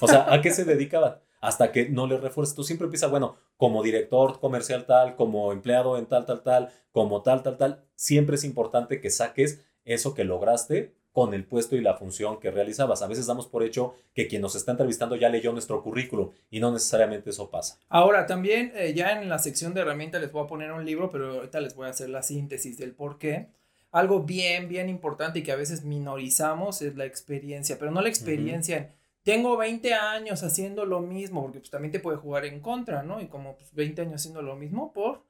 O 0.00 0.08
sea, 0.08 0.32
¿a 0.32 0.40
qué 0.40 0.50
se 0.50 0.64
dedicaban? 0.64 1.18
Hasta 1.40 1.72
que 1.72 1.88
no 1.88 2.06
le 2.06 2.18
refuerces. 2.18 2.54
Tú 2.54 2.62
siempre 2.62 2.86
empieza, 2.86 3.06
bueno, 3.06 3.36
como 3.56 3.82
director 3.82 4.38
comercial 4.40 4.86
tal, 4.86 5.16
como 5.16 5.52
empleado 5.52 5.98
en 5.98 6.06
tal, 6.06 6.26
tal, 6.26 6.42
tal, 6.42 6.68
como 6.92 7.22
tal, 7.22 7.42
tal, 7.42 7.56
tal. 7.56 7.84
Siempre 7.94 8.36
es 8.36 8.44
importante 8.44 9.00
que 9.00 9.10
saques 9.10 9.64
eso 9.84 10.14
que 10.14 10.24
lograste 10.24 10.94
con 11.12 11.34
el 11.34 11.44
puesto 11.44 11.76
y 11.76 11.80
la 11.80 11.94
función 11.94 12.38
que 12.38 12.50
realizabas. 12.50 13.02
A 13.02 13.06
veces 13.06 13.26
damos 13.26 13.46
por 13.46 13.62
hecho 13.62 13.94
que 14.14 14.28
quien 14.28 14.42
nos 14.42 14.54
está 14.54 14.72
entrevistando 14.72 15.16
ya 15.16 15.28
leyó 15.28 15.52
nuestro 15.52 15.82
currículum 15.82 16.30
y 16.50 16.60
no 16.60 16.70
necesariamente 16.70 17.30
eso 17.30 17.50
pasa. 17.50 17.78
Ahora, 17.88 18.26
también 18.26 18.72
eh, 18.74 18.94
ya 18.94 19.20
en 19.20 19.28
la 19.28 19.38
sección 19.38 19.74
de 19.74 19.80
herramientas 19.80 20.20
les 20.20 20.30
voy 20.32 20.44
a 20.44 20.46
poner 20.46 20.72
un 20.72 20.84
libro, 20.84 21.10
pero 21.10 21.36
ahorita 21.36 21.60
les 21.60 21.74
voy 21.74 21.86
a 21.86 21.90
hacer 21.90 22.08
la 22.08 22.22
síntesis 22.22 22.78
del 22.78 22.92
por 22.92 23.18
qué. 23.18 23.48
Algo 23.90 24.22
bien, 24.22 24.68
bien 24.68 24.88
importante 24.88 25.38
y 25.38 25.42
que 25.42 25.52
a 25.52 25.56
veces 25.56 25.84
minorizamos 25.84 26.82
es 26.82 26.96
la 26.96 27.06
experiencia, 27.06 27.78
pero 27.78 27.90
no 27.90 28.02
la 28.02 28.08
experiencia 28.08 28.76
en 28.76 28.98
tengo 29.28 29.58
20 29.58 29.92
años 29.92 30.42
haciendo 30.42 30.86
lo 30.86 31.00
mismo, 31.00 31.42
porque 31.42 31.58
pues 31.58 31.70
también 31.70 31.92
te 31.92 32.00
puede 32.00 32.16
jugar 32.16 32.46
en 32.46 32.60
contra, 32.60 33.02
¿no? 33.02 33.20
Y 33.20 33.26
como 33.26 33.58
pues, 33.58 33.74
20 33.74 34.00
años 34.00 34.14
haciendo 34.14 34.40
lo 34.40 34.56
mismo, 34.56 34.90
por... 34.94 35.22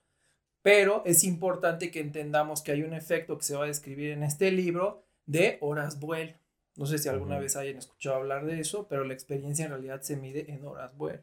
Pero 0.62 1.02
es 1.04 1.24
importante 1.24 1.90
que 1.90 1.98
entendamos 1.98 2.62
que 2.62 2.70
hay 2.70 2.82
un 2.82 2.94
efecto 2.94 3.36
que 3.36 3.42
se 3.42 3.56
va 3.56 3.64
a 3.64 3.66
describir 3.66 4.10
en 4.10 4.22
este 4.22 4.52
libro 4.52 5.02
de 5.28 5.58
horas 5.60 6.00
vuelo. 6.00 6.32
No 6.74 6.86
sé 6.86 6.98
si 6.98 7.08
alguna 7.08 7.38
vez 7.38 7.56
hayan 7.56 7.76
escuchado 7.76 8.16
hablar 8.16 8.46
de 8.46 8.60
eso, 8.60 8.86
pero 8.88 9.04
la 9.04 9.12
experiencia 9.12 9.64
en 9.64 9.72
realidad 9.72 10.00
se 10.02 10.16
mide 10.16 10.52
en 10.52 10.64
horas 10.64 10.96
vuelo. 10.96 11.22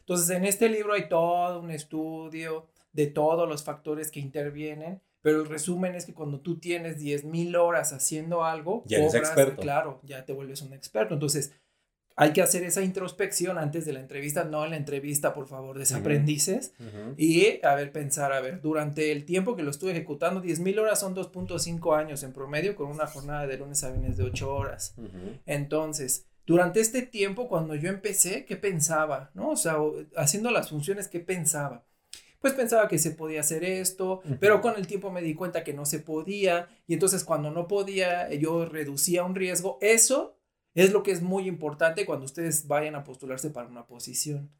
Entonces, 0.00 0.30
en 0.30 0.44
este 0.44 0.68
libro 0.68 0.94
hay 0.94 1.08
todo 1.08 1.60
un 1.60 1.70
estudio 1.70 2.68
de 2.92 3.08
todos 3.08 3.48
los 3.48 3.64
factores 3.64 4.10
que 4.10 4.20
intervienen, 4.20 5.00
pero 5.20 5.40
el 5.40 5.48
resumen 5.48 5.94
es 5.94 6.06
que 6.06 6.14
cuando 6.14 6.40
tú 6.40 6.58
tienes 6.58 7.00
10.000 7.00 7.56
horas 7.56 7.92
haciendo 7.92 8.44
algo, 8.44 8.84
ya 8.86 8.98
eres 8.98 9.14
experto. 9.14 9.60
Claro, 9.60 10.00
ya 10.04 10.24
te 10.24 10.32
vuelves 10.32 10.62
un 10.62 10.72
experto. 10.72 11.14
Entonces, 11.14 11.52
hay 12.16 12.32
que 12.32 12.42
hacer 12.42 12.62
esa 12.64 12.82
introspección 12.82 13.58
antes 13.58 13.84
de 13.84 13.92
la 13.92 14.00
entrevista, 14.00 14.44
no 14.44 14.64
en 14.64 14.70
la 14.70 14.76
entrevista, 14.76 15.34
por 15.34 15.46
favor, 15.46 15.78
desaprendices. 15.78 16.74
Y, 17.16 17.64
a 17.64 17.74
ver, 17.74 17.92
pensar, 17.92 18.32
a 18.32 18.40
ver, 18.40 18.60
durante 18.60 19.12
el 19.12 19.24
tiempo 19.24 19.56
que 19.56 19.62
lo 19.62 19.70
estuve 19.70 19.92
ejecutando, 19.92 20.40
10 20.40 20.60
mil 20.60 20.78
horas 20.78 21.00
son 21.00 21.14
2.5 21.14 21.96
años 21.96 22.22
en 22.22 22.32
promedio 22.32 22.74
con 22.74 22.88
una 22.88 23.06
jornada 23.06 23.46
de 23.46 23.58
lunes 23.58 23.82
a 23.84 23.90
viernes 23.90 24.16
de 24.16 24.24
8 24.24 24.54
horas. 24.54 24.94
Entonces, 25.46 26.26
durante 26.44 26.80
este 26.80 27.02
tiempo, 27.02 27.48
cuando 27.48 27.74
yo 27.74 27.88
empecé, 27.88 28.44
¿qué 28.44 28.56
pensaba? 28.56 29.30
¿No? 29.34 29.50
O 29.50 29.56
sea, 29.56 29.76
haciendo 30.16 30.50
las 30.50 30.70
funciones, 30.70 31.08
¿qué 31.08 31.20
pensaba? 31.20 31.84
Pues 32.40 32.54
pensaba 32.54 32.88
que 32.88 32.98
se 32.98 33.12
podía 33.12 33.40
hacer 33.40 33.62
esto, 33.62 34.20
pero 34.40 34.60
con 34.60 34.74
el 34.76 34.88
tiempo 34.88 35.12
me 35.12 35.22
di 35.22 35.34
cuenta 35.34 35.62
que 35.62 35.72
no 35.72 35.86
se 35.86 36.00
podía 36.00 36.68
y 36.88 36.94
entonces 36.94 37.22
cuando 37.22 37.52
no 37.52 37.68
podía 37.68 38.28
yo 38.34 38.66
reducía 38.66 39.22
un 39.22 39.36
riesgo. 39.36 39.78
Eso 39.80 40.36
es 40.74 40.92
lo 40.92 41.02
que 41.02 41.10
es 41.10 41.22
muy 41.22 41.46
importante 41.46 42.06
cuando 42.06 42.24
ustedes 42.24 42.66
vayan 42.66 42.94
a 42.94 43.04
postularse 43.04 43.50
para 43.50 43.68
una 43.68 43.86
posición, 43.86 44.50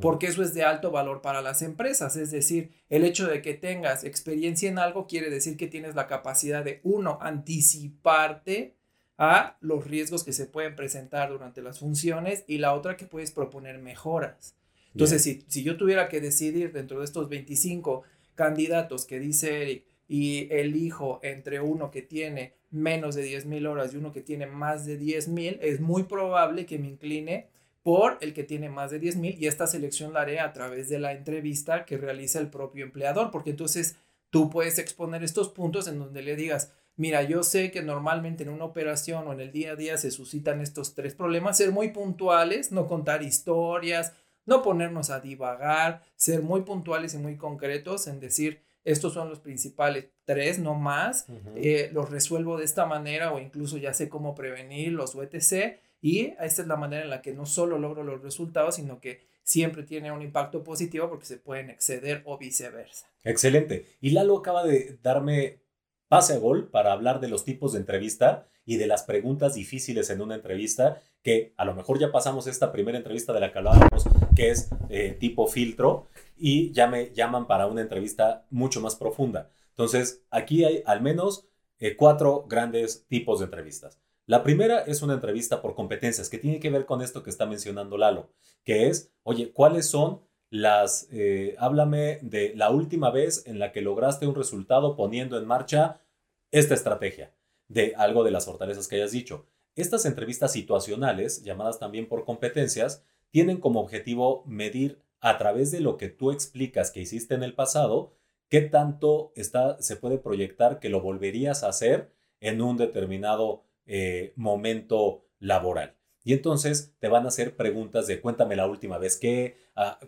porque 0.00 0.26
eso 0.26 0.44
es 0.44 0.54
de 0.54 0.62
alto 0.62 0.92
valor 0.92 1.22
para 1.22 1.42
las 1.42 1.60
empresas. 1.60 2.16
Es 2.16 2.30
decir, 2.30 2.70
el 2.88 3.04
hecho 3.04 3.26
de 3.26 3.42
que 3.42 3.54
tengas 3.54 4.04
experiencia 4.04 4.68
en 4.68 4.78
algo 4.78 5.08
quiere 5.08 5.28
decir 5.28 5.56
que 5.56 5.66
tienes 5.66 5.96
la 5.96 6.06
capacidad 6.06 6.64
de, 6.64 6.80
uno, 6.84 7.18
anticiparte 7.20 8.76
a 9.18 9.56
los 9.60 9.84
riesgos 9.86 10.22
que 10.22 10.32
se 10.32 10.46
pueden 10.46 10.76
presentar 10.76 11.30
durante 11.30 11.62
las 11.62 11.80
funciones 11.80 12.44
y 12.46 12.58
la 12.58 12.74
otra 12.74 12.96
que 12.96 13.06
puedes 13.06 13.32
proponer 13.32 13.78
mejoras. 13.78 14.56
Entonces, 14.92 15.22
si, 15.22 15.44
si 15.48 15.62
yo 15.64 15.76
tuviera 15.76 16.08
que 16.08 16.20
decidir 16.20 16.72
dentro 16.72 16.98
de 17.00 17.04
estos 17.06 17.28
25 17.28 18.02
candidatos 18.34 19.04
que 19.04 19.18
dice 19.18 19.62
Eric, 19.62 19.84
y 20.12 20.52
elijo 20.52 21.20
entre 21.22 21.60
uno 21.60 21.90
que 21.90 22.02
tiene 22.02 22.52
menos 22.72 23.14
de 23.14 23.22
10 23.22 23.46
mil 23.46 23.66
horas 23.66 23.94
y 23.94 23.98
uno 23.98 24.12
que 24.12 24.22
tiene 24.22 24.46
más 24.46 24.86
de 24.86 24.96
10 24.96 25.28
mil, 25.28 25.58
es 25.62 25.80
muy 25.80 26.04
probable 26.04 26.66
que 26.66 26.78
me 26.78 26.88
incline 26.88 27.46
por 27.82 28.18
el 28.20 28.32
que 28.32 28.44
tiene 28.44 28.68
más 28.68 28.90
de 28.90 28.98
10 28.98 29.16
mil 29.16 29.36
y 29.38 29.46
esta 29.46 29.66
selección 29.66 30.12
la 30.12 30.22
haré 30.22 30.40
a 30.40 30.52
través 30.52 30.88
de 30.88 30.98
la 30.98 31.12
entrevista 31.12 31.84
que 31.84 31.98
realiza 31.98 32.38
el 32.38 32.48
propio 32.48 32.84
empleador, 32.84 33.30
porque 33.30 33.50
entonces 33.50 33.96
tú 34.30 34.50
puedes 34.50 34.78
exponer 34.78 35.22
estos 35.22 35.48
puntos 35.48 35.86
en 35.86 35.98
donde 35.98 36.22
le 36.22 36.34
digas, 36.34 36.72
mira, 36.96 37.22
yo 37.22 37.42
sé 37.42 37.70
que 37.70 37.82
normalmente 37.82 38.44
en 38.44 38.48
una 38.48 38.64
operación 38.64 39.26
o 39.28 39.32
en 39.32 39.40
el 39.40 39.52
día 39.52 39.72
a 39.72 39.76
día 39.76 39.98
se 39.98 40.10
suscitan 40.10 40.60
estos 40.60 40.94
tres 40.94 41.14
problemas, 41.14 41.58
ser 41.58 41.72
muy 41.72 41.88
puntuales, 41.88 42.72
no 42.72 42.86
contar 42.86 43.22
historias, 43.22 44.14
no 44.46 44.62
ponernos 44.62 45.10
a 45.10 45.20
divagar, 45.20 46.02
ser 46.16 46.42
muy 46.42 46.62
puntuales 46.62 47.14
y 47.14 47.18
muy 47.18 47.36
concretos 47.36 48.06
en 48.06 48.20
decir, 48.20 48.62
estos 48.84 49.12
son 49.12 49.28
los 49.28 49.40
principales 49.40 50.08
tres, 50.24 50.58
no 50.58 50.74
más. 50.74 51.26
Eh, 51.56 51.90
los 51.92 52.10
resuelvo 52.10 52.58
de 52.58 52.64
esta 52.64 52.86
manera 52.86 53.32
o 53.32 53.40
incluso 53.40 53.76
ya 53.78 53.94
sé 53.94 54.08
cómo 54.08 54.34
prevenirlos 54.34 55.14
o 55.14 55.22
etc. 55.22 55.76
Y 56.00 56.34
esta 56.40 56.62
es 56.62 56.68
la 56.68 56.76
manera 56.76 57.04
en 57.04 57.10
la 57.10 57.22
que 57.22 57.32
no 57.32 57.46
solo 57.46 57.78
logro 57.78 58.02
los 58.02 58.22
resultados, 58.22 58.76
sino 58.76 59.00
que 59.00 59.20
siempre 59.42 59.82
tiene 59.82 60.12
un 60.12 60.22
impacto 60.22 60.62
positivo 60.62 61.08
porque 61.08 61.26
se 61.26 61.36
pueden 61.36 61.70
exceder 61.70 62.22
o 62.24 62.38
viceversa. 62.38 63.06
Excelente. 63.24 63.86
Y 64.00 64.10
Lalo 64.10 64.38
acaba 64.38 64.64
de 64.64 64.98
darme 65.02 65.60
pase 66.08 66.34
a 66.34 66.38
gol 66.38 66.68
para 66.68 66.92
hablar 66.92 67.20
de 67.20 67.28
los 67.28 67.44
tipos 67.44 67.72
de 67.72 67.78
entrevista 67.78 68.46
y 68.64 68.76
de 68.76 68.86
las 68.86 69.02
preguntas 69.02 69.54
difíciles 69.54 70.10
en 70.10 70.20
una 70.20 70.34
entrevista, 70.34 71.00
que 71.22 71.54
a 71.56 71.64
lo 71.64 71.74
mejor 71.74 71.98
ya 71.98 72.12
pasamos 72.12 72.46
esta 72.46 72.70
primera 72.70 72.98
entrevista 72.98 73.32
de 73.32 73.40
la 73.40 73.52
que 73.52 73.58
hablábamos, 73.58 74.04
que 74.36 74.50
es 74.50 74.68
eh, 74.88 75.16
tipo 75.18 75.46
filtro, 75.46 76.08
y 76.36 76.70
ya 76.72 76.86
me 76.86 77.12
llaman 77.12 77.46
para 77.46 77.66
una 77.66 77.80
entrevista 77.80 78.44
mucho 78.50 78.80
más 78.80 78.94
profunda. 78.94 79.50
Entonces, 79.72 80.22
aquí 80.30 80.64
hay 80.64 80.82
al 80.86 81.02
menos 81.02 81.48
eh, 81.78 81.96
cuatro 81.96 82.46
grandes 82.48 83.06
tipos 83.08 83.40
de 83.40 83.46
entrevistas. 83.46 83.98
La 84.26 84.42
primera 84.44 84.80
es 84.80 85.02
una 85.02 85.14
entrevista 85.14 85.60
por 85.60 85.74
competencias, 85.74 86.28
que 86.28 86.38
tiene 86.38 86.60
que 86.60 86.70
ver 86.70 86.86
con 86.86 87.02
esto 87.02 87.22
que 87.22 87.30
está 87.30 87.44
mencionando 87.44 87.98
Lalo, 87.98 88.30
que 88.64 88.88
es, 88.88 89.12
oye, 89.24 89.52
¿cuáles 89.52 89.86
son 89.86 90.22
las, 90.52 91.08
eh, 91.10 91.56
háblame 91.58 92.18
de 92.20 92.52
la 92.54 92.70
última 92.70 93.10
vez 93.10 93.46
en 93.46 93.58
la 93.58 93.72
que 93.72 93.80
lograste 93.80 94.26
un 94.26 94.34
resultado 94.34 94.96
poniendo 94.96 95.38
en 95.38 95.46
marcha 95.46 96.02
esta 96.50 96.74
estrategia, 96.74 97.34
de 97.68 97.94
algo 97.96 98.22
de 98.22 98.30
las 98.30 98.44
fortalezas 98.44 98.86
que 98.86 98.96
hayas 98.96 99.12
dicho. 99.12 99.46
Estas 99.74 100.04
entrevistas 100.04 100.52
situacionales, 100.52 101.42
llamadas 101.42 101.78
también 101.78 102.06
por 102.06 102.26
competencias, 102.26 103.02
tienen 103.30 103.58
como 103.58 103.80
objetivo 103.80 104.44
medir 104.46 105.00
a 105.20 105.38
través 105.38 105.70
de 105.70 105.80
lo 105.80 105.96
que 105.96 106.10
tú 106.10 106.30
explicas 106.30 106.90
que 106.90 107.00
hiciste 107.00 107.34
en 107.34 107.42
el 107.42 107.54
pasado, 107.54 108.12
qué 108.52 108.60
tanto 108.60 109.32
está, 109.34 109.80
se 109.80 109.96
puede 109.96 110.18
proyectar 110.18 110.78
que 110.78 110.90
lo 110.90 111.00
volverías 111.00 111.64
a 111.64 111.68
hacer 111.68 112.12
en 112.38 112.60
un 112.60 112.76
determinado 112.76 113.64
eh, 113.86 114.34
momento 114.36 115.24
laboral. 115.38 115.96
Y 116.22 116.34
entonces 116.34 116.94
te 116.98 117.08
van 117.08 117.24
a 117.24 117.28
hacer 117.28 117.56
preguntas 117.56 118.06
de 118.06 118.20
cuéntame 118.20 118.54
la 118.54 118.66
última 118.66 118.98
vez 118.98 119.16
que, 119.16 119.56
ah, 119.74 119.98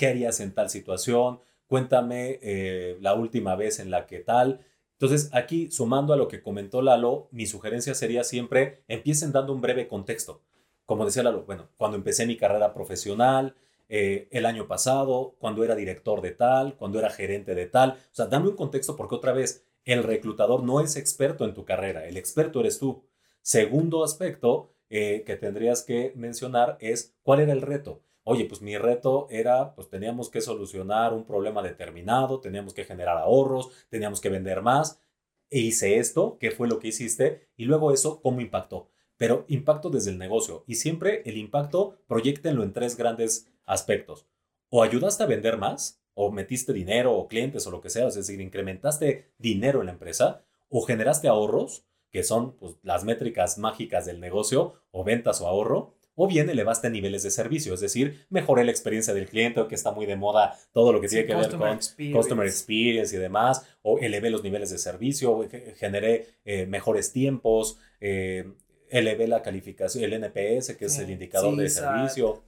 qué 0.00 0.06
harías 0.08 0.40
en 0.40 0.52
tal 0.52 0.68
situación, 0.68 1.38
cuéntame 1.68 2.40
eh, 2.42 2.98
la 3.00 3.14
última 3.14 3.54
vez 3.54 3.78
en 3.78 3.92
la 3.92 4.08
que 4.08 4.18
tal. 4.18 4.66
Entonces 4.94 5.30
aquí, 5.32 5.70
sumando 5.70 6.12
a 6.12 6.16
lo 6.16 6.26
que 6.26 6.42
comentó 6.42 6.82
Lalo, 6.82 7.28
mi 7.30 7.46
sugerencia 7.46 7.94
sería 7.94 8.24
siempre 8.24 8.82
empiecen 8.88 9.30
dando 9.30 9.52
un 9.52 9.60
breve 9.60 9.86
contexto. 9.86 10.42
Como 10.86 11.04
decía 11.04 11.22
Lalo, 11.22 11.44
bueno, 11.44 11.68
cuando 11.76 11.96
empecé 11.96 12.26
mi 12.26 12.36
carrera 12.36 12.74
profesional, 12.74 13.54
eh, 13.88 14.28
el 14.32 14.46
año 14.46 14.66
pasado, 14.66 15.36
cuando 15.38 15.64
era 15.64 15.74
director 15.74 16.20
de 16.20 16.32
tal, 16.32 16.76
cuando 16.76 16.98
era 16.98 17.10
gerente 17.10 17.54
de 17.54 17.66
tal. 17.66 17.90
O 17.92 18.14
sea, 18.14 18.26
dame 18.26 18.48
un 18.48 18.56
contexto 18.56 18.96
porque 18.96 19.14
otra 19.14 19.32
vez, 19.32 19.64
el 19.84 20.02
reclutador 20.02 20.64
no 20.64 20.80
es 20.80 20.96
experto 20.96 21.44
en 21.44 21.54
tu 21.54 21.64
carrera, 21.64 22.06
el 22.06 22.16
experto 22.16 22.60
eres 22.60 22.78
tú. 22.78 23.04
Segundo 23.40 24.02
aspecto 24.02 24.74
eh, 24.88 25.22
que 25.24 25.36
tendrías 25.36 25.82
que 25.82 26.12
mencionar 26.16 26.76
es 26.80 27.16
cuál 27.22 27.40
era 27.40 27.52
el 27.52 27.62
reto. 27.62 28.02
Oye, 28.24 28.44
pues 28.44 28.60
mi 28.60 28.76
reto 28.76 29.28
era, 29.30 29.74
pues 29.76 29.88
teníamos 29.88 30.30
que 30.30 30.40
solucionar 30.40 31.12
un 31.12 31.24
problema 31.24 31.62
determinado, 31.62 32.40
teníamos 32.40 32.74
que 32.74 32.84
generar 32.84 33.16
ahorros, 33.18 33.70
teníamos 33.88 34.20
que 34.20 34.30
vender 34.30 34.62
más. 34.62 35.00
E 35.48 35.60
hice 35.60 35.98
esto, 35.98 36.36
¿qué 36.40 36.50
fue 36.50 36.66
lo 36.66 36.80
que 36.80 36.88
hiciste? 36.88 37.48
Y 37.56 37.66
luego 37.66 37.92
eso, 37.92 38.20
¿cómo 38.20 38.40
impactó? 38.40 38.88
Pero 39.16 39.44
impacto 39.46 39.90
desde 39.90 40.10
el 40.10 40.18
negocio. 40.18 40.64
Y 40.66 40.74
siempre 40.74 41.22
el 41.24 41.36
impacto, 41.36 41.98
proyectenlo 42.08 42.64
en 42.64 42.72
tres 42.72 42.96
grandes 42.96 43.48
aspectos. 43.66 44.26
O 44.70 44.82
ayudaste 44.82 45.22
a 45.22 45.26
vender 45.26 45.58
más, 45.58 46.00
o 46.14 46.32
metiste 46.32 46.72
dinero 46.72 47.14
o 47.14 47.28
clientes 47.28 47.66
o 47.66 47.70
lo 47.70 47.80
que 47.80 47.90
sea, 47.90 48.06
es 48.06 48.14
decir, 48.14 48.40
incrementaste 48.40 49.32
dinero 49.38 49.80
en 49.80 49.86
la 49.86 49.92
empresa, 49.92 50.42
o 50.68 50.82
generaste 50.82 51.28
ahorros, 51.28 51.84
que 52.10 52.22
son 52.22 52.56
pues, 52.56 52.76
las 52.82 53.04
métricas 53.04 53.58
mágicas 53.58 54.06
del 54.06 54.20
negocio, 54.20 54.80
o 54.90 55.04
ventas 55.04 55.40
o 55.40 55.46
ahorro, 55.46 55.94
o 56.14 56.26
bien 56.26 56.48
elevaste 56.48 56.88
niveles 56.88 57.22
de 57.22 57.30
servicio, 57.30 57.74
es 57.74 57.80
decir, 57.80 58.26
mejoré 58.30 58.64
la 58.64 58.70
experiencia 58.70 59.12
del 59.12 59.28
cliente, 59.28 59.66
que 59.68 59.74
está 59.74 59.92
muy 59.92 60.06
de 60.06 60.16
moda 60.16 60.58
todo 60.72 60.92
lo 60.92 61.00
que 61.00 61.08
tiene 61.08 61.26
que 61.26 61.34
ver 61.34 61.50
con 61.50 61.78
customer 62.12 62.46
experience 62.46 63.14
y 63.14 63.18
demás, 63.18 63.66
o 63.82 63.98
elevé 63.98 64.30
los 64.30 64.42
niveles 64.42 64.70
de 64.70 64.78
servicio, 64.78 65.46
generé 65.76 66.26
eh, 66.46 66.64
mejores 66.64 67.12
tiempos, 67.12 67.78
eh, 68.00 68.50
elevé 68.88 69.28
la 69.28 69.42
calificación, 69.42 70.04
el 70.04 70.14
NPS, 70.14 70.74
que 70.76 70.86
es 70.86 70.98
el 70.98 71.10
indicador 71.10 71.54
de 71.54 71.68
servicio 71.68 72.42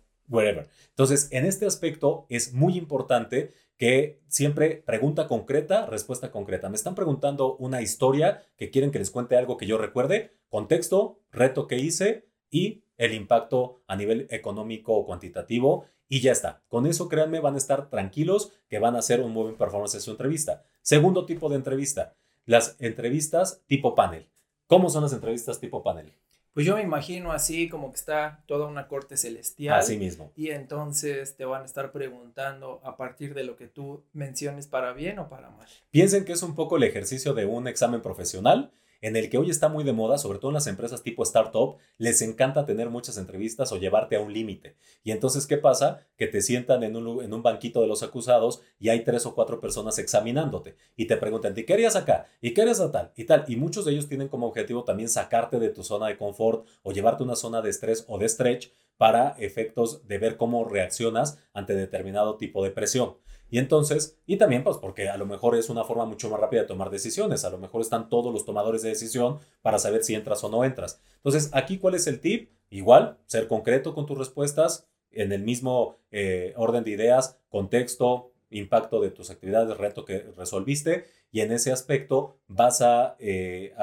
Entonces, 0.91 1.29
en 1.33 1.47
este 1.47 1.67
aspecto 1.67 2.27
es 2.29 2.53
muy 2.53 2.77
importante 2.77 3.53
que 3.77 4.21
siempre 4.27 4.83
pregunta 4.85 5.29
concreta, 5.29 5.87
respuesta 5.87 6.31
concreta. 6.31 6.69
Me 6.69 6.77
están 6.77 6.95
preguntando 6.95 7.57
una 7.57 7.81
historia 7.81 8.43
que 8.57 8.71
quieren 8.71 8.91
que 8.91 8.99
les 8.99 9.11
cuente 9.11 9.37
algo 9.37 9.57
que 9.57 9.67
yo 9.67 9.79
recuerde, 9.79 10.33
contexto, 10.49 11.21
reto 11.31 11.67
que 11.67 11.79
hice 11.79 12.27
y 12.51 12.83
el 12.97 13.15
impacto 13.15 13.83
a 13.87 13.97
nivel 13.97 14.27
económico 14.31 14.95
o 14.95 15.07
cuantitativo 15.07 15.87
y 16.09 16.21
ya 16.21 16.33
está. 16.33 16.63
Con 16.69 16.87
eso, 16.87 17.09
créanme, 17.09 17.41
van 17.41 17.55
a 17.55 17.59
estar 17.59 17.89
tranquilos 17.89 18.53
que 18.69 18.79
van 18.79 18.97
a 18.97 19.01
hacer 19.01 19.21
un 19.21 19.35
buen 19.35 19.57
performance 19.57 19.95
en 19.95 20.01
su 20.01 20.11
entrevista. 20.11 20.65
Segundo 20.83 21.27
tipo 21.27 21.49
de 21.49 21.57
entrevista, 21.57 22.17
las 22.47 22.77
entrevistas 22.81 23.63
tipo 23.67 23.95
panel. 23.95 24.29
¿Cómo 24.67 24.91
son 24.91 25.03
las 25.03 25.13
entrevistas 25.13 25.61
tipo 25.61 25.83
panel? 25.83 26.13
Pues 26.59 26.67
yo 26.67 26.75
me 26.75 26.83
imagino 26.83 27.31
así 27.31 27.69
como 27.69 27.93
que 27.93 27.99
está 27.99 28.43
toda 28.47 28.67
una 28.67 28.89
corte 28.89 29.17
celestial. 29.17 29.79
Así 29.79 29.97
mismo. 29.97 30.33
Y 30.35 30.51
entonces 30.51 31.37
te 31.37 31.45
van 31.45 31.63
a 31.63 31.65
estar 31.65 31.93
preguntando 31.93 32.81
a 32.83 32.97
partir 32.97 33.33
de 33.33 33.45
lo 33.45 33.55
que 33.55 33.69
tú 33.69 34.03
menciones 34.13 34.67
para 34.67 34.93
bien 34.93 35.21
o 35.21 35.29
para 35.29 35.51
mal. 35.51 35.69
Piensen 35.93 36.25
que 36.25 36.33
es 36.33 36.43
un 36.43 36.57
poco 36.57 36.77
el 36.77 36.83
ejercicio 36.83 37.33
de 37.33 37.47
un 37.47 37.69
examen 37.69 38.03
profesional 38.03 38.73
en 39.01 39.17
el 39.17 39.31
que 39.31 39.39
hoy 39.39 39.51
está 39.51 39.69
muy 39.69 39.85
de 39.85 39.93
moda, 39.93 40.19
sobre 40.19 40.39
todo 40.39 40.51
en 40.51 40.55
las 40.55 40.67
empresas 40.67 41.03
tipo 41.03 41.23
startup, 41.23 41.77
les 41.99 42.23
encanta 42.23 42.67
tener 42.67 42.91
muchas 42.91 43.19
entrevistas 43.19 43.71
o 43.73 43.77
llevarte 43.77 44.17
a 44.17 44.21
un 44.21 44.33
límite. 44.33 44.77
Y 45.05 45.13
entonces, 45.13 45.47
¿qué 45.47 45.57
pasa? 45.57 46.07
Que 46.17 46.27
te 46.27 46.41
sientan 46.41 46.83
en 46.83 46.97
un, 46.97 47.43
banquito 47.43 47.81
de 47.81 47.87
los 47.87 48.03
acusados 48.03 48.61
y 48.81 48.89
hay 48.89 49.05
tres 49.05 49.25
o 49.27 49.35
cuatro 49.35 49.61
personas 49.61 49.99
examinándote 49.99 50.77
y 50.97 51.07
te 51.07 51.17
preguntan, 51.17 51.55
¿y 51.57 51.65
qué 51.65 51.75
harías 51.75 51.97
acá? 51.97 52.27
¿Y 52.41 52.53
qué 52.53 52.63
harías 52.63 52.81
a 52.81 52.91
tal? 52.91 53.13
Y 53.17 53.25
tal. 53.25 53.45
Y 53.47 53.57
muchos 53.57 53.85
de 53.85 53.93
ellos 53.93 54.09
tienen 54.09 54.29
como 54.29 54.47
objetivo 54.47 54.85
también 54.85 55.09
sacarte 55.09 55.59
de 55.59 55.69
tu 55.69 55.85
zona 55.85 56.09
de 56.09 56.19
confort 56.19 56.67
o 56.83 56.93
llevarte 56.93 57.23
a 57.23 57.27
una 57.27 57.37
zona 57.37 57.63
de 57.63 57.71
estrés 57.71 58.05
o 58.09 58.19
de 58.19 58.29
stretch 58.29 58.71
para 58.97 59.37
efectos 59.39 60.07
de 60.09 60.19
ver 60.19 60.37
cómo 60.37 60.65
reaccionas 60.65 61.39
ante 61.55 61.75
determinado 61.75 62.37
tipo 62.37 62.65
de 62.65 62.73
presión. 62.73 63.17
Y 63.51 63.59
entonces, 63.59 64.19
y 64.27 64.37
también 64.37 64.63
pues 64.63 64.77
porque 64.77 65.09
a 65.09 65.17
lo 65.17 65.27
mejor 65.27 65.57
es 65.57 65.71
una 65.71 65.85
forma 65.85 66.05
mucho 66.05 66.29
más 66.29 66.41
rápida 66.41 66.63
de 66.63 66.67
tomar 66.67 66.91
decisiones, 66.91 67.45
a 67.45 67.51
lo 67.51 67.59
mejor 67.59 67.81
están 67.81 68.09
todos 68.09 68.33
los 68.33 68.45
tomadores 68.45 68.83
de 68.83 68.91
decisión 68.91 69.39
para 69.63 69.79
saber 69.79 70.05
si 70.05 70.15
entras 70.15 70.45
o 70.45 70.49
no 70.49 70.65
entras. 70.65 71.01
Entonces, 71.17 71.51
aquí, 71.53 71.79
¿cuál 71.79 71.95
es 71.95 72.07
el 72.07 72.21
tip? 72.21 72.51
Igual, 72.71 73.19
ser 73.27 73.49
concreto 73.49 73.95
con 73.95 74.07
tus 74.07 74.19
respuestas, 74.19 74.89
en 75.11 75.33
el 75.33 75.43
mismo 75.43 75.97
eh, 76.11 76.53
orden 76.57 76.85
de 76.85 76.91
ideas, 76.91 77.39
contexto, 77.49 78.33
impacto 78.51 79.01
de 79.01 79.11
tus 79.11 79.31
actividades, 79.31 79.77
reto 79.77 80.05
que 80.05 80.21
resolviste, 80.37 81.05
y 81.31 81.41
en 81.41 81.53
ese 81.53 81.73
aspecto 81.73 82.39
vas 82.47 82.81
a, 82.81 83.17
eh, 83.19 83.75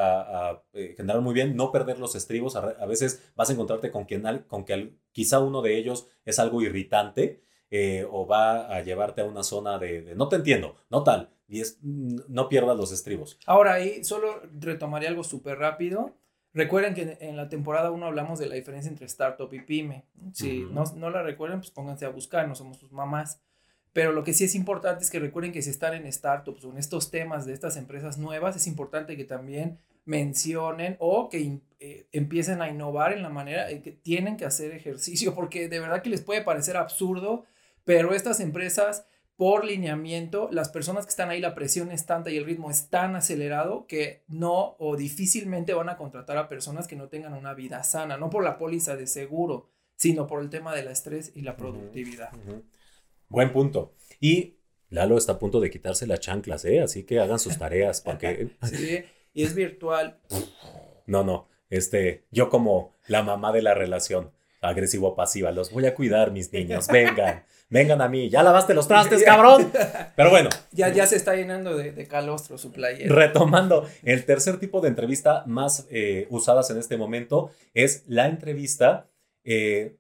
eh, 0.74 0.93
generar 0.97 1.22
muy 1.22 1.34
bien, 1.34 1.55
no 1.55 1.72
perder 1.72 1.99
los 1.99 2.16
estribos, 2.16 2.55
a, 2.55 2.86
veces 2.86 3.24
vas 3.36 3.49
a 3.49 3.53
encontrarte 3.53 3.91
con, 3.91 4.05
quien, 4.05 4.24
con 4.47 4.66
que 4.66 4.93
quizá 5.11 5.39
uno 5.39 5.61
de 5.61 5.78
ellos 5.78 6.07
es 6.26 6.39
algo 6.39 6.61
irritante, 6.61 7.41
eh, 7.72 8.05
o 8.09 8.28
va 8.28 8.68
a 8.68 8.82
llevarte 8.82 9.22
a 9.22 9.26
una 9.26 9.43
zona 9.43 9.80
de, 9.80 10.13
no 10.16 10.30
te 10.30 10.38
entiendo, 10.38 10.76
no 10.89 11.03
tal, 11.03 11.32
y 11.47 11.61
es, 11.61 11.80
no 11.82 12.49
pierdas 12.49 12.78
los 12.78 12.91
estribos. 12.91 13.39
Ahora 13.45 13.74
ahí 13.74 14.03
solo 14.03 14.41
retomaría 14.59 15.09
algo 15.09 15.24
súper 15.24 15.57
rápido. 15.59 16.16
Recuerden 16.53 16.93
que 16.93 17.18
en 17.20 17.36
la 17.36 17.49
temporada 17.49 17.91
1 17.91 18.05
hablamos 18.05 18.39
de 18.39 18.47
la 18.47 18.55
diferencia 18.55 18.89
entre 18.89 19.05
startup 19.07 19.53
y 19.53 19.59
pyme. 19.59 20.05
Si 20.32 20.66
no, 20.72 20.86
no, 20.95 21.09
la 21.09 21.22
recuerden, 21.22 21.59
pues 21.59 21.72
pónganse 21.72 22.05
a 22.05 22.09
buscar, 22.09 22.47
no 22.47 22.55
somos 22.55 22.78
sus 22.78 22.91
mamás. 22.91 23.41
Pero 23.91 24.11
lo 24.11 24.24
que 24.24 24.34
sí 24.34 24.45
es 24.45 24.55
importante 24.55 25.03
es 25.03 25.11
que 25.11 25.20
recuerden 25.20 25.51
que 25.51 25.61
si 25.61 25.70
están 25.70 25.93
en 25.93 26.11
startups 26.11 26.63
o 26.66 26.72
en 26.72 26.78
estos 26.78 27.11
temas 27.11 27.45
de 27.45 27.53
estas 27.53 27.78
empresas 27.78 28.18
nuevas, 28.18 28.55
es 28.55 28.68
importante 28.68 29.18
que 29.18 29.26
también 29.26 29.80
mencionen 30.05 30.95
o 30.99 31.30
que 31.30 31.59
eh, 31.80 32.07
empiecen 32.11 32.61
a 32.61 32.70
innovar 32.70 33.13
en 33.13 33.24
la 33.24 33.30
manera 33.30 33.70
en 33.70 33.82
que 33.82 33.91
tienen 33.91 34.38
que 34.38 34.45
hacer 34.45 34.72
ejercicio, 34.72 35.34
porque 35.34 35.68
de 35.68 35.80
verdad 35.80 36.01
que 36.01 36.09
les 36.09 36.22
puede 36.22 36.41
parecer 36.41 36.78
absurdo 36.78 37.45
pero 37.86 38.13
estas 38.13 38.39
empresas, 38.39 39.05
por 39.38 39.63
lineamiento, 39.63 40.49
las 40.51 40.69
personas 40.69 41.05
que 41.05 41.11
están 41.11 41.29
ahí, 41.29 41.39
la 41.39 41.55
presión 41.55 41.91
es 41.91 42.05
tanta 42.05 42.31
y 42.31 42.38
el 42.38 42.45
ritmo 42.45 42.71
es 42.71 42.89
tan 42.89 43.15
acelerado 43.15 43.86
que 43.88 44.23
no 44.27 44.75
o 44.79 44.97
difícilmente 44.97 45.73
van 45.73 45.89
a 45.89 45.97
contratar 45.97 46.38
a 46.38 46.49
personas 46.49 46.88
que 46.88 46.95
no 46.95 47.07
tengan 47.09 47.33
una 47.33 47.53
vida 47.53 47.83
sana, 47.83 48.17
no 48.17 48.29
por 48.29 48.43
la 48.43 48.57
póliza 48.57 48.95
de 48.95 49.07
seguro, 49.07 49.69
sino 49.95 50.27
por 50.27 50.41
el 50.41 50.49
tema 50.49 50.75
del 50.75 50.88
estrés 50.88 51.31
y 51.36 51.41
la 51.41 51.55
productividad. 51.55 52.31
Buen 53.29 53.53
punto. 53.53 53.93
Y 54.19 54.57
Lalo 54.89 55.17
está 55.17 55.33
a 55.33 55.39
punto 55.39 55.59
de 55.59 55.69
quitarse 55.69 56.07
las 56.07 56.19
chanclas, 56.19 56.65
¿eh? 56.65 56.81
Así 56.81 57.03
que 57.03 57.19
hagan 57.19 57.39
sus 57.39 57.57
tareas 57.57 58.01
porque... 58.01 58.49
sí, 58.63 59.03
y 59.33 59.43
es 59.43 59.53
virtual. 59.53 60.19
No, 61.05 61.23
no. 61.23 61.47
Este, 61.69 62.25
yo 62.31 62.49
como 62.49 62.95
la 63.07 63.21
mamá 63.21 63.51
de 63.51 63.61
la 63.61 63.73
relación 63.73 64.31
agresivo-pasiva, 64.61 65.51
los 65.51 65.71
voy 65.71 65.86
a 65.86 65.93
cuidar, 65.93 66.31
mis 66.31 66.51
niños, 66.53 66.88
vengan 66.88 67.43
vengan 67.70 68.01
a 68.01 68.09
mí, 68.09 68.30
ya 68.30 68.43
lavaste 68.43 68.74
los 68.74 68.88
trastes, 68.88 69.24
cabrón. 69.26 69.72
Pero 70.16 70.30
bueno. 70.30 70.49
Ya, 70.72 70.89
ya 70.89 71.07
se 71.07 71.16
está 71.16 71.36
llenando 71.36 71.78
de, 71.78 72.05
calostro 72.05 72.57
su 72.57 72.74
playera. 72.74 73.16
Retomando, 73.16 73.88
el 74.03 74.26
tercer 74.26 74.59
tipo 74.59 74.82
de 74.82 74.89
entrevista 74.89 75.43
más 75.45 75.88
eh, 75.89 76.28
usadas 76.30 76.70
en 76.70 76.78
este 76.78 76.97
momento 76.97 77.51
es 77.74 78.03
la 78.07 78.28
entrevista, 78.28 79.07
eh, 79.45 79.95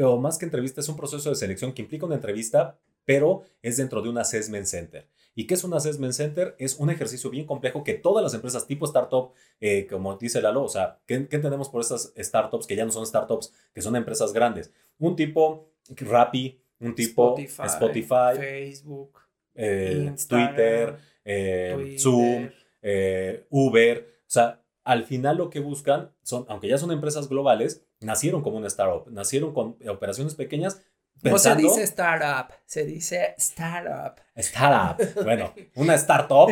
o 0.00 0.18
más 0.18 0.38
que 0.38 0.44
entrevista, 0.44 0.80
es 0.80 0.88
un 0.88 0.96
proceso 0.96 1.28
de 1.28 1.34
selección 1.34 1.72
que 1.72 1.82
implica 1.82 2.06
una 2.06 2.14
entrevista, 2.14 2.78
pero 3.04 3.42
es 3.62 3.78
dentro 3.78 4.00
de 4.00 4.10
un 4.10 4.18
assessment 4.18 4.66
center. 4.66 5.08
¿Y 5.34 5.48
qué 5.48 5.54
es 5.54 5.64
un 5.64 5.74
assessment 5.74 6.12
center? 6.12 6.54
Es 6.60 6.76
un 6.76 6.90
ejercicio 6.90 7.30
bien 7.30 7.46
complejo 7.46 7.82
que 7.82 7.94
todas 7.94 8.22
las 8.22 8.34
empresas 8.34 8.68
tipo 8.68 8.84
startup, 8.84 9.32
eh, 9.60 9.88
como 9.90 10.16
dice 10.16 10.40
Lalo, 10.40 10.62
o 10.62 10.68
sea, 10.68 11.00
¿qué, 11.06 11.26
¿qué, 11.26 11.36
entendemos 11.36 11.68
por 11.68 11.80
estas 11.80 12.12
startups 12.16 12.68
que 12.68 12.76
ya 12.76 12.84
no 12.84 12.92
son 12.92 13.04
startups, 13.04 13.52
que 13.74 13.82
son 13.82 13.96
empresas 13.96 14.32
grandes? 14.32 14.70
Un 14.98 15.16
tipo 15.16 15.72
Rappi, 15.96 16.60
un 16.80 16.94
tipo 16.94 17.36
Spotify, 17.38 18.36
Facebook, 18.36 19.18
eh, 19.54 20.14
Twitter, 20.28 20.96
eh, 21.24 21.96
Zoom, 21.98 22.48
eh, 22.82 23.46
Uber. 23.50 24.20
O 24.20 24.30
sea, 24.30 24.62
al 24.84 25.04
final 25.04 25.36
lo 25.36 25.50
que 25.50 25.60
buscan 25.60 26.10
son, 26.22 26.46
aunque 26.48 26.68
ya 26.68 26.78
son 26.78 26.90
empresas 26.90 27.28
globales, 27.28 27.84
nacieron 28.00 28.42
como 28.42 28.56
una 28.56 28.68
startup, 28.68 29.10
nacieron 29.10 29.52
con 29.52 29.76
operaciones 29.88 30.34
pequeñas. 30.34 30.82
Pensando, 31.22 31.64
no 31.64 31.68
se 31.68 31.80
dice 31.80 31.82
startup, 31.84 32.54
se 32.64 32.84
dice 32.86 33.34
startup. 33.36 34.20
Startup. 34.36 34.96
Bueno, 35.22 35.52
una 35.74 35.94
startup, 35.96 36.48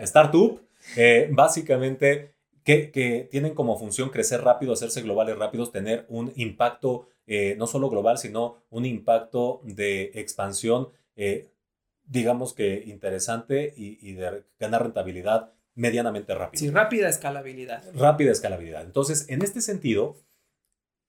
startup, 0.00 0.60
básicamente 1.30 2.34
que, 2.64 2.90
que, 2.90 3.28
tienen 3.30 3.54
como 3.54 3.78
función 3.78 4.10
crecer 4.10 4.42
rápido, 4.42 4.72
hacerse 4.72 5.02
globales 5.02 5.38
rápidos, 5.38 5.70
tener 5.70 6.04
un 6.08 6.32
impacto 6.34 7.08
eh, 7.30 7.56
no 7.58 7.66
solo 7.66 7.90
global, 7.90 8.16
sino 8.16 8.56
un 8.70 8.86
impacto 8.86 9.60
de 9.62 10.12
expansión, 10.14 10.88
eh, 11.14 11.50
digamos 12.04 12.54
que 12.54 12.82
interesante 12.86 13.74
y, 13.76 14.14
de 14.14 14.44
ganar 14.58 14.82
rentabilidad 14.82 15.52
medianamente 15.74 16.34
rápido. 16.34 16.58
Sí, 16.58 16.70
rápida 16.70 17.06
escalabilidad. 17.06 17.84
Rápida 17.94 18.32
escalabilidad. 18.32 18.82
Entonces, 18.82 19.28
en 19.28 19.42
este 19.42 19.60
sentido, 19.60 20.16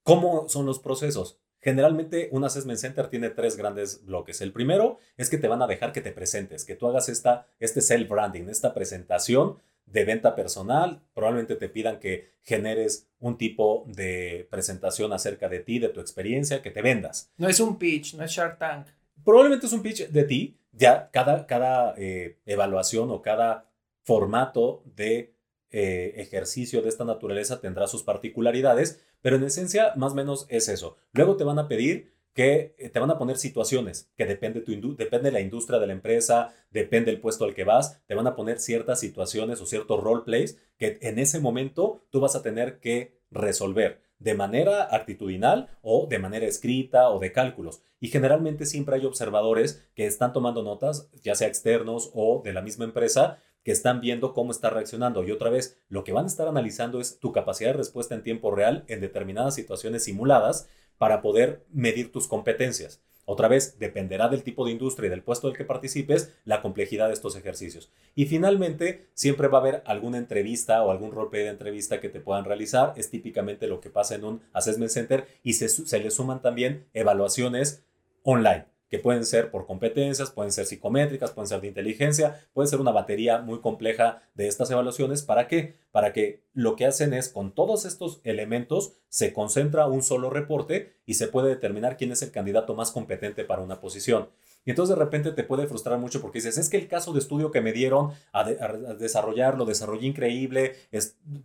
¿cómo 0.03 0.49
son 0.49 0.65
los 0.65 0.79
procesos? 0.79 1.39
Generalmente 1.61 2.27
un 2.33 2.43
assessment 2.43 2.79
center 2.79 3.07
tiene 3.07 3.29
tres 3.29 3.55
grandes 3.55 4.05
bloques. 4.05 4.41
El 4.41 4.51
primero 4.51 4.97
es 5.15 5.29
que 5.29 5.37
te 5.37 5.47
van 5.47 5.61
a 5.61 5.67
dejar 5.67 5.93
que 5.93 6.01
te 6.01 6.11
presentes, 6.11 6.65
que 6.65 6.75
tú 6.75 6.87
hagas 6.87 7.07
esta, 7.07 7.47
este 7.59 7.79
self-branding, 7.79 8.49
esta 8.49 8.73
presentación 8.73 9.57
de 9.91 10.05
venta 10.05 10.35
personal, 10.35 11.01
probablemente 11.13 11.55
te 11.55 11.69
pidan 11.69 11.99
que 11.99 12.33
generes 12.41 13.09
un 13.19 13.37
tipo 13.37 13.85
de 13.87 14.47
presentación 14.49 15.13
acerca 15.13 15.49
de 15.49 15.59
ti, 15.59 15.79
de 15.79 15.89
tu 15.89 15.99
experiencia, 15.99 16.61
que 16.61 16.71
te 16.71 16.81
vendas. 16.81 17.31
No 17.37 17.47
es 17.47 17.59
un 17.59 17.77
pitch, 17.77 18.15
no 18.15 18.23
es 18.23 18.31
Shark 18.31 18.57
Tank. 18.57 18.87
Probablemente 19.23 19.65
es 19.65 19.73
un 19.73 19.81
pitch 19.81 20.07
de 20.07 20.23
ti, 20.23 20.59
ya 20.71 21.09
cada, 21.11 21.45
cada 21.45 21.93
eh, 21.97 22.39
evaluación 22.45 23.09
o 23.11 23.21
cada 23.21 23.69
formato 24.03 24.83
de 24.95 25.35
eh, 25.71 26.13
ejercicio 26.17 26.81
de 26.81 26.89
esta 26.89 27.05
naturaleza 27.05 27.59
tendrá 27.59 27.87
sus 27.87 28.03
particularidades, 28.03 29.03
pero 29.21 29.35
en 29.35 29.43
esencia 29.43 29.93
más 29.95 30.13
o 30.13 30.15
menos 30.15 30.45
es 30.49 30.69
eso. 30.69 30.97
Luego 31.11 31.35
te 31.35 31.43
van 31.43 31.59
a 31.59 31.67
pedir 31.67 32.13
que 32.33 32.75
eh, 32.77 32.89
te 32.89 32.99
van 32.99 33.11
a 33.11 33.17
poner 33.17 33.37
situaciones 33.37 34.09
que 34.15 34.25
depende, 34.25 34.61
tu 34.61 34.71
depende 34.95 35.29
de 35.29 35.31
la 35.31 35.41
industria 35.41 35.79
de 35.79 35.87
la 35.87 35.93
empresa, 35.93 36.53
depende 36.71 37.11
del 37.11 37.21
puesto 37.21 37.45
al 37.45 37.53
que 37.53 37.63
vas, 37.63 38.01
te 38.05 38.15
van 38.15 38.27
a 38.27 38.35
poner 38.35 38.59
ciertas 38.59 38.99
situaciones 38.99 39.61
o 39.61 39.65
ciertos 39.65 40.01
role 40.01 40.23
plays 40.23 40.57
que 40.77 40.99
en 41.01 41.19
ese 41.19 41.39
momento 41.39 42.05
tú 42.09 42.19
vas 42.19 42.35
a 42.35 42.41
tener 42.41 42.79
que 42.79 43.19
resolver 43.31 44.01
de 44.19 44.33
manera 44.33 44.83
actitudinal 44.83 45.69
o 45.81 46.07
de 46.07 46.19
manera 46.19 46.45
escrita 46.45 47.09
o 47.09 47.19
de 47.19 47.31
cálculos. 47.31 47.81
Y 47.99 48.09
generalmente 48.09 48.65
siempre 48.65 48.95
hay 48.95 49.05
observadores 49.05 49.85
que 49.95 50.05
están 50.05 50.33
tomando 50.33 50.61
notas, 50.61 51.09
ya 51.23 51.35
sea 51.35 51.47
externos 51.47 52.11
o 52.13 52.41
de 52.43 52.53
la 52.53 52.61
misma 52.61 52.85
empresa, 52.85 53.39
que 53.63 53.71
están 53.71 54.01
viendo 54.01 54.33
cómo 54.33 54.51
está 54.51 54.69
reaccionando. 54.69 55.23
Y 55.23 55.31
otra 55.31 55.49
vez, 55.49 55.77
lo 55.89 56.03
que 56.03 56.13
van 56.13 56.25
a 56.25 56.27
estar 56.27 56.47
analizando 56.47 57.01
es 57.01 57.19
tu 57.19 57.31
capacidad 57.31 57.71
de 57.71 57.77
respuesta 57.77 58.15
en 58.15 58.23
tiempo 58.23 58.51
real 58.51 58.85
en 58.87 59.01
determinadas 59.01 59.55
situaciones 59.55 60.03
simuladas 60.03 60.69
para 60.99 61.23
poder 61.23 61.65
medir 61.71 62.11
tus 62.11 62.27
competencias. 62.27 63.01
Otra 63.25 63.47
vez, 63.47 63.77
dependerá 63.77 64.27
del 64.27 64.43
tipo 64.43 64.65
de 64.65 64.71
industria 64.71 65.07
y 65.07 65.09
del 65.11 65.21
puesto 65.21 65.47
del 65.47 65.55
que 65.55 65.63
participes, 65.63 66.33
la 66.45 66.61
complejidad 66.61 67.07
de 67.07 67.13
estos 67.13 67.35
ejercicios. 67.35 67.91
Y 68.15 68.25
finalmente, 68.25 69.07
siempre 69.13 69.47
va 69.47 69.59
a 69.59 69.61
haber 69.61 69.83
alguna 69.85 70.17
entrevista 70.17 70.83
o 70.83 70.89
algún 70.89 71.11
roleplay 71.11 71.43
de 71.43 71.49
entrevista 71.49 71.99
que 72.01 72.09
te 72.09 72.21
puedan 72.21 72.45
realizar. 72.45 72.93
Es 72.97 73.11
típicamente 73.11 73.67
lo 73.67 73.81
que 73.81 73.91
pasa 73.91 74.15
en 74.15 74.23
un 74.23 74.41
assessment 74.51 74.91
center 74.91 75.27
y 75.43 75.53
se, 75.53 75.69
se 75.69 75.99
le 75.99 76.09
suman 76.09 76.41
también 76.41 76.87
evaluaciones 76.93 77.83
online. 78.23 78.65
Que 78.89 78.99
pueden 78.99 79.25
ser 79.25 79.51
por 79.51 79.65
competencias, 79.65 80.31
pueden 80.31 80.51
ser 80.51 80.65
psicométricas, 80.65 81.31
pueden 81.31 81.47
ser 81.47 81.61
de 81.61 81.67
inteligencia, 81.67 82.47
puede 82.53 82.67
ser 82.67 82.81
una 82.81 82.91
batería 82.91 83.39
muy 83.39 83.59
compleja 83.59 84.23
de 84.33 84.47
estas 84.47 84.71
evaluaciones. 84.71 85.21
¿Para 85.21 85.47
qué? 85.47 85.75
Para 85.91 86.11
que 86.11 86.43
lo 86.53 86.75
que 86.75 86.85
hacen 86.85 87.13
es, 87.13 87.29
con 87.29 87.53
todos 87.53 87.85
estos 87.85 88.19
elementos, 88.23 88.93
se 89.07 89.31
concentra 89.31 89.87
un 89.87 90.01
solo 90.01 90.29
reporte 90.29 90.97
y 91.05 91.13
se 91.13 91.27
puede 91.27 91.49
determinar 91.49 91.97
quién 91.97 92.11
es 92.11 92.21
el 92.21 92.31
candidato 92.31 92.73
más 92.75 92.91
competente 92.91 93.45
para 93.45 93.61
una 93.61 93.79
posición. 93.79 94.29
Y 94.65 94.71
entonces 94.71 94.95
de 94.95 95.03
repente 95.03 95.31
te 95.31 95.43
puede 95.43 95.67
frustrar 95.67 95.97
mucho 95.99 96.21
porque 96.21 96.39
dices, 96.39 96.57
es 96.57 96.69
que 96.69 96.77
el 96.77 96.87
caso 96.87 97.13
de 97.13 97.19
estudio 97.19 97.51
que 97.51 97.61
me 97.61 97.71
dieron 97.71 98.11
a, 98.33 98.43
desarrollar, 98.43 99.57
lo 99.57 99.65
desarrollé 99.65 100.07
increíble, 100.07 100.75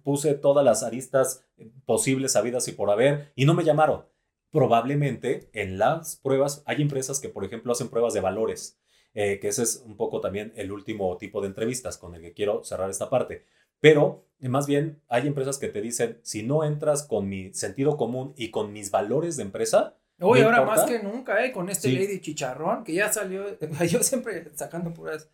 puse 0.03 0.35
todas 0.35 0.65
las 0.65 0.83
aristas 0.83 1.45
posibles, 1.87 2.37
habidas 2.37 2.67
y 2.69 2.73
por 2.73 2.91
haber, 2.91 3.33
y 3.37 3.45
no 3.45 3.55
me 3.55 3.65
llamaron. 3.65 4.05
Probablemente 4.55 5.51
en 5.53 5.79
las 5.79 6.15
pruebas 6.15 6.63
hay 6.65 6.81
empresas 6.81 7.19
que, 7.19 7.29
por 7.29 7.45
ejemplo, 7.45 7.73
hacen 7.73 7.89
pruebas 7.89 8.15
de 8.15 8.21
valores, 8.21 8.79
eh, 9.13 9.41
que 9.41 9.49
ese 9.49 9.65
es 9.65 9.83
un 9.85 9.97
poco 9.97 10.21
también 10.21 10.53
el 10.55 10.71
último 10.71 11.17
tipo 11.17 11.41
de 11.41 11.49
entrevistas 11.49 11.99
con 11.99 12.15
el 12.15 12.23
que 12.23 12.35
quiero 12.35 12.63
cerrar 12.63 12.89
esta 12.89 13.11
parte. 13.11 13.47
Pero 13.81 14.29
más 14.39 14.69
bien 14.69 15.03
hay 15.09 15.27
empresas 15.27 15.59
que 15.59 15.67
te 15.67 15.81
dicen, 15.81 16.21
si 16.23 16.45
no 16.45 16.63
entras 16.63 17.03
con 17.03 17.29
mi 17.29 17.53
sentido 17.53 17.97
común 17.97 18.33
y 18.37 18.53
con 18.53 18.73
mis 18.73 18.93
valores 18.93 19.37
de 19.37 19.43
empresa, 19.43 19.97
Hoy, 20.21 20.43
ahora 20.43 20.65
más 20.65 20.85
que 20.85 21.03
nunca, 21.03 21.45
¿eh? 21.45 21.51
Con 21.51 21.69
este 21.69 21.91
Lady 21.91 22.21
Chicharrón, 22.21 22.85
que 22.85 22.95
ya 22.95 23.13
salió, 23.13 23.59
yo 23.91 24.05
siempre 24.05 24.53
sacando 24.55 24.95
puras 24.95 25.29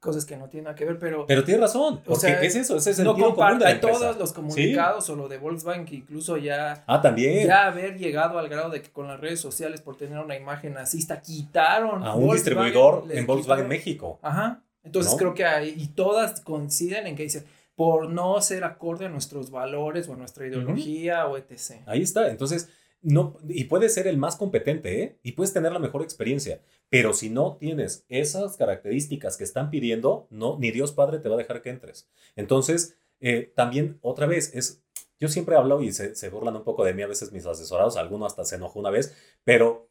cosas 0.00 0.24
que 0.24 0.36
no 0.36 0.48
tienen 0.48 0.64
nada 0.64 0.76
que 0.76 0.84
ver, 0.84 0.98
pero... 0.98 1.26
Pero 1.26 1.44
tiene 1.44 1.60
razón, 1.60 2.00
o 2.06 2.14
sea, 2.16 2.38
¿qué 2.40 2.46
es 2.46 2.56
eso? 2.56 2.76
Ese 2.76 2.90
es 2.90 2.98
el 2.98 3.04
no 3.06 3.14
comparte 3.14 3.74
todos 3.76 4.16
los 4.16 4.32
comunicados 4.32 5.08
o 5.10 5.16
lo 5.16 5.28
de 5.28 5.38
Volkswagen, 5.38 5.84
que 5.84 5.96
incluso 5.96 6.36
ya... 6.36 6.84
Ah, 6.86 7.00
también. 7.00 7.46
Ya 7.46 7.66
haber 7.66 7.98
llegado 7.98 8.38
al 8.38 8.48
grado 8.48 8.70
de 8.70 8.82
que 8.82 8.90
con 8.90 9.08
las 9.08 9.18
redes 9.18 9.40
sociales, 9.40 9.80
por 9.80 9.96
tener 9.96 10.18
una 10.18 10.36
imagen 10.36 10.74
nazista, 10.74 11.20
quitaron... 11.20 12.04
A 12.04 12.14
un 12.14 12.32
distribuidor 12.32 13.04
en 13.10 13.26
Volkswagen 13.26 13.68
México. 13.68 14.18
Ajá. 14.22 14.62
Entonces 14.84 15.14
creo 15.18 15.34
que 15.34 15.44
hay, 15.44 15.74
y 15.76 15.88
todas 15.88 16.40
coinciden 16.40 17.08
en 17.08 17.16
que 17.16 17.24
dicen, 17.24 17.44
por 17.74 18.08
no 18.08 18.40
ser 18.40 18.64
acorde 18.64 19.06
a 19.06 19.08
nuestros 19.08 19.50
valores 19.50 20.08
o 20.08 20.14
a 20.14 20.16
nuestra 20.16 20.46
ideología 20.46 21.26
o 21.26 21.36
etc. 21.36 21.82
Ahí 21.86 22.02
está, 22.02 22.30
entonces 22.30 22.68
no, 23.08 23.38
y 23.48 23.64
puedes 23.64 23.94
ser 23.94 24.08
el 24.08 24.18
más 24.18 24.34
competente, 24.34 25.00
¿eh? 25.00 25.18
Y 25.22 25.32
puedes 25.32 25.52
tener 25.52 25.70
la 25.70 25.78
mejor 25.78 26.02
experiencia. 26.02 26.60
Pero 26.88 27.12
si 27.12 27.30
no 27.30 27.56
tienes 27.56 28.04
esas 28.08 28.56
características 28.56 29.36
que 29.36 29.44
están 29.44 29.70
pidiendo, 29.70 30.26
no, 30.28 30.58
ni 30.58 30.72
Dios 30.72 30.90
Padre 30.90 31.20
te 31.20 31.28
va 31.28 31.36
a 31.36 31.38
dejar 31.38 31.62
que 31.62 31.70
entres. 31.70 32.08
Entonces, 32.34 32.98
eh, 33.20 33.52
también, 33.54 34.00
otra 34.02 34.26
vez, 34.26 34.52
es, 34.56 34.82
yo 35.20 35.28
siempre 35.28 35.54
hablo 35.54 35.82
y 35.82 35.92
se, 35.92 36.16
se 36.16 36.28
burlan 36.30 36.56
un 36.56 36.64
poco 36.64 36.84
de 36.84 36.94
mí 36.94 37.02
a 37.02 37.06
veces 37.06 37.30
mis 37.30 37.46
asesorados, 37.46 37.96
alguno 37.96 38.26
hasta 38.26 38.44
se 38.44 38.56
enojó 38.56 38.80
una 38.80 38.90
vez, 38.90 39.14
pero 39.44 39.88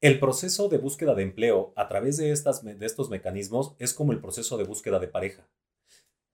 el 0.00 0.18
proceso 0.18 0.70
de 0.70 0.78
búsqueda 0.78 1.14
de 1.14 1.24
empleo 1.24 1.74
a 1.76 1.86
través 1.86 2.16
de, 2.16 2.32
estas, 2.32 2.64
de 2.64 2.86
estos 2.86 3.10
mecanismos 3.10 3.76
es 3.78 3.92
como 3.92 4.12
el 4.12 4.22
proceso 4.22 4.56
de 4.56 4.64
búsqueda 4.64 4.98
de 4.98 5.08
pareja. 5.08 5.46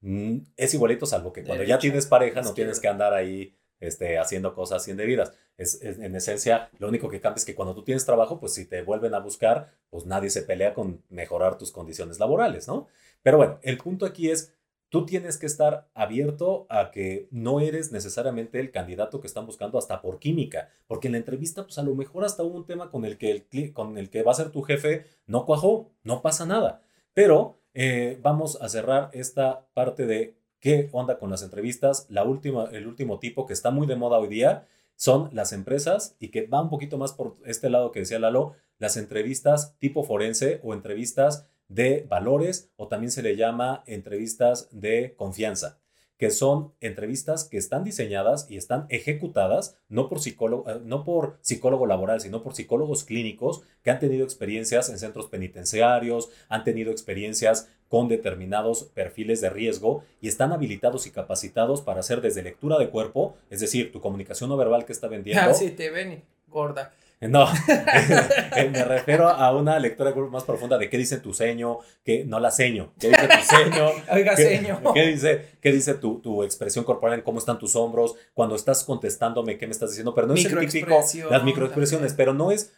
Mm, 0.01 0.42
es 0.57 0.74
igualito, 0.74 1.07
salvo 1.07 1.32
que 1.32 1.42
cuando 1.42 1.64
ya 1.64 1.80
tienes 1.80 2.07
pareja 2.07 2.40
no 2.40 2.55
tienes 2.55 2.78
que 2.78 2.86
andar 2.86 3.14
ahí 3.14 3.59
este, 3.81 4.18
haciendo 4.18 4.55
cosas 4.55 4.87
indebidas. 4.89 5.33
Es, 5.57 5.83
en 5.83 6.14
esencia, 6.14 6.70
lo 6.79 6.89
único 6.89 7.09
que 7.09 7.20
cambia 7.20 7.39
es 7.39 7.45
que 7.45 7.55
cuando 7.55 7.74
tú 7.74 7.83
tienes 7.83 8.05
trabajo, 8.05 8.39
pues 8.39 8.55
si 8.55 8.64
te 8.64 8.83
vuelven 8.83 9.14
a 9.14 9.20
buscar, 9.20 9.72
pues 9.91 10.07
nadie 10.07 10.31
se 10.31 10.43
pelea 10.43 10.74
con 10.74 11.03
mejorar 11.09 11.59
tus 11.59 11.72
condiciones 11.72 12.18
laborales, 12.20 12.68
¿no? 12.68 12.87
Pero 13.22 13.39
bueno, 13.39 13.59
el 13.62 13.79
punto 13.79 14.07
aquí 14.07 14.31
es, 14.31 14.55
tú 14.89 15.05
tienes 15.05 15.37
que 15.37 15.47
estar 15.47 15.89
abierto 15.95 16.66
a 16.68 16.91
que 16.91 17.29
no 17.31 17.61
eres 17.61 17.93
necesariamente 17.93 18.61
el 18.61 18.70
candidato 18.70 19.20
que 19.20 19.26
están 19.26 19.47
buscando 19.47 19.79
hasta 19.79 20.01
por 20.01 20.18
química, 20.18 20.70
porque 20.87 21.09
en 21.09 21.12
la 21.12 21.18
entrevista, 21.18 21.64
pues 21.64 21.79
a 21.79 21.83
lo 21.83 21.95
mejor 21.95 22.24
hasta 22.24 22.43
hubo 22.43 22.57
un 22.57 22.66
tema 22.66 22.91
con 22.91 23.05
el 23.05 23.18
que, 23.18 23.31
el, 23.31 23.72
con 23.72 23.99
el 23.99 24.11
que 24.11 24.22
va 24.22 24.33
a 24.33 24.37
ser 24.37 24.51
tu 24.51 24.62
jefe 24.62 25.05
no 25.26 25.45
cuajó, 25.45 25.91
no 26.05 26.22
pasa 26.22 26.47
nada. 26.47 26.83
Pero 27.14 27.59
eh, 27.74 28.18
vamos 28.22 28.61
a 28.61 28.68
cerrar 28.68 29.11
esta 29.12 29.66
parte 29.74 30.07
de 30.07 30.38
¿Qué 30.61 30.88
onda 30.92 31.18
con 31.18 31.30
las 31.30 31.42
entrevistas? 31.42 32.06
La 32.09 32.24
última, 32.24 32.68
el 32.72 32.88
último 32.88 33.20
tipo 33.20 33.46
que 33.46 33.52
está 33.52 33.70
muy 33.70 33.86
de 33.86 33.94
moda 33.94 34.18
hoy 34.18 34.28
día 34.28 34.66
son 34.96 35.30
las 35.32 35.52
empresas 35.52 36.16
y 36.18 36.30
que 36.30 36.46
va 36.48 36.61
un 36.61 36.68
poquito 36.68 36.98
más 36.98 37.12
por 37.12 37.36
este 37.44 37.70
lado 37.70 37.92
que 37.92 38.00
decía 38.00 38.18
Lalo, 38.18 38.54
las 38.78 38.96
entrevistas 38.96 39.76
tipo 39.78 40.02
forense 40.02 40.61
o 40.64 40.74
entrevistas 40.74 41.46
de 41.68 42.04
valores 42.09 42.72
o 42.76 42.88
también 42.88 43.12
se 43.12 43.22
le 43.22 43.36
llama 43.36 43.84
entrevistas 43.86 44.68
de 44.72 45.14
confianza 45.16 45.78
que 46.18 46.30
son 46.30 46.74
entrevistas 46.80 47.44
que 47.44 47.59
están 47.59 47.84
diseñadas 47.84 48.50
y 48.50 48.56
están 48.56 48.86
ejecutadas 48.88 49.78
no 49.88 50.09
por, 50.09 50.20
psicólogo, 50.20 50.68
eh, 50.68 50.80
no 50.84 51.04
por 51.04 51.38
psicólogo 51.42 51.86
laboral, 51.86 52.20
sino 52.20 52.42
por 52.42 52.54
psicólogos 52.54 53.04
clínicos 53.04 53.62
que 53.82 53.92
han 53.92 54.00
tenido 54.00 54.24
experiencias 54.24 54.90
en 54.90 54.98
centros 54.98 55.28
penitenciarios, 55.28 56.28
han 56.48 56.64
tenido 56.64 56.90
experiencias 56.90 57.70
con 57.89 58.09
determinados 58.09 58.84
perfiles 58.95 59.41
de 59.41 59.51
riesgo 59.51 60.05
y 60.20 60.28
están 60.28 60.53
habilitados 60.53 61.07
y 61.07 61.11
capacitados 61.11 61.80
para 61.82 62.01
hacer 62.01 62.20
desde 62.20 62.43
lectura 62.43 62.78
de 62.78 62.91
cuerpo, 62.91 63.36
es 63.51 63.61
decir, 63.61 63.93
tu 63.93 64.01
comunicación 64.01 64.51
no 64.51 64.57
verbal 64.57 64.84
que 64.84 64.93
está 64.93 65.09
vendiendo. 65.09 65.43
Ah, 65.43 65.55
sí, 65.55 65.70
te 65.70 65.91
ven, 65.91 66.22
gorda. 66.49 66.93
No, 67.20 67.47
me 68.70 68.84
refiero 68.84 69.28
a 69.28 69.57
una 69.57 69.78
lectura 69.80 70.14
más 70.30 70.45
profunda 70.45 70.78
de 70.78 70.89
qué 70.89 70.97
dice 70.97 71.18
tu 71.18 71.34
seño, 71.34 71.78
que 72.05 72.24
no 72.24 72.39
la 72.39 72.53
seño, 72.53 72.93
qué 73.01 73.09
dice 73.09 73.28
tu 73.28 73.57
seño, 73.57 73.91
Oiga, 74.12 74.36
qué, 74.36 74.45
seño. 74.45 74.80
qué 74.95 75.07
dice, 75.09 75.45
qué 75.61 75.72
dice 75.72 75.95
tu, 75.95 76.20
tu, 76.20 76.45
expresión 76.45 76.84
corporal, 76.84 77.24
cómo 77.24 77.41
están 77.41 77.59
tus 77.59 77.74
hombros, 77.74 78.14
cuando 78.34 78.55
estás 78.55 78.84
contestándome 78.84 79.59
qué 79.59 79.66
me 79.66 79.72
estás 79.72 79.91
diciendo, 79.91 80.14
pero 80.14 80.28
no 80.28 80.34
es 80.34 80.45
el 80.45 80.59
típico, 80.68 81.01
las 81.28 81.43
microexpresiones, 81.43 82.14
pero 82.14 82.34
no 82.34 82.53
es 82.53 82.72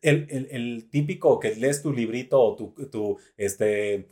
el, 0.00 0.26
el, 0.30 0.48
el, 0.50 0.88
típico 0.90 1.38
que 1.38 1.54
lees 1.54 1.82
tu 1.82 1.92
librito 1.92 2.40
o 2.40 2.56
tu, 2.56 2.72
tu, 2.90 3.18
este, 3.36 4.08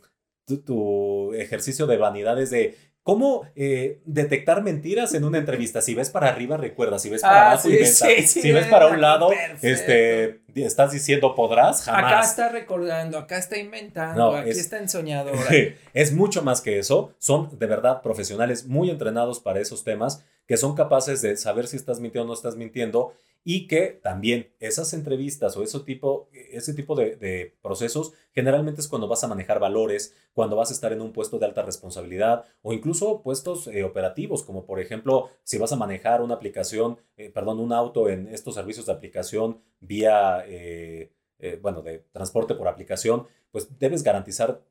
tu 0.59 1.33
ejercicio 1.33 1.87
de 1.87 1.97
vanidades 1.97 2.49
de 2.49 2.75
¿Cómo 3.03 3.47
eh, 3.55 3.99
detectar 4.05 4.61
mentiras 4.61 5.15
en 5.15 5.23
una 5.23 5.39
entrevista? 5.39 5.81
Si 5.81 5.95
ves 5.95 6.11
para 6.11 6.27
arriba, 6.27 6.55
recuerda. 6.57 6.99
Si 6.99 7.09
ves 7.09 7.23
para 7.23 7.35
ah, 7.35 7.51
abajo, 7.53 7.67
si 7.67 8.51
ves 8.51 8.67
para 8.67 8.87
un 8.87 9.01
lado, 9.01 9.31
este, 9.63 10.41
estás 10.53 10.91
diciendo 10.91 11.33
podrás, 11.33 11.83
jamás. 11.83 12.03
Acá 12.03 12.21
está 12.21 12.49
recordando, 12.49 13.17
acá 13.17 13.39
está 13.39 13.57
inventando, 13.57 14.35
aquí 14.35 14.51
está 14.51 14.77
ensoñador. 14.77 15.35
es 15.93 16.13
mucho 16.13 16.43
más 16.43 16.61
que 16.61 16.77
eso. 16.77 17.15
Son 17.17 17.57
de 17.57 17.65
verdad 17.65 18.03
profesionales 18.03 18.67
muy 18.67 18.91
entrenados 18.91 19.39
para 19.39 19.59
esos 19.61 19.83
temas 19.83 20.23
que 20.51 20.57
son 20.57 20.75
capaces 20.75 21.21
de 21.21 21.37
saber 21.37 21.65
si 21.65 21.77
estás 21.77 22.01
mintiendo 22.01 22.25
o 22.25 22.27
no 22.27 22.33
estás 22.33 22.57
mintiendo 22.57 23.13
y 23.45 23.67
que 23.67 24.01
también 24.03 24.53
esas 24.59 24.91
entrevistas 24.91 25.55
o 25.55 25.63
ese 25.63 25.79
tipo, 25.79 26.27
ese 26.33 26.73
tipo 26.73 26.93
de, 26.93 27.55
procesos 27.61 28.11
generalmente 28.33 28.81
es 28.81 28.89
cuando 28.89 29.07
vas 29.07 29.23
a 29.23 29.29
manejar 29.29 29.61
valores, 29.61 30.13
cuando 30.33 30.57
vas 30.57 30.69
a 30.69 30.73
estar 30.73 30.91
en 30.91 30.99
un 30.99 31.13
puesto 31.13 31.39
de 31.39 31.45
alta 31.45 31.61
responsabilidad 31.61 32.43
o 32.63 32.73
incluso 32.73 33.21
puestos 33.21 33.67
eh, 33.67 33.85
operativos, 33.85 34.43
como 34.43 34.65
por 34.65 34.81
ejemplo 34.81 35.29
si 35.43 35.57
vas 35.57 35.71
a 35.71 35.77
manejar 35.77 36.21
una 36.21 36.33
aplicación, 36.33 36.97
eh, 37.15 37.29
perdón, 37.29 37.61
un 37.61 37.71
auto 37.71 38.09
en 38.09 38.27
estos 38.27 38.55
servicios 38.55 38.87
de 38.87 38.91
aplicación 38.91 39.61
vía, 39.79 40.43
eh, 40.45 41.13
bueno, 41.61 41.81
de 41.81 41.99
transporte 42.11 42.55
por 42.55 42.67
aplicación, 42.67 43.25
pues 43.51 43.69
debes 43.79 44.03
garantizar 44.03 44.61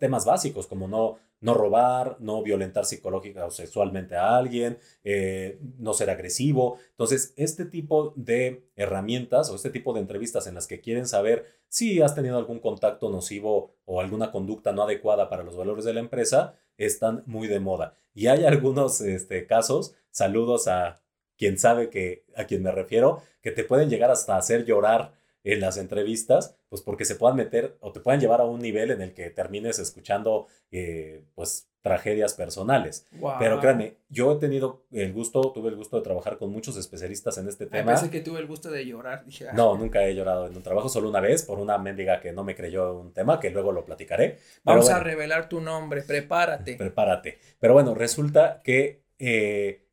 temas 0.00 0.24
básicos 0.24 0.66
como 0.66 0.88
no, 0.88 1.18
no 1.40 1.54
robar, 1.54 2.16
no 2.20 2.42
violentar 2.42 2.84
psicológica 2.84 3.46
o 3.46 3.50
sexualmente 3.50 4.16
a 4.16 4.36
alguien, 4.36 4.78
eh, 5.04 5.58
no 5.78 5.94
ser 5.94 6.10
agresivo. 6.10 6.78
Entonces, 6.90 7.32
este 7.36 7.64
tipo 7.64 8.12
de 8.16 8.64
herramientas 8.76 9.50
o 9.50 9.54
este 9.54 9.70
tipo 9.70 9.92
de 9.92 10.00
entrevistas 10.00 10.46
en 10.46 10.54
las 10.54 10.66
que 10.66 10.80
quieren 10.80 11.06
saber 11.06 11.46
si 11.68 12.00
has 12.00 12.14
tenido 12.14 12.38
algún 12.38 12.60
contacto 12.60 13.10
nocivo 13.10 13.74
o 13.84 14.00
alguna 14.00 14.30
conducta 14.32 14.72
no 14.72 14.82
adecuada 14.82 15.28
para 15.28 15.42
los 15.42 15.56
valores 15.56 15.84
de 15.84 15.94
la 15.94 16.00
empresa, 16.00 16.54
están 16.76 17.22
muy 17.26 17.48
de 17.48 17.60
moda. 17.60 17.94
Y 18.14 18.26
hay 18.26 18.44
algunos 18.44 19.00
este, 19.00 19.46
casos, 19.46 19.94
saludos 20.10 20.66
a 20.68 21.00
quien 21.36 21.58
sabe 21.58 21.88
que, 21.88 22.24
a 22.36 22.44
quien 22.44 22.62
me 22.62 22.72
refiero, 22.72 23.22
que 23.42 23.52
te 23.52 23.64
pueden 23.64 23.88
llegar 23.88 24.10
hasta 24.10 24.36
hacer 24.36 24.64
llorar 24.64 25.12
en 25.48 25.60
las 25.60 25.78
entrevistas, 25.78 26.56
pues 26.68 26.82
porque 26.82 27.06
se 27.06 27.14
puedan 27.14 27.36
meter 27.36 27.78
o 27.80 27.90
te 27.90 28.00
puedan 28.00 28.20
llevar 28.20 28.42
a 28.42 28.44
un 28.44 28.60
nivel 28.60 28.90
en 28.90 29.00
el 29.00 29.14
que 29.14 29.30
termines 29.30 29.78
escuchando, 29.78 30.46
eh, 30.70 31.24
pues, 31.34 31.70
tragedias 31.80 32.34
personales. 32.34 33.06
Pero 33.38 33.58
créanme, 33.58 33.96
yo 34.10 34.32
he 34.32 34.36
tenido 34.36 34.84
el 34.92 35.10
gusto, 35.14 35.40
tuve 35.52 35.70
el 35.70 35.76
gusto 35.76 35.96
de 35.96 36.02
trabajar 36.02 36.36
con 36.36 36.50
muchos 36.50 36.76
especialistas 36.76 37.38
en 37.38 37.48
este 37.48 37.64
tema. 37.64 37.94
Parece 37.94 38.10
que 38.10 38.20
tuve 38.20 38.40
el 38.40 38.46
gusto 38.46 38.70
de 38.70 38.84
llorar. 38.84 39.24
Ah". 39.26 39.52
No, 39.54 39.74
nunca 39.78 40.04
he 40.04 40.14
llorado 40.14 40.48
en 40.48 40.54
un 40.54 40.62
trabajo, 40.62 40.90
solo 40.90 41.08
una 41.08 41.20
vez 41.20 41.44
por 41.44 41.58
una 41.58 41.78
mendiga 41.78 42.20
que 42.20 42.30
no 42.30 42.44
me 42.44 42.54
creyó 42.54 42.98
un 42.98 43.14
tema, 43.14 43.40
que 43.40 43.48
luego 43.48 43.72
lo 43.72 43.86
platicaré. 43.86 44.38
Vamos 44.64 44.90
a 44.90 45.00
revelar 45.00 45.48
tu 45.48 45.62
nombre, 45.62 46.02
prepárate. 46.02 46.76
Prepárate. 46.76 47.38
Pero 47.58 47.72
bueno, 47.72 47.94
resulta 47.94 48.60
que... 48.62 49.04
Eh, 49.18 49.87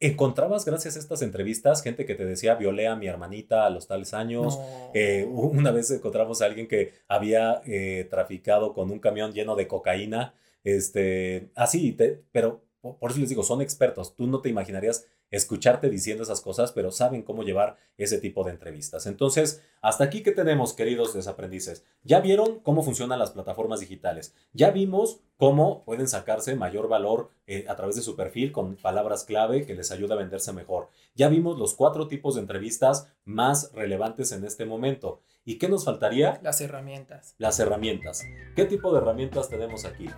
encontrabas 0.00 0.64
gracias 0.64 0.96
a 0.96 0.98
estas 0.98 1.22
entrevistas 1.22 1.82
gente 1.82 2.04
que 2.04 2.14
te 2.14 2.24
decía 2.24 2.54
violé 2.54 2.86
a 2.86 2.96
mi 2.96 3.06
hermanita 3.06 3.66
a 3.66 3.70
los 3.70 3.86
tales 3.86 4.14
años. 4.14 4.58
Eh, 4.94 5.26
una 5.30 5.70
vez 5.70 5.90
encontramos 5.90 6.42
a 6.42 6.46
alguien 6.46 6.68
que 6.68 6.92
había 7.08 7.62
eh, 7.66 8.06
traficado 8.10 8.74
con 8.74 8.90
un 8.90 8.98
camión 8.98 9.32
lleno 9.32 9.56
de 9.56 9.66
cocaína. 9.68 10.34
Este, 10.64 11.50
así, 11.54 11.96
pero 12.32 12.64
por 12.80 13.10
eso 13.10 13.20
les 13.20 13.28
digo, 13.28 13.42
son 13.42 13.62
expertos. 13.62 14.14
Tú 14.14 14.26
no 14.26 14.40
te 14.40 14.48
imaginarías 14.48 15.06
escucharte 15.30 15.90
diciendo 15.90 16.22
esas 16.22 16.40
cosas, 16.40 16.72
pero 16.72 16.90
saben 16.90 17.22
cómo 17.22 17.42
llevar 17.42 17.76
ese 17.98 18.18
tipo 18.18 18.44
de 18.44 18.52
entrevistas. 18.52 19.06
Entonces, 19.06 19.62
hasta 19.80 20.04
aquí 20.04 20.22
que 20.22 20.32
tenemos, 20.32 20.72
queridos 20.72 21.14
desaprendices. 21.14 21.84
Ya 22.02 22.20
vieron 22.20 22.60
cómo 22.60 22.82
funcionan 22.82 23.18
las 23.18 23.30
plataformas 23.30 23.80
digitales. 23.80 24.34
Ya 24.52 24.70
vimos 24.70 25.20
cómo 25.36 25.84
pueden 25.84 26.08
sacarse 26.08 26.56
mayor 26.56 26.88
valor 26.88 27.30
eh, 27.46 27.66
a 27.68 27.76
través 27.76 27.96
de 27.96 28.02
su 28.02 28.16
perfil 28.16 28.52
con 28.52 28.76
palabras 28.76 29.24
clave 29.24 29.66
que 29.66 29.74
les 29.74 29.90
ayuda 29.90 30.14
a 30.14 30.18
venderse 30.18 30.52
mejor. 30.52 30.88
Ya 31.14 31.28
vimos 31.28 31.58
los 31.58 31.74
cuatro 31.74 32.08
tipos 32.08 32.34
de 32.34 32.40
entrevistas 32.42 33.12
más 33.24 33.72
relevantes 33.72 34.32
en 34.32 34.44
este 34.44 34.64
momento. 34.64 35.20
¿Y 35.48 35.58
qué 35.58 35.68
nos 35.68 35.84
faltaría? 35.84 36.40
Las 36.42 36.60
herramientas. 36.60 37.36
Las 37.38 37.60
herramientas. 37.60 38.26
¿Qué 38.56 38.64
tipo 38.64 38.92
de 38.92 38.98
herramientas 38.98 39.48
tenemos 39.48 39.84
aquí? 39.84 40.10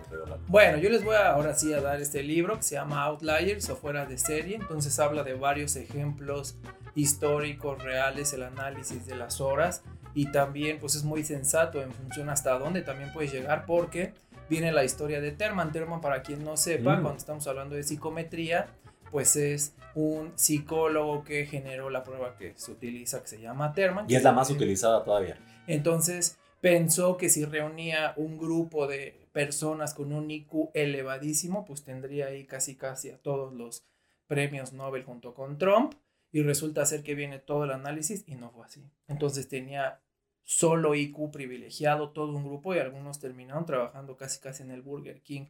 Bueno, 0.47 0.79
yo 0.79 0.89
les 0.89 1.03
voy 1.03 1.15
a, 1.15 1.33
ahora 1.33 1.53
sí 1.53 1.71
a 1.71 1.81
dar 1.81 2.01
este 2.01 2.23
libro 2.23 2.57
que 2.57 2.63
se 2.63 2.75
llama 2.75 3.03
Outliers 3.03 3.69
o 3.69 3.75
Fuera 3.75 4.07
de 4.07 4.17
Serie. 4.17 4.55
Entonces 4.55 4.97
habla 4.97 5.21
de 5.21 5.35
varios 5.35 5.75
ejemplos 5.75 6.57
históricos, 6.95 7.83
reales, 7.83 8.33
el 8.33 8.41
análisis 8.41 9.05
de 9.05 9.15
las 9.15 9.39
horas. 9.39 9.83
Y 10.15 10.31
también 10.31 10.79
pues 10.79 10.95
es 10.95 11.03
muy 11.03 11.23
sensato 11.23 11.79
en 11.79 11.91
función 11.91 12.31
hasta 12.31 12.57
dónde 12.57 12.81
también 12.81 13.13
puedes 13.13 13.31
llegar 13.31 13.67
porque 13.67 14.15
viene 14.49 14.71
la 14.71 14.83
historia 14.83 15.21
de 15.21 15.31
Terman. 15.31 15.71
Terman, 15.71 16.01
para 16.01 16.23
quien 16.23 16.43
no 16.43 16.57
sepa, 16.57 16.95
mm. 16.95 17.01
cuando 17.03 17.19
estamos 17.19 17.45
hablando 17.45 17.75
de 17.75 17.83
psicometría, 17.83 18.65
pues 19.11 19.35
es 19.35 19.73
un 19.95 20.31
psicólogo 20.35 21.23
que 21.23 21.45
generó 21.45 21.89
la 21.89 22.03
prueba 22.03 22.37
que 22.37 22.53
se 22.55 22.71
utiliza, 22.71 23.21
que 23.21 23.27
se 23.27 23.41
llama 23.41 23.73
Terman. 23.73 24.05
Y 24.07 24.15
es 24.15 24.23
la 24.23 24.31
más 24.31 24.49
utilizada 24.49 25.03
todavía. 25.03 25.37
Entonces 25.67 26.37
pensó 26.61 27.17
que 27.17 27.29
si 27.29 27.45
reunía 27.45 28.13
un 28.17 28.37
grupo 28.37 28.87
de 28.87 29.27
personas 29.31 29.93
con 29.93 30.13
un 30.13 30.29
IQ 30.29 30.71
elevadísimo, 30.73 31.65
pues 31.65 31.83
tendría 31.83 32.27
ahí 32.27 32.45
casi 32.45 32.75
casi 32.75 33.09
a 33.09 33.17
todos 33.17 33.53
los 33.53 33.83
premios 34.27 34.73
Nobel 34.73 35.03
junto 35.03 35.33
con 35.33 35.57
Trump. 35.57 35.93
Y 36.31 36.43
resulta 36.43 36.85
ser 36.85 37.01
que 37.01 37.15
viene 37.15 37.39
todo 37.39 37.63
el 37.63 37.71
análisis 37.71 38.23
y 38.27 38.35
no 38.35 38.51
fue 38.51 38.65
así. 38.65 38.85
Entonces 39.07 39.47
tenía 39.49 39.99
solo 40.43 40.93
IQ 40.93 41.31
privilegiado 41.31 42.11
todo 42.11 42.35
un 42.35 42.43
grupo 42.43 42.75
y 42.75 42.79
algunos 42.79 43.19
terminaron 43.19 43.65
trabajando 43.65 44.15
casi 44.15 44.39
casi 44.39 44.63
en 44.63 44.71
el 44.71 44.81
Burger 44.83 45.21
King. 45.21 45.47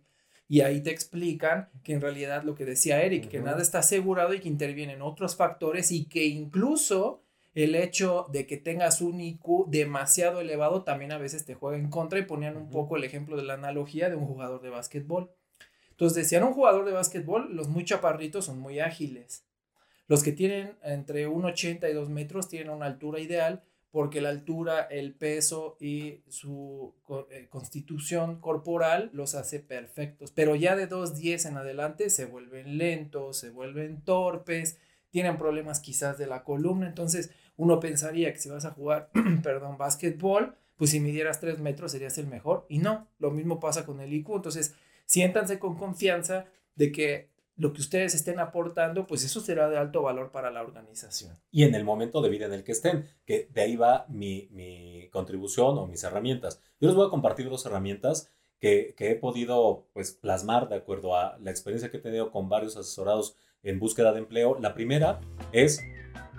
Y 0.51 0.61
ahí 0.61 0.81
te 0.81 0.89
explican 0.89 1.69
que 1.83 1.93
en 1.93 2.01
realidad 2.01 2.43
lo 2.43 2.55
que 2.55 2.65
decía 2.65 3.03
Eric, 3.03 3.29
que 3.29 3.39
nada 3.39 3.61
está 3.61 3.79
asegurado 3.79 4.33
y 4.33 4.39
que 4.39 4.47
intervienen 4.47 5.03
otros 5.03 5.35
factores 5.35 5.91
y 5.91 6.05
que 6.05 6.25
incluso 6.25 7.23
el 7.53 7.75
hecho 7.75 8.25
de 8.31 8.47
que 8.47 8.57
tengas 8.57 8.99
un 8.99 9.21
IQ 9.21 9.67
demasiado 9.67 10.41
elevado 10.41 10.83
también 10.83 11.11
a 11.11 11.19
veces 11.19 11.45
te 11.45 11.53
juega 11.53 11.77
en 11.77 11.91
contra 11.91 12.17
y 12.17 12.23
ponían 12.23 12.57
un 12.57 12.71
poco 12.71 12.97
el 12.97 13.03
ejemplo 13.03 13.37
de 13.37 13.43
la 13.43 13.53
analogía 13.53 14.09
de 14.09 14.15
un 14.15 14.25
jugador 14.25 14.61
de 14.63 14.71
básquetbol. 14.71 15.31
Entonces 15.91 16.15
decían, 16.15 16.43
un 16.43 16.53
jugador 16.53 16.83
de 16.83 16.93
básquetbol, 16.93 17.55
los 17.55 17.67
muy 17.67 17.85
chaparritos 17.85 18.45
son 18.45 18.59
muy 18.59 18.79
ágiles. 18.79 19.45
Los 20.07 20.23
que 20.23 20.31
tienen 20.31 20.79
entre 20.81 21.27
1,80 21.27 21.91
y 21.91 21.93
2 21.93 22.09
metros 22.09 22.49
tienen 22.49 22.71
una 22.71 22.87
altura 22.87 23.19
ideal 23.19 23.61
porque 23.91 24.21
la 24.21 24.29
altura, 24.29 24.81
el 24.81 25.13
peso 25.13 25.75
y 25.79 26.21
su 26.27 26.93
eh, 27.31 27.47
constitución 27.49 28.39
corporal 28.39 29.09
los 29.13 29.33
hace 29.33 29.59
perfectos. 29.59 30.31
Pero 30.31 30.55
ya 30.55 30.75
de 30.75 30.87
2.10 30.87 31.49
en 31.49 31.57
adelante 31.57 32.09
se 32.09 32.25
vuelven 32.25 32.77
lentos, 32.77 33.37
se 33.37 33.49
vuelven 33.49 34.01
torpes, 34.01 34.77
tienen 35.09 35.37
problemas 35.37 35.79
quizás 35.79 36.17
de 36.17 36.27
la 36.27 36.43
columna. 36.43 36.87
Entonces 36.87 37.31
uno 37.57 37.79
pensaría 37.79 38.31
que 38.31 38.39
si 38.39 38.49
vas 38.49 38.65
a 38.65 38.71
jugar, 38.71 39.09
perdón, 39.43 39.77
básquetbol, 39.77 40.55
pues 40.77 40.91
si 40.91 40.99
midieras 40.99 41.39
3 41.39 41.59
metros 41.59 41.91
serías 41.91 42.17
el 42.19 42.27
mejor. 42.27 42.67
Y 42.69 42.77
no, 42.77 43.07
lo 43.17 43.31
mismo 43.31 43.59
pasa 43.59 43.85
con 43.85 44.01
el 44.01 44.13
IQ. 44.13 44.35
Entonces 44.35 44.75
siéntanse 45.05 45.57
con 45.57 45.75
confianza 45.75 46.45
de 46.75 46.91
que 46.91 47.29
lo 47.59 47.73
que 47.73 47.81
ustedes 47.81 48.15
estén 48.15 48.39
aportando, 48.39 49.05
pues 49.05 49.25
eso 49.25 49.41
será 49.41 49.69
de 49.69 49.77
alto 49.77 50.01
valor 50.01 50.31
para 50.31 50.49
la 50.49 50.61
organización. 50.61 51.37
Y 51.51 51.63
en 51.63 51.75
el 51.75 51.83
momento 51.83 52.21
de 52.21 52.29
vida 52.29 52.45
en 52.45 52.53
el 52.53 52.63
que 52.63 52.71
estén, 52.71 53.05
que 53.25 53.49
de 53.53 53.61
ahí 53.61 53.75
va 53.75 54.05
mi, 54.07 54.47
mi 54.51 55.09
contribución 55.09 55.77
o 55.77 55.85
mis 55.85 56.03
herramientas. 56.03 56.61
Yo 56.79 56.87
les 56.87 56.95
voy 56.95 57.05
a 57.05 57.09
compartir 57.09 57.49
dos 57.49 57.65
herramientas 57.65 58.31
que, 58.59 58.95
que, 58.97 59.11
he 59.11 59.15
podido 59.15 59.89
pues, 59.91 60.13
plasmar 60.13 60.69
de 60.69 60.77
acuerdo 60.77 61.17
a 61.17 61.37
la 61.39 61.51
experiencia 61.51 61.91
que 61.91 61.97
he 61.97 62.01
tenido 62.01 62.31
con 62.31 62.47
varios 62.47 62.77
asesorados 62.77 63.35
en 63.61 63.77
búsqueda 63.77 64.13
de 64.13 64.19
empleo. 64.19 64.57
La 64.61 64.73
primera 64.73 65.19
es 65.51 65.83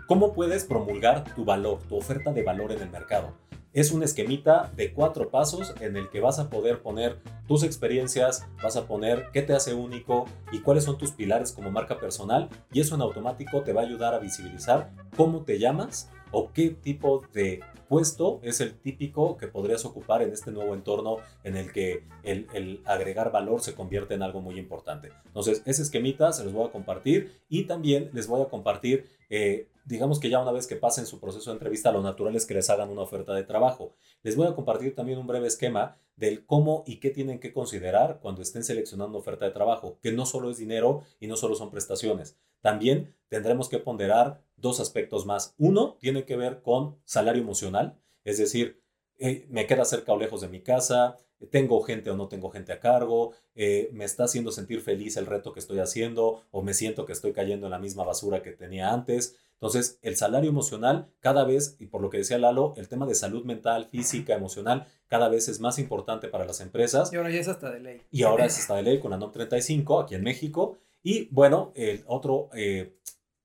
cómo 0.06 0.32
puedes 0.32 0.64
promulgar 0.64 1.34
tu 1.34 1.44
valor, 1.44 1.82
tu 1.86 1.96
oferta 1.96 2.32
de 2.32 2.42
valor 2.42 2.72
en 2.72 2.80
el 2.80 2.90
mercado. 2.90 3.34
Es 3.72 3.92
un 3.92 4.02
esquemita 4.02 4.72
de 4.74 4.92
cuatro 4.92 5.30
pasos 5.30 5.74
en 5.80 5.96
el 5.96 6.10
que 6.10 6.20
vas 6.20 6.40
a 6.40 6.50
poder 6.50 6.82
poner 6.82 7.20
tus 7.46 7.62
experiencias, 7.62 8.48
vas 8.60 8.76
a 8.76 8.88
poner 8.88 9.28
qué 9.32 9.42
te 9.42 9.52
hace 9.52 9.74
único 9.74 10.24
y 10.50 10.58
cuáles 10.58 10.82
son 10.82 10.98
tus 10.98 11.12
pilares 11.12 11.52
como 11.52 11.70
marca 11.70 12.00
personal 12.00 12.48
y 12.72 12.80
eso 12.80 12.96
en 12.96 13.02
automático 13.02 13.62
te 13.62 13.72
va 13.72 13.82
a 13.82 13.84
ayudar 13.84 14.12
a 14.12 14.18
visibilizar 14.18 14.90
cómo 15.16 15.44
te 15.44 15.60
llamas 15.60 16.10
o 16.32 16.52
qué 16.52 16.70
tipo 16.70 17.22
de 17.32 17.60
puesto 17.88 18.40
es 18.42 18.60
el 18.60 18.74
típico 18.74 19.36
que 19.36 19.46
podrías 19.46 19.84
ocupar 19.84 20.22
en 20.22 20.32
este 20.32 20.50
nuevo 20.50 20.74
entorno 20.74 21.16
en 21.42 21.56
el 21.56 21.72
que 21.72 22.04
el, 22.22 22.80
agregar 22.84 23.30
valor 23.32 23.60
se 23.60 23.74
convierte 23.74 24.14
en 24.14 24.22
algo 24.22 24.40
muy 24.40 24.58
importante. 24.58 25.10
Entonces, 25.26 25.62
ese 25.64 25.82
esquemita 25.82 26.32
se 26.32 26.44
los 26.44 26.52
voy 26.52 26.68
a 26.68 26.72
compartir 26.72 27.40
y 27.48 27.64
también 27.64 28.10
les 28.12 28.28
voy 28.28 28.42
a 28.42 28.48
compartir, 28.48 29.06
eh, 29.28 29.66
digamos 29.90 30.20
que 30.20 30.30
ya 30.30 30.40
una 30.40 30.52
vez 30.52 30.66
que 30.66 30.76
pasen 30.76 31.04
su 31.04 31.18
proceso 31.18 31.50
de 31.50 31.54
entrevista, 31.54 31.90
lo 31.90 32.00
natural 32.00 32.36
es 32.36 32.46
que 32.46 32.54
les 32.54 32.70
hagan 32.70 32.90
una 32.90 33.02
oferta 33.02 33.34
de 33.34 33.42
trabajo. 33.42 33.96
Les 34.22 34.36
voy 34.36 34.46
a 34.46 34.54
compartir 34.54 34.94
también 34.94 35.18
un 35.18 35.26
breve 35.26 35.48
esquema 35.48 35.98
del 36.16 36.46
cómo 36.46 36.84
y 36.86 37.00
qué 37.00 37.10
tienen 37.10 37.40
que 37.40 37.52
considerar 37.52 38.20
cuando 38.22 38.40
estén 38.40 38.62
seleccionando 38.62 39.18
oferta 39.18 39.44
de 39.44 39.50
trabajo, 39.50 39.98
que 40.00 40.12
no 40.12 40.26
solo 40.26 40.50
es 40.50 40.58
dinero 40.58 41.02
y 41.18 41.26
no 41.26 41.36
solo 41.36 41.56
son 41.56 41.70
prestaciones. 41.70 42.38
También 42.60 43.16
tendremos 43.28 43.68
que 43.68 43.78
ponderar 43.78 44.42
dos 44.56 44.78
aspectos 44.78 45.26
más. 45.26 45.54
Uno 45.58 45.96
tiene 45.98 46.24
que 46.24 46.36
ver 46.36 46.62
con 46.62 46.96
salario 47.04 47.42
emocional, 47.42 47.98
es 48.22 48.38
decir, 48.38 48.82
eh, 49.18 49.46
me 49.50 49.66
queda 49.66 49.84
cerca 49.84 50.12
o 50.12 50.18
lejos 50.18 50.40
de 50.40 50.48
mi 50.48 50.62
casa, 50.62 51.16
tengo 51.50 51.80
gente 51.82 52.10
o 52.10 52.16
no 52.16 52.28
tengo 52.28 52.50
gente 52.50 52.72
a 52.72 52.80
cargo, 52.80 53.32
eh, 53.54 53.88
me 53.92 54.04
está 54.04 54.24
haciendo 54.24 54.52
sentir 54.52 54.82
feliz 54.82 55.16
el 55.16 55.26
reto 55.26 55.52
que 55.52 55.60
estoy 55.60 55.78
haciendo 55.78 56.42
o 56.50 56.62
me 56.62 56.74
siento 56.74 57.06
que 57.06 57.12
estoy 57.12 57.32
cayendo 57.32 57.66
en 57.66 57.70
la 57.70 57.78
misma 57.78 58.04
basura 58.04 58.42
que 58.42 58.52
tenía 58.52 58.92
antes. 58.92 59.36
Entonces, 59.60 59.98
el 60.00 60.16
salario 60.16 60.48
emocional 60.48 61.10
cada 61.20 61.44
vez, 61.44 61.76
y 61.78 61.86
por 61.86 62.00
lo 62.00 62.08
que 62.08 62.16
decía 62.16 62.38
Lalo, 62.38 62.72
el 62.78 62.88
tema 62.88 63.04
de 63.04 63.14
salud 63.14 63.44
mental, 63.44 63.88
física, 63.90 64.34
emocional, 64.34 64.86
cada 65.06 65.28
vez 65.28 65.48
es 65.48 65.60
más 65.60 65.78
importante 65.78 66.28
para 66.28 66.46
las 66.46 66.62
empresas. 66.62 67.12
Y 67.12 67.16
ahora 67.16 67.30
ya 67.30 67.40
es 67.40 67.48
hasta 67.48 67.70
de 67.70 67.80
ley. 67.80 68.00
Y 68.10 68.22
ahora 68.22 68.46
es 68.46 68.58
hasta 68.58 68.76
de 68.76 68.84
ley 68.84 69.00
con 69.00 69.10
la 69.10 69.18
NOM 69.18 69.32
35 69.32 70.00
aquí 70.00 70.14
en 70.14 70.22
México. 70.22 70.78
Y 71.02 71.28
bueno, 71.30 71.72
el 71.74 72.02
otro, 72.06 72.48
eh, 72.54 72.96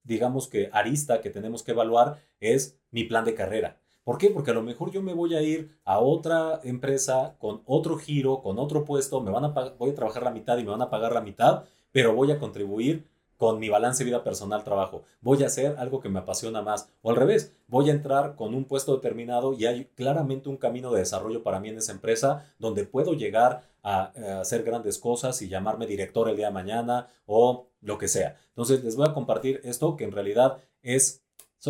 digamos 0.04 0.48
que 0.48 0.70
arista 0.72 1.20
que 1.20 1.32
tenemos 1.32 1.64
que 1.64 1.72
evaluar 1.72 2.22
es 2.40 2.80
mi 2.92 3.04
plan 3.04 3.26
de 3.26 3.36
carrera. 3.36 3.78
¿Por 4.06 4.18
qué? 4.18 4.30
Porque 4.30 4.52
a 4.52 4.54
lo 4.54 4.64
mejor 4.64 4.92
yo 4.92 5.02
me 5.02 5.14
voy 5.14 5.36
a 5.36 5.42
ir 5.42 5.80
a 5.84 6.00
otra 6.00 6.62
empresa 6.64 7.36
con 7.40 7.62
otro 7.66 7.98
giro, 7.98 8.42
con 8.42 8.58
otro 8.58 8.86
puesto, 8.86 9.20
me 9.20 9.32
van 9.32 9.44
a 9.44 9.50
voy 9.50 9.90
a 9.90 9.96
trabajar 9.96 10.24
la 10.24 10.32
mitad 10.32 10.58
y 10.60 10.64
me 10.64 10.70
van 10.70 10.84
a 10.84 10.90
pagar 10.90 11.12
la 11.12 11.22
mitad, 11.22 11.64
pero 11.92 12.14
voy 12.14 12.32
a 12.32 12.40
contribuir 12.40 13.04
con 13.38 13.60
mi 13.60 13.70
balance 13.70 14.04
vida 14.04 14.24
personal 14.24 14.64
trabajo. 14.64 15.04
Voy 15.22 15.44
a 15.44 15.48
hacer 15.48 15.76
algo 15.78 16.00
que 16.00 16.10
me 16.10 16.20
apasiona 16.20 16.62
más. 16.62 16.90
O 17.02 17.10
al 17.10 17.16
revés, 17.16 17.54
voy 17.68 17.90
a 17.90 17.94
entrar 17.94 18.36
con 18.36 18.56
un 18.56 18.66
puesto 18.66 18.96
determinado 18.96 19.54
y 19.54 19.66
hay 19.66 19.86
claramente 19.96 20.50
un 20.50 20.58
camino 20.58 20.92
de 20.92 21.00
desarrollo 21.00 21.44
para 21.44 21.60
mí 21.60 21.70
en 21.70 21.78
esa 21.78 21.92
empresa 21.92 22.54
donde 22.60 22.86
puedo 22.86 23.14
llegar 23.14 23.64
a, 23.84 24.40
hacer 24.40 24.64
grandes 24.64 24.98
cosas 24.98 25.42
y 25.42 25.50
llamarme 25.50 25.88
director 25.88 26.30
el 26.30 26.38
día 26.38 26.48
de 26.48 26.54
mañana 26.54 27.08
o 27.26 27.68
lo 27.82 27.98
que 27.98 28.08
sea. 28.08 28.38
Entonces 28.50 28.84
les 28.84 28.96
voy 28.96 29.08
a 29.08 29.14
compartir 29.14 29.62
esto 29.64 29.96
que 29.96 30.06
en 30.06 30.12
realidad 30.12 30.58
es 30.82 31.22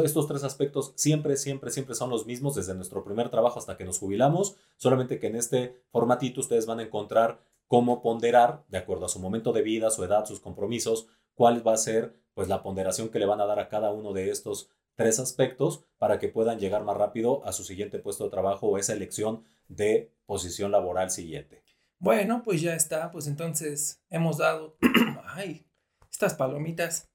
estos 0.04 0.28
tres 0.28 0.44
aspectos 0.44 0.92
siempre, 0.96 1.38
siempre, 1.38 1.72
siempre 1.72 1.96
son 1.96 2.10
los 2.10 2.26
mismos 2.26 2.56
desde 2.56 2.76
nuestro 2.76 3.04
primer 3.04 3.30
trabajo 3.30 3.60
hasta 3.60 3.78
que 3.78 3.86
nos 3.86 4.00
jubilamos, 4.00 4.58
solamente 4.76 5.20
que 5.20 5.28
en 5.28 5.38
este 5.38 5.82
formatito 5.90 6.42
ustedes 6.42 6.66
van 6.66 6.80
a 6.80 6.84
encontrar 6.84 7.40
cómo 7.68 8.02
ponderar, 8.02 8.64
de 8.68 8.78
acuerdo 8.78 9.06
a 9.06 9.10
su 9.10 9.20
momento 9.20 9.54
de 9.54 9.62
vida, 9.62 9.90
su 9.90 10.04
edad, 10.04 10.26
sus 10.26 10.40
compromisos, 10.40 11.08
cuál 11.36 11.66
va 11.66 11.74
a 11.74 11.78
ser 11.78 12.16
pues 12.34 12.48
la 12.48 12.64
ponderación 12.64 13.10
que 13.10 13.20
le 13.20 13.26
van 13.26 13.40
a 13.42 13.46
dar 13.46 13.60
a 13.60 13.70
cada 13.70 13.92
uno 13.92 14.12
de 14.12 14.30
estos 14.30 14.70
tres 14.96 15.20
aspectos 15.20 15.86
para 15.98 16.20
que 16.20 16.30
puedan 16.30 16.60
llegar 16.60 16.84
más 16.84 16.98
rápido 16.98 17.46
a 17.46 17.54
su 17.54 17.64
siguiente 17.64 18.00
puesto 18.00 18.24
de 18.24 18.30
trabajo 18.30 18.68
o 18.68 18.78
esa 18.78 18.94
elección 18.94 19.44
de 19.68 20.12
posición 20.26 20.72
laboral 20.72 21.12
siguiente. 21.12 21.64
Bueno, 22.00 22.42
pues 22.44 22.62
ya 22.62 22.76
está, 22.76 23.12
pues 23.12 23.28
entonces 23.28 24.02
hemos 24.10 24.38
dado, 24.38 24.78
ay, 25.26 25.66
estas 26.12 26.34
palomitas. 26.34 27.10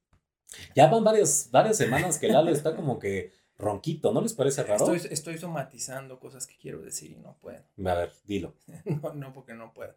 Ya 0.74 0.88
van 0.88 1.04
varias, 1.04 1.48
varias 1.50 1.76
semanas 1.76 2.18
que 2.18 2.28
Lalo 2.28 2.50
está 2.50 2.74
como 2.74 2.98
que 2.98 3.32
ronquito, 3.56 4.12
¿no 4.12 4.20
les 4.20 4.32
parece 4.32 4.62
raro? 4.62 4.92
Estoy, 4.92 5.12
estoy 5.12 5.38
somatizando 5.38 6.18
cosas 6.18 6.46
que 6.46 6.56
quiero 6.56 6.80
decir 6.80 7.12
y 7.12 7.18
no 7.18 7.36
puedo. 7.40 7.62
A 7.86 7.94
ver, 7.94 8.12
dilo. 8.24 8.54
no, 8.84 9.12
no, 9.14 9.32
porque 9.32 9.54
no 9.54 9.72
puedo. 9.72 9.94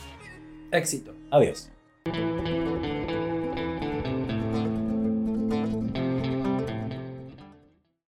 Éxito. 0.71 1.15
Adiós. 1.31 1.71